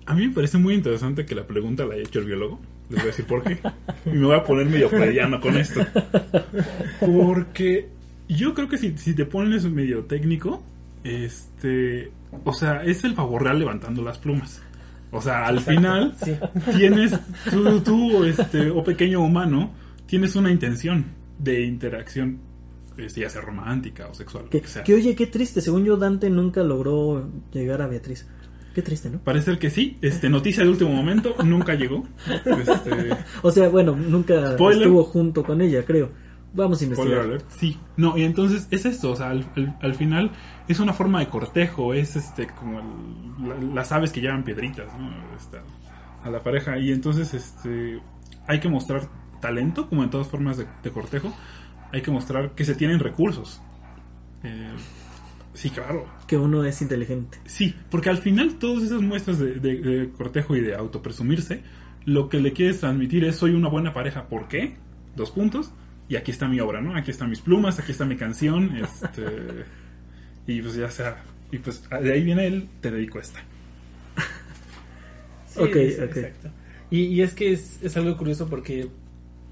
A 0.06 0.14
mí 0.14 0.26
me 0.28 0.34
parece 0.34 0.58
muy 0.58 0.74
interesante 0.74 1.24
que 1.24 1.34
la 1.34 1.46
pregunta 1.46 1.84
la 1.86 1.94
haya 1.94 2.02
hecho 2.02 2.18
el 2.20 2.26
biólogo. 2.26 2.60
Les 2.88 2.98
voy 2.98 3.02
a 3.02 3.06
decir 3.06 3.24
por 3.24 3.42
qué. 3.42 3.58
Y 4.06 4.10
me 4.10 4.26
voy 4.26 4.36
a 4.36 4.44
poner 4.44 4.66
medio 4.66 4.88
freudiano 4.88 5.40
con 5.40 5.56
esto. 5.56 5.80
Porque 7.00 7.88
yo 8.28 8.54
creo 8.54 8.68
que 8.68 8.78
si, 8.78 8.96
si 8.98 9.14
te 9.14 9.24
pones 9.24 9.64
medio 9.64 10.04
técnico, 10.04 10.62
este. 11.04 12.10
O 12.44 12.52
sea, 12.52 12.82
es 12.84 13.04
el 13.04 13.14
pavo 13.14 13.38
real 13.38 13.58
levantando 13.58 14.02
las 14.02 14.18
plumas. 14.18 14.62
O 15.10 15.20
sea, 15.20 15.46
al 15.46 15.60
final 15.60 16.14
Sí. 16.22 16.34
tienes 16.76 17.12
tú, 17.50 17.80
tú 17.80 18.24
este, 18.24 18.70
o 18.70 18.82
pequeño 18.82 19.20
humano, 19.20 19.70
tienes 20.06 20.34
una 20.36 20.50
intención 20.50 21.04
de 21.38 21.62
interacción, 21.62 22.38
este, 22.96 23.20
ya 23.20 23.28
sea 23.28 23.42
romántica 23.42 24.08
o 24.08 24.14
sexual. 24.14 24.48
Que, 24.48 24.58
lo 24.58 24.62
que 24.62 24.68
sea. 24.68 24.84
que, 24.84 24.94
oye, 24.94 25.14
qué 25.14 25.26
triste. 25.26 25.60
Según 25.60 25.84
yo, 25.84 25.96
Dante 25.98 26.30
nunca 26.30 26.62
logró 26.62 27.28
llegar 27.52 27.82
a 27.82 27.86
Beatriz. 27.86 28.26
Qué 28.74 28.82
triste, 28.82 29.10
¿no? 29.10 29.18
Parece 29.18 29.46
ser 29.46 29.58
que 29.58 29.70
sí. 29.70 29.98
Este, 30.00 30.28
noticia 30.30 30.62
de 30.64 30.70
último 30.70 30.90
momento, 30.92 31.34
nunca 31.44 31.74
llegó. 31.74 32.04
Este, 32.26 33.16
O 33.42 33.50
sea, 33.50 33.68
bueno, 33.68 33.94
nunca 33.96 34.52
Spoiler. 34.52 34.82
estuvo 34.82 35.04
junto 35.04 35.42
con 35.44 35.60
ella, 35.60 35.84
creo. 35.84 36.08
Vamos 36.54 36.82
a 36.82 36.84
Spoiler 36.84 36.98
investigar. 37.04 37.24
alert, 37.26 37.50
Sí, 37.50 37.78
no, 37.96 38.16
y 38.18 38.24
entonces 38.24 38.68
es 38.70 38.84
esto, 38.84 39.12
o 39.12 39.16
sea, 39.16 39.30
al, 39.30 39.46
al- 39.56 39.76
al 39.80 39.94
final 39.94 40.30
es 40.68 40.80
una 40.80 40.92
forma 40.92 41.20
de 41.20 41.28
cortejo, 41.28 41.94
es 41.94 42.14
este 42.16 42.46
como 42.46 42.80
el- 42.80 43.48
la- 43.48 43.74
las 43.74 43.90
aves 43.92 44.12
que 44.12 44.20
llevan 44.20 44.44
piedritas, 44.44 44.86
¿no? 44.98 45.10
A 46.22 46.30
la 46.30 46.42
pareja, 46.42 46.78
y 46.78 46.92
entonces 46.92 47.32
este 47.34 48.00
hay 48.46 48.60
que 48.60 48.68
mostrar 48.68 49.08
talento, 49.40 49.88
como 49.88 50.02
en 50.04 50.10
todas 50.10 50.28
formas 50.28 50.56
de, 50.58 50.66
de 50.82 50.90
cortejo, 50.90 51.32
hay 51.90 52.02
que 52.02 52.10
mostrar 52.10 52.50
que 52.54 52.64
se 52.66 52.74
tienen 52.74 52.98
recursos. 53.00 53.60
Eh, 54.44 54.68
sí, 55.54 55.70
claro, 55.70 56.06
Que 56.26 56.36
uno 56.36 56.64
es 56.64 56.80
inteligente. 56.82 57.38
Sí, 57.46 57.74
porque 57.90 58.10
al 58.10 58.18
final 58.18 58.54
todas 58.58 58.84
esas 58.84 59.00
muestras 59.02 59.38
de, 59.38 59.54
de- 59.54 59.76
de 59.80 60.10
cortejo 60.10 60.56
y 60.56 60.60
de 60.60 60.74
autopresumirse, 60.74 61.62
lo 62.04 62.28
que 62.28 62.40
le 62.40 62.52
quieres 62.52 62.80
transmitir 62.80 63.24
es 63.24 63.36
soy 63.36 63.52
una 63.52 63.68
buena 63.68 63.92
pareja. 63.94 64.28
¿Por 64.28 64.48
qué? 64.48 64.74
Dos 65.16 65.30
puntos. 65.30 65.70
Y 66.08 66.16
aquí 66.16 66.30
está 66.30 66.48
mi 66.48 66.58
obra, 66.60 66.80
¿no? 66.80 66.96
Aquí 66.96 67.10
están 67.10 67.30
mis 67.30 67.40
plumas, 67.40 67.78
aquí 67.78 67.92
está 67.92 68.04
mi 68.04 68.16
canción. 68.16 68.76
Este, 68.82 69.24
y 70.46 70.60
pues 70.60 70.74
ya 70.74 70.90
sea. 70.90 71.22
Y 71.52 71.58
pues 71.58 71.82
de 71.88 72.12
ahí 72.12 72.24
viene 72.24 72.46
el 72.46 72.68
te 72.80 72.90
dedico 72.90 73.18
esta. 73.20 73.40
Sí, 75.46 75.60
Ok, 75.60 75.76
es- 75.76 75.98
ok. 75.98 76.16
exacto. 76.16 76.48
Y, 76.90 77.00
y 77.04 77.22
es 77.22 77.34
que 77.34 77.52
es, 77.52 77.78
es 77.82 77.96
algo 77.96 78.16
curioso 78.16 78.48
porque 78.48 78.88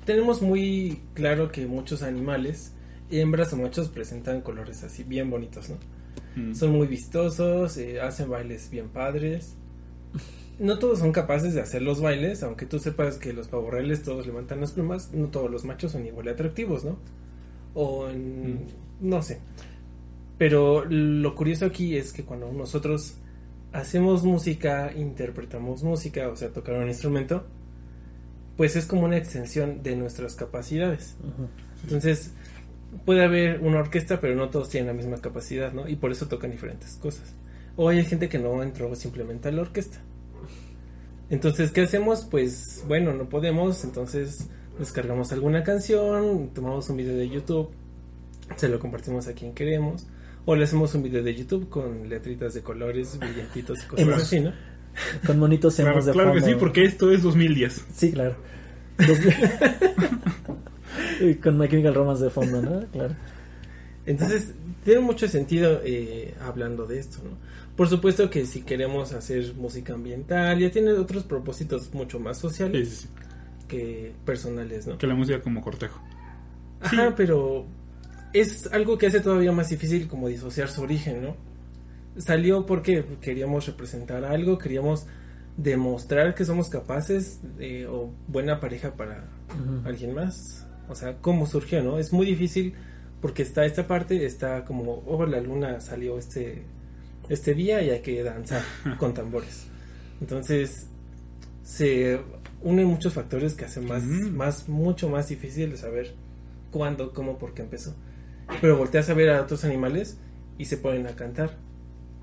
tenemos 0.04 0.42
muy 0.42 1.00
claro 1.14 1.50
que 1.52 1.66
muchos 1.66 2.02
animales, 2.02 2.74
hembras 3.10 3.52
o 3.52 3.56
machos, 3.56 3.88
presentan 3.88 4.40
colores 4.40 4.82
así 4.84 5.02
bien 5.04 5.30
bonitos, 5.30 5.70
¿no? 5.70 5.76
Mm. 6.36 6.54
Son 6.54 6.70
muy 6.70 6.86
vistosos, 6.86 7.76
eh, 7.76 8.00
hacen 8.00 8.30
bailes 8.30 8.70
bien 8.70 8.88
padres. 8.88 9.56
No 10.58 10.78
todos 10.78 10.98
son 10.98 11.10
capaces 11.10 11.54
de 11.54 11.62
hacer 11.62 11.82
los 11.82 12.00
bailes, 12.00 12.42
aunque 12.42 12.66
tú 12.66 12.78
sepas 12.78 13.16
que 13.16 13.32
los 13.32 13.48
pavorreales 13.48 14.02
todos 14.02 14.26
levantan 14.26 14.60
las 14.60 14.72
plumas, 14.72 15.10
no 15.12 15.28
todos 15.28 15.50
los 15.50 15.64
machos 15.64 15.92
son 15.92 16.06
igual 16.06 16.26
de 16.26 16.32
atractivos, 16.32 16.84
¿no? 16.84 16.98
O 17.74 18.08
en, 18.08 18.66
no 19.00 19.22
sé. 19.22 19.40
Pero 20.36 20.84
lo 20.84 21.34
curioso 21.34 21.64
aquí 21.66 21.96
es 21.96 22.12
que 22.12 22.24
cuando 22.24 22.52
nosotros 22.52 23.14
hacemos 23.72 24.24
música, 24.24 24.92
interpretamos 24.94 25.82
música, 25.82 26.28
o 26.28 26.36
sea, 26.36 26.50
tocar 26.50 26.76
un 26.76 26.88
instrumento, 26.88 27.46
pues 28.56 28.76
es 28.76 28.84
como 28.86 29.02
una 29.02 29.16
extensión 29.16 29.82
de 29.82 29.96
nuestras 29.96 30.34
capacidades. 30.34 31.16
Entonces, 31.84 32.34
puede 33.04 33.24
haber 33.24 33.60
una 33.60 33.78
orquesta, 33.78 34.20
pero 34.20 34.34
no 34.34 34.48
todos 34.50 34.68
tienen 34.68 34.88
la 34.88 34.94
misma 34.94 35.18
capacidad, 35.18 35.72
¿no? 35.72 35.88
Y 35.88 35.96
por 35.96 36.12
eso 36.12 36.26
tocan 36.26 36.50
diferentes 36.50 36.94
cosas. 36.96 37.34
O 37.76 37.88
hay 37.88 38.04
gente 38.04 38.28
que 38.28 38.38
no 38.38 38.62
entró 38.62 38.94
simplemente 38.94 39.48
a 39.48 39.52
la 39.52 39.62
orquesta. 39.62 39.98
Entonces, 41.30 41.70
¿qué 41.70 41.82
hacemos? 41.82 42.26
Pues, 42.28 42.84
bueno, 42.88 43.12
no 43.14 43.28
podemos, 43.28 43.84
entonces 43.84 44.48
descargamos 44.78 45.32
alguna 45.32 45.62
canción, 45.62 46.50
tomamos 46.52 46.88
un 46.90 46.96
video 46.96 47.16
de 47.16 47.28
YouTube, 47.28 47.70
se 48.56 48.68
lo 48.68 48.80
compartimos 48.80 49.28
a 49.28 49.34
quien 49.34 49.52
queremos, 49.54 50.06
o 50.44 50.56
le 50.56 50.64
hacemos 50.64 50.94
un 50.94 51.02
video 51.04 51.22
de 51.22 51.34
YouTube 51.34 51.68
con 51.68 52.08
letritas 52.08 52.54
de 52.54 52.62
colores, 52.62 53.18
brillantitos 53.18 53.84
y 53.84 53.86
cosas 53.86 54.06
Hemos. 54.06 54.22
así, 54.22 54.40
¿no? 54.40 54.52
Con 55.24 55.38
monitos 55.38 55.76
Claro, 55.76 55.92
hemos 55.92 56.06
de 56.06 56.12
claro 56.12 56.34
que 56.34 56.40
sí, 56.40 56.54
porque 56.58 56.82
esto 56.82 57.12
es 57.12 57.22
2010. 57.22 57.84
Sí, 57.94 58.12
claro. 58.12 58.36
Y 61.30 61.34
con 61.36 61.58
My 61.58 61.68
Chemical 61.68 61.94
Romance 61.94 62.24
de 62.24 62.30
fondo, 62.30 62.62
¿no? 62.62 62.86
Claro. 62.86 63.14
Entonces, 64.06 64.54
tiene 64.84 65.00
mucho 65.00 65.28
sentido 65.28 65.80
eh, 65.84 66.34
hablando 66.40 66.86
de 66.86 66.98
esto, 66.98 67.18
¿no? 67.22 67.30
Por 67.76 67.88
supuesto 67.88 68.28
que 68.28 68.44
si 68.46 68.62
queremos 68.62 69.12
hacer 69.12 69.54
música 69.54 69.94
ambiental, 69.94 70.58
ya 70.58 70.70
tiene 70.70 70.92
otros 70.92 71.24
propósitos 71.24 71.92
mucho 71.94 72.18
más 72.18 72.38
sociales, 72.38 72.88
sí, 72.88 72.96
sí. 72.96 73.08
que 73.68 74.12
personales, 74.24 74.86
¿no? 74.86 74.98
Que 74.98 75.06
la 75.06 75.14
música 75.14 75.40
como 75.40 75.62
cortejo. 75.62 76.00
Ajá, 76.80 77.14
pero 77.16 77.66
es 78.32 78.66
algo 78.72 78.98
que 78.98 79.06
hace 79.06 79.20
todavía 79.20 79.52
más 79.52 79.68
difícil 79.68 80.08
como 80.08 80.28
disociar 80.28 80.68
su 80.68 80.82
origen, 80.82 81.22
¿no? 81.22 81.36
Salió 82.16 82.66
porque 82.66 83.04
queríamos 83.20 83.66
representar 83.66 84.24
algo, 84.24 84.58
queríamos 84.58 85.06
demostrar 85.56 86.34
que 86.34 86.44
somos 86.44 86.68
capaces 86.68 87.40
de, 87.56 87.86
o 87.86 88.10
buena 88.28 88.60
pareja 88.60 88.94
para 88.94 89.24
alguien 89.84 90.14
más. 90.14 90.66
O 90.90 90.94
sea, 90.96 91.18
¿cómo 91.20 91.46
surgió, 91.46 91.82
no? 91.82 91.98
Es 91.98 92.12
muy 92.12 92.26
difícil 92.26 92.74
porque 93.20 93.42
está 93.42 93.64
esta 93.64 93.86
parte, 93.86 94.26
está 94.26 94.64
como, 94.64 95.04
oh, 95.06 95.24
la 95.24 95.40
luna 95.40 95.80
salió 95.80 96.18
este, 96.18 96.64
este 97.28 97.54
día 97.54 97.80
y 97.82 97.90
hay 97.90 98.00
que 98.00 98.22
danzar 98.22 98.62
con 98.98 99.14
tambores. 99.14 99.66
Entonces, 100.20 100.88
se 101.62 102.20
unen 102.62 102.86
muchos 102.86 103.12
factores 103.12 103.54
que 103.54 103.66
hacen 103.66 103.86
más, 103.86 104.02
más, 104.02 104.68
mucho 104.68 105.08
más 105.08 105.28
difícil 105.28 105.70
de 105.70 105.76
saber 105.76 106.14
cuándo, 106.72 107.12
cómo, 107.12 107.38
por 107.38 107.54
qué 107.54 107.62
empezó. 107.62 107.94
Pero 108.60 108.76
volteas 108.76 109.08
a 109.10 109.14
ver 109.14 109.30
a 109.30 109.42
otros 109.42 109.64
animales 109.64 110.18
y 110.58 110.64
se 110.64 110.76
ponen 110.76 111.06
a 111.06 111.14
cantar, 111.14 111.56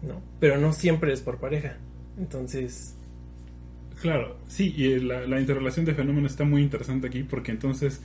¿no? 0.02 0.22
Pero 0.42 0.58
no 0.58 0.74
siempre 0.74 1.14
es 1.14 1.22
por 1.22 1.38
pareja. 1.38 1.78
Entonces... 2.18 2.96
Claro, 4.02 4.38
sí, 4.48 4.74
y 4.76 5.00
la, 5.00 5.26
la 5.26 5.40
interrelación 5.40 5.86
de 5.86 5.96
fenómenos 5.96 6.32
está 6.32 6.44
muy 6.44 6.62
interesante 6.62 7.08
aquí 7.08 7.24
porque 7.24 7.52
entonces 7.52 8.02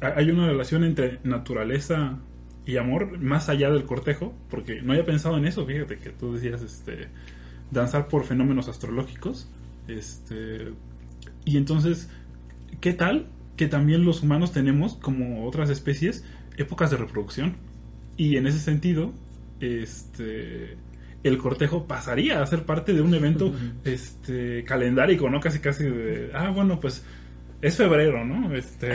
hay 0.00 0.30
una 0.30 0.46
relación 0.46 0.84
entre 0.84 1.18
naturaleza 1.24 2.18
y 2.66 2.76
amor 2.76 3.18
más 3.18 3.48
allá 3.48 3.70
del 3.70 3.84
cortejo, 3.84 4.34
porque 4.48 4.82
no 4.82 4.92
había 4.92 5.04
pensado 5.04 5.36
en 5.36 5.44
eso, 5.44 5.66
fíjate 5.66 5.98
que 5.98 6.10
tú 6.10 6.34
decías 6.34 6.62
este 6.62 7.08
danzar 7.70 8.08
por 8.08 8.24
fenómenos 8.24 8.68
astrológicos, 8.68 9.50
este 9.88 10.72
y 11.44 11.56
entonces 11.56 12.08
¿qué 12.80 12.92
tal 12.92 13.26
que 13.56 13.66
también 13.66 14.04
los 14.04 14.22
humanos 14.22 14.52
tenemos 14.52 14.94
como 14.94 15.46
otras 15.46 15.70
especies 15.70 16.24
épocas 16.56 16.90
de 16.90 16.96
reproducción? 16.96 17.56
Y 18.16 18.36
en 18.36 18.46
ese 18.46 18.58
sentido, 18.58 19.12
este 19.60 20.76
el 21.22 21.38
cortejo 21.38 21.86
pasaría 21.86 22.42
a 22.42 22.46
ser 22.46 22.64
parte 22.64 22.92
de 22.92 23.00
un 23.00 23.14
evento 23.14 23.54
este 23.84 24.64
calendárico, 24.64 25.30
¿no? 25.30 25.40
Casi 25.40 25.60
casi 25.60 25.84
de 25.84 26.30
ah, 26.34 26.50
bueno, 26.50 26.80
pues 26.80 27.04
es 27.64 27.78
febrero, 27.78 28.22
¿no? 28.26 28.54
Este, 28.54 28.92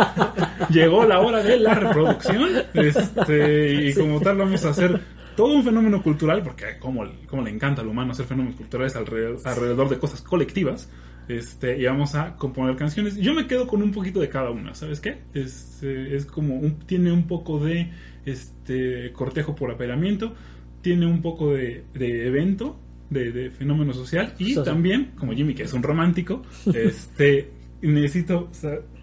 llegó 0.70 1.04
la 1.04 1.18
hora 1.18 1.42
de 1.42 1.58
la 1.58 1.74
reproducción, 1.74 2.50
este, 2.72 3.88
y 3.88 3.94
como 3.94 4.20
tal 4.20 4.36
vamos 4.36 4.64
a 4.64 4.68
hacer 4.70 5.00
todo 5.34 5.54
un 5.54 5.64
fenómeno 5.64 6.00
cultural, 6.00 6.40
porque 6.44 6.78
como, 6.78 7.04
como 7.26 7.42
le 7.42 7.50
encanta 7.50 7.82
al 7.82 7.88
humano 7.88 8.12
hacer 8.12 8.26
fenómenos 8.26 8.56
culturales 8.56 8.94
alrededor, 8.94 9.40
alrededor 9.44 9.88
de 9.88 9.98
cosas 9.98 10.22
colectivas, 10.22 10.88
este, 11.26 11.78
y 11.78 11.84
vamos 11.86 12.14
a 12.14 12.36
componer 12.36 12.76
canciones. 12.76 13.16
Yo 13.16 13.34
me 13.34 13.48
quedo 13.48 13.66
con 13.66 13.82
un 13.82 13.90
poquito 13.90 14.20
de 14.20 14.28
cada 14.28 14.50
una, 14.50 14.72
¿sabes 14.76 15.00
qué? 15.00 15.22
Es, 15.34 15.82
es 15.82 16.26
como 16.26 16.54
un, 16.54 16.78
tiene 16.78 17.10
un 17.10 17.26
poco 17.26 17.58
de 17.58 17.90
este 18.24 19.12
cortejo 19.14 19.56
por 19.56 19.72
apelamiento, 19.72 20.32
tiene 20.80 21.06
un 21.06 21.22
poco 21.22 21.54
de, 21.54 21.82
de 21.92 22.28
evento, 22.28 22.78
de, 23.10 23.32
de, 23.32 23.50
fenómeno 23.50 23.92
social 23.92 24.34
y 24.38 24.54
también, 24.62 25.10
como 25.18 25.32
Jimmy, 25.32 25.54
que 25.54 25.64
es 25.64 25.72
un 25.72 25.82
romántico, 25.82 26.42
este 26.72 27.55
necesito, 27.82 28.48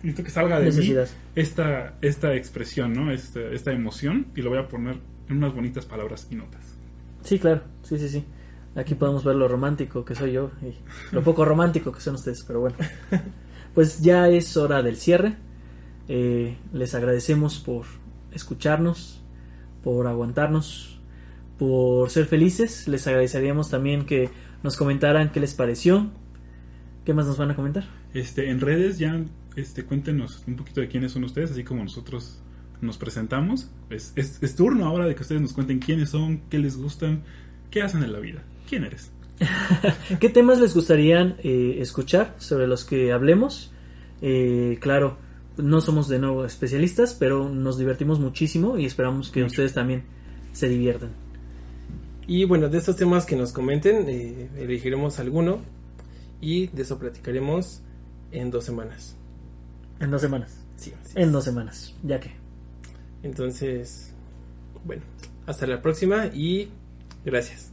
necesito 0.02 0.24
que 0.24 0.30
salga 0.30 0.60
de 0.60 0.72
mí 0.72 0.96
esta, 1.36 1.96
esta 2.02 2.36
expresión, 2.36 2.94
¿no? 2.94 3.12
Esta, 3.12 3.42
esta 3.52 3.72
emoción 3.72 4.28
y 4.36 4.42
lo 4.42 4.50
voy 4.50 4.60
a 4.60 4.68
poner 4.68 4.98
en 5.30 5.38
unas 5.38 5.54
bonitas 5.54 5.86
palabras 5.86 6.28
y 6.30 6.36
notas. 6.36 6.76
Sí, 7.24 7.40
claro, 7.40 7.62
sí, 7.84 7.98
sí, 7.98 8.10
sí. 8.10 8.26
Aquí 8.76 8.96
podemos 8.96 9.24
ver 9.24 9.36
lo 9.36 9.48
romántico 9.48 10.04
que 10.04 10.16
soy 10.16 10.34
yo 10.34 10.52
y 10.62 10.74
lo 11.14 11.24
poco 11.24 11.46
romántico 11.46 11.92
que 11.92 12.02
son 12.02 12.16
ustedes, 12.16 12.44
pero 12.44 12.60
bueno. 12.60 12.76
Pues 13.74 14.02
ya 14.02 14.28
es 14.28 14.56
hora 14.58 14.84
del 14.84 14.98
cierre. 14.98 15.36
Eh, 16.08 16.58
les 16.74 16.94
agradecemos 16.94 17.60
por 17.60 17.86
escucharnos, 18.32 19.24
por 19.84 20.06
aguantarnos, 20.08 21.00
por 21.58 22.10
ser 22.10 22.26
felices. 22.26 22.88
Les 22.88 23.08
agradeceríamos 23.08 23.70
también 23.70 24.06
que 24.06 24.30
nos 24.62 24.78
comentaran 24.78 25.32
qué 25.32 25.40
les 25.40 25.54
pareció. 25.54 26.12
¿Qué 27.06 27.14
más 27.14 27.26
nos 27.26 27.38
van 27.38 27.52
a 27.52 27.56
comentar? 27.56 27.86
Este, 28.14 28.49
en 28.49 28.59
redes 28.59 28.99
ya 28.99 29.24
este, 29.55 29.84
cuéntenos 29.84 30.43
un 30.47 30.55
poquito 30.55 30.82
de 30.82 30.88
quiénes 30.88 31.11
son 31.11 31.24
ustedes, 31.24 31.51
así 31.51 31.64
como 31.64 31.84
nosotros 31.84 32.39
nos 32.82 32.97
presentamos. 32.97 33.70
Es, 33.89 34.14
es, 34.16 34.55
turno 34.55 34.86
ahora 34.86 35.05
de 35.05 35.16
que 35.16 35.22
ustedes 35.22 35.41
nos 35.41 35.53
cuenten 35.53 35.80
quiénes 35.80 36.09
son, 36.09 36.41
qué 36.49 36.59
les 36.59 36.78
gustan, 36.78 37.24
qué 37.72 37.82
hacen 37.82 38.03
en 38.03 38.11
la 38.11 38.20
vida. 38.20 38.43
¿Quién 38.68 38.84
eres? 38.84 39.11
¿Qué 40.20 40.30
temas 40.30 40.59
les 40.59 40.74
gustaría 40.74 41.36
eh, 41.43 41.78
escuchar 41.80 42.36
sobre 42.38 42.68
los 42.68 42.86
que 42.86 43.11
hablemos? 43.11 43.72
Eh, 44.22 44.78
claro, 44.80 45.18
no 45.57 45.82
somos 45.82 46.07
de 46.07 46.20
nuevo 46.20 46.45
especialistas, 46.45 47.16
pero 47.20 47.49
nos 47.49 47.78
divertimos 47.78 48.20
muchísimo 48.20 48.78
y 48.78 48.86
esperamos 48.86 49.30
que 49.30 49.43
ustedes 49.43 49.74
también 49.74 50.03
se 50.51 50.68
diviertan. 50.68 51.11
Y 52.26 52.45
bueno, 52.45 52.70
de 52.70 52.78
estos 52.78 52.95
temas 52.95 53.26
que 53.26 53.36
nos 53.36 53.51
comenten, 53.51 54.07
eh, 54.07 54.49
elegiremos 54.57 55.20
alguno 55.20 55.61
y 56.41 56.68
de 56.68 56.82
eso 56.82 56.97
platicaremos 56.97 57.83
en 58.34 58.52
dos 58.52 58.66
semanas. 58.66 59.16
En 60.00 60.12
dos 60.12 60.22
semanas. 60.22 60.58
Sí. 60.76 60.94
En 61.16 61.32
dos 61.32 61.46
semanas, 61.46 61.94
ya 62.04 62.20
que. 62.20 62.32
Entonces, 63.22 64.12
bueno, 64.84 65.04
hasta 65.46 65.66
la 65.66 65.82
próxima 65.82 66.26
y 66.34 66.70
gracias. 67.24 67.70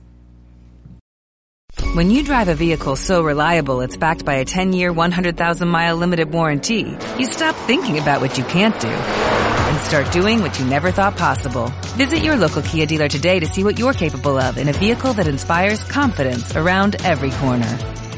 When 1.96 2.10
you 2.10 2.22
drive 2.22 2.48
a 2.48 2.54
vehicle 2.54 2.94
so 2.94 3.24
reliable 3.24 3.80
it's 3.80 3.96
backed 3.96 4.24
by 4.24 4.34
a 4.34 4.44
10-year, 4.44 4.92
100,000-mile 4.92 5.96
limited 5.96 6.30
warranty, 6.30 6.96
you 7.18 7.26
stop 7.26 7.56
thinking 7.66 7.98
about 7.98 8.20
what 8.20 8.38
you 8.38 8.44
can't 8.44 8.78
do 8.80 8.86
and 8.88 9.78
start 9.80 10.12
doing 10.12 10.40
what 10.40 10.56
you 10.60 10.66
never 10.66 10.92
thought 10.92 11.16
possible. 11.16 11.72
Visit 11.96 12.22
your 12.22 12.36
local 12.36 12.62
Kia 12.62 12.86
dealer 12.86 13.08
today 13.08 13.40
to 13.40 13.46
see 13.46 13.64
what 13.64 13.76
you're 13.76 13.92
capable 13.92 14.38
of 14.38 14.56
in 14.56 14.68
a 14.68 14.72
vehicle 14.72 15.12
that 15.14 15.26
inspires 15.26 15.82
confidence 15.82 16.54
around 16.54 16.94
every 17.04 17.30
corner. 17.32 17.99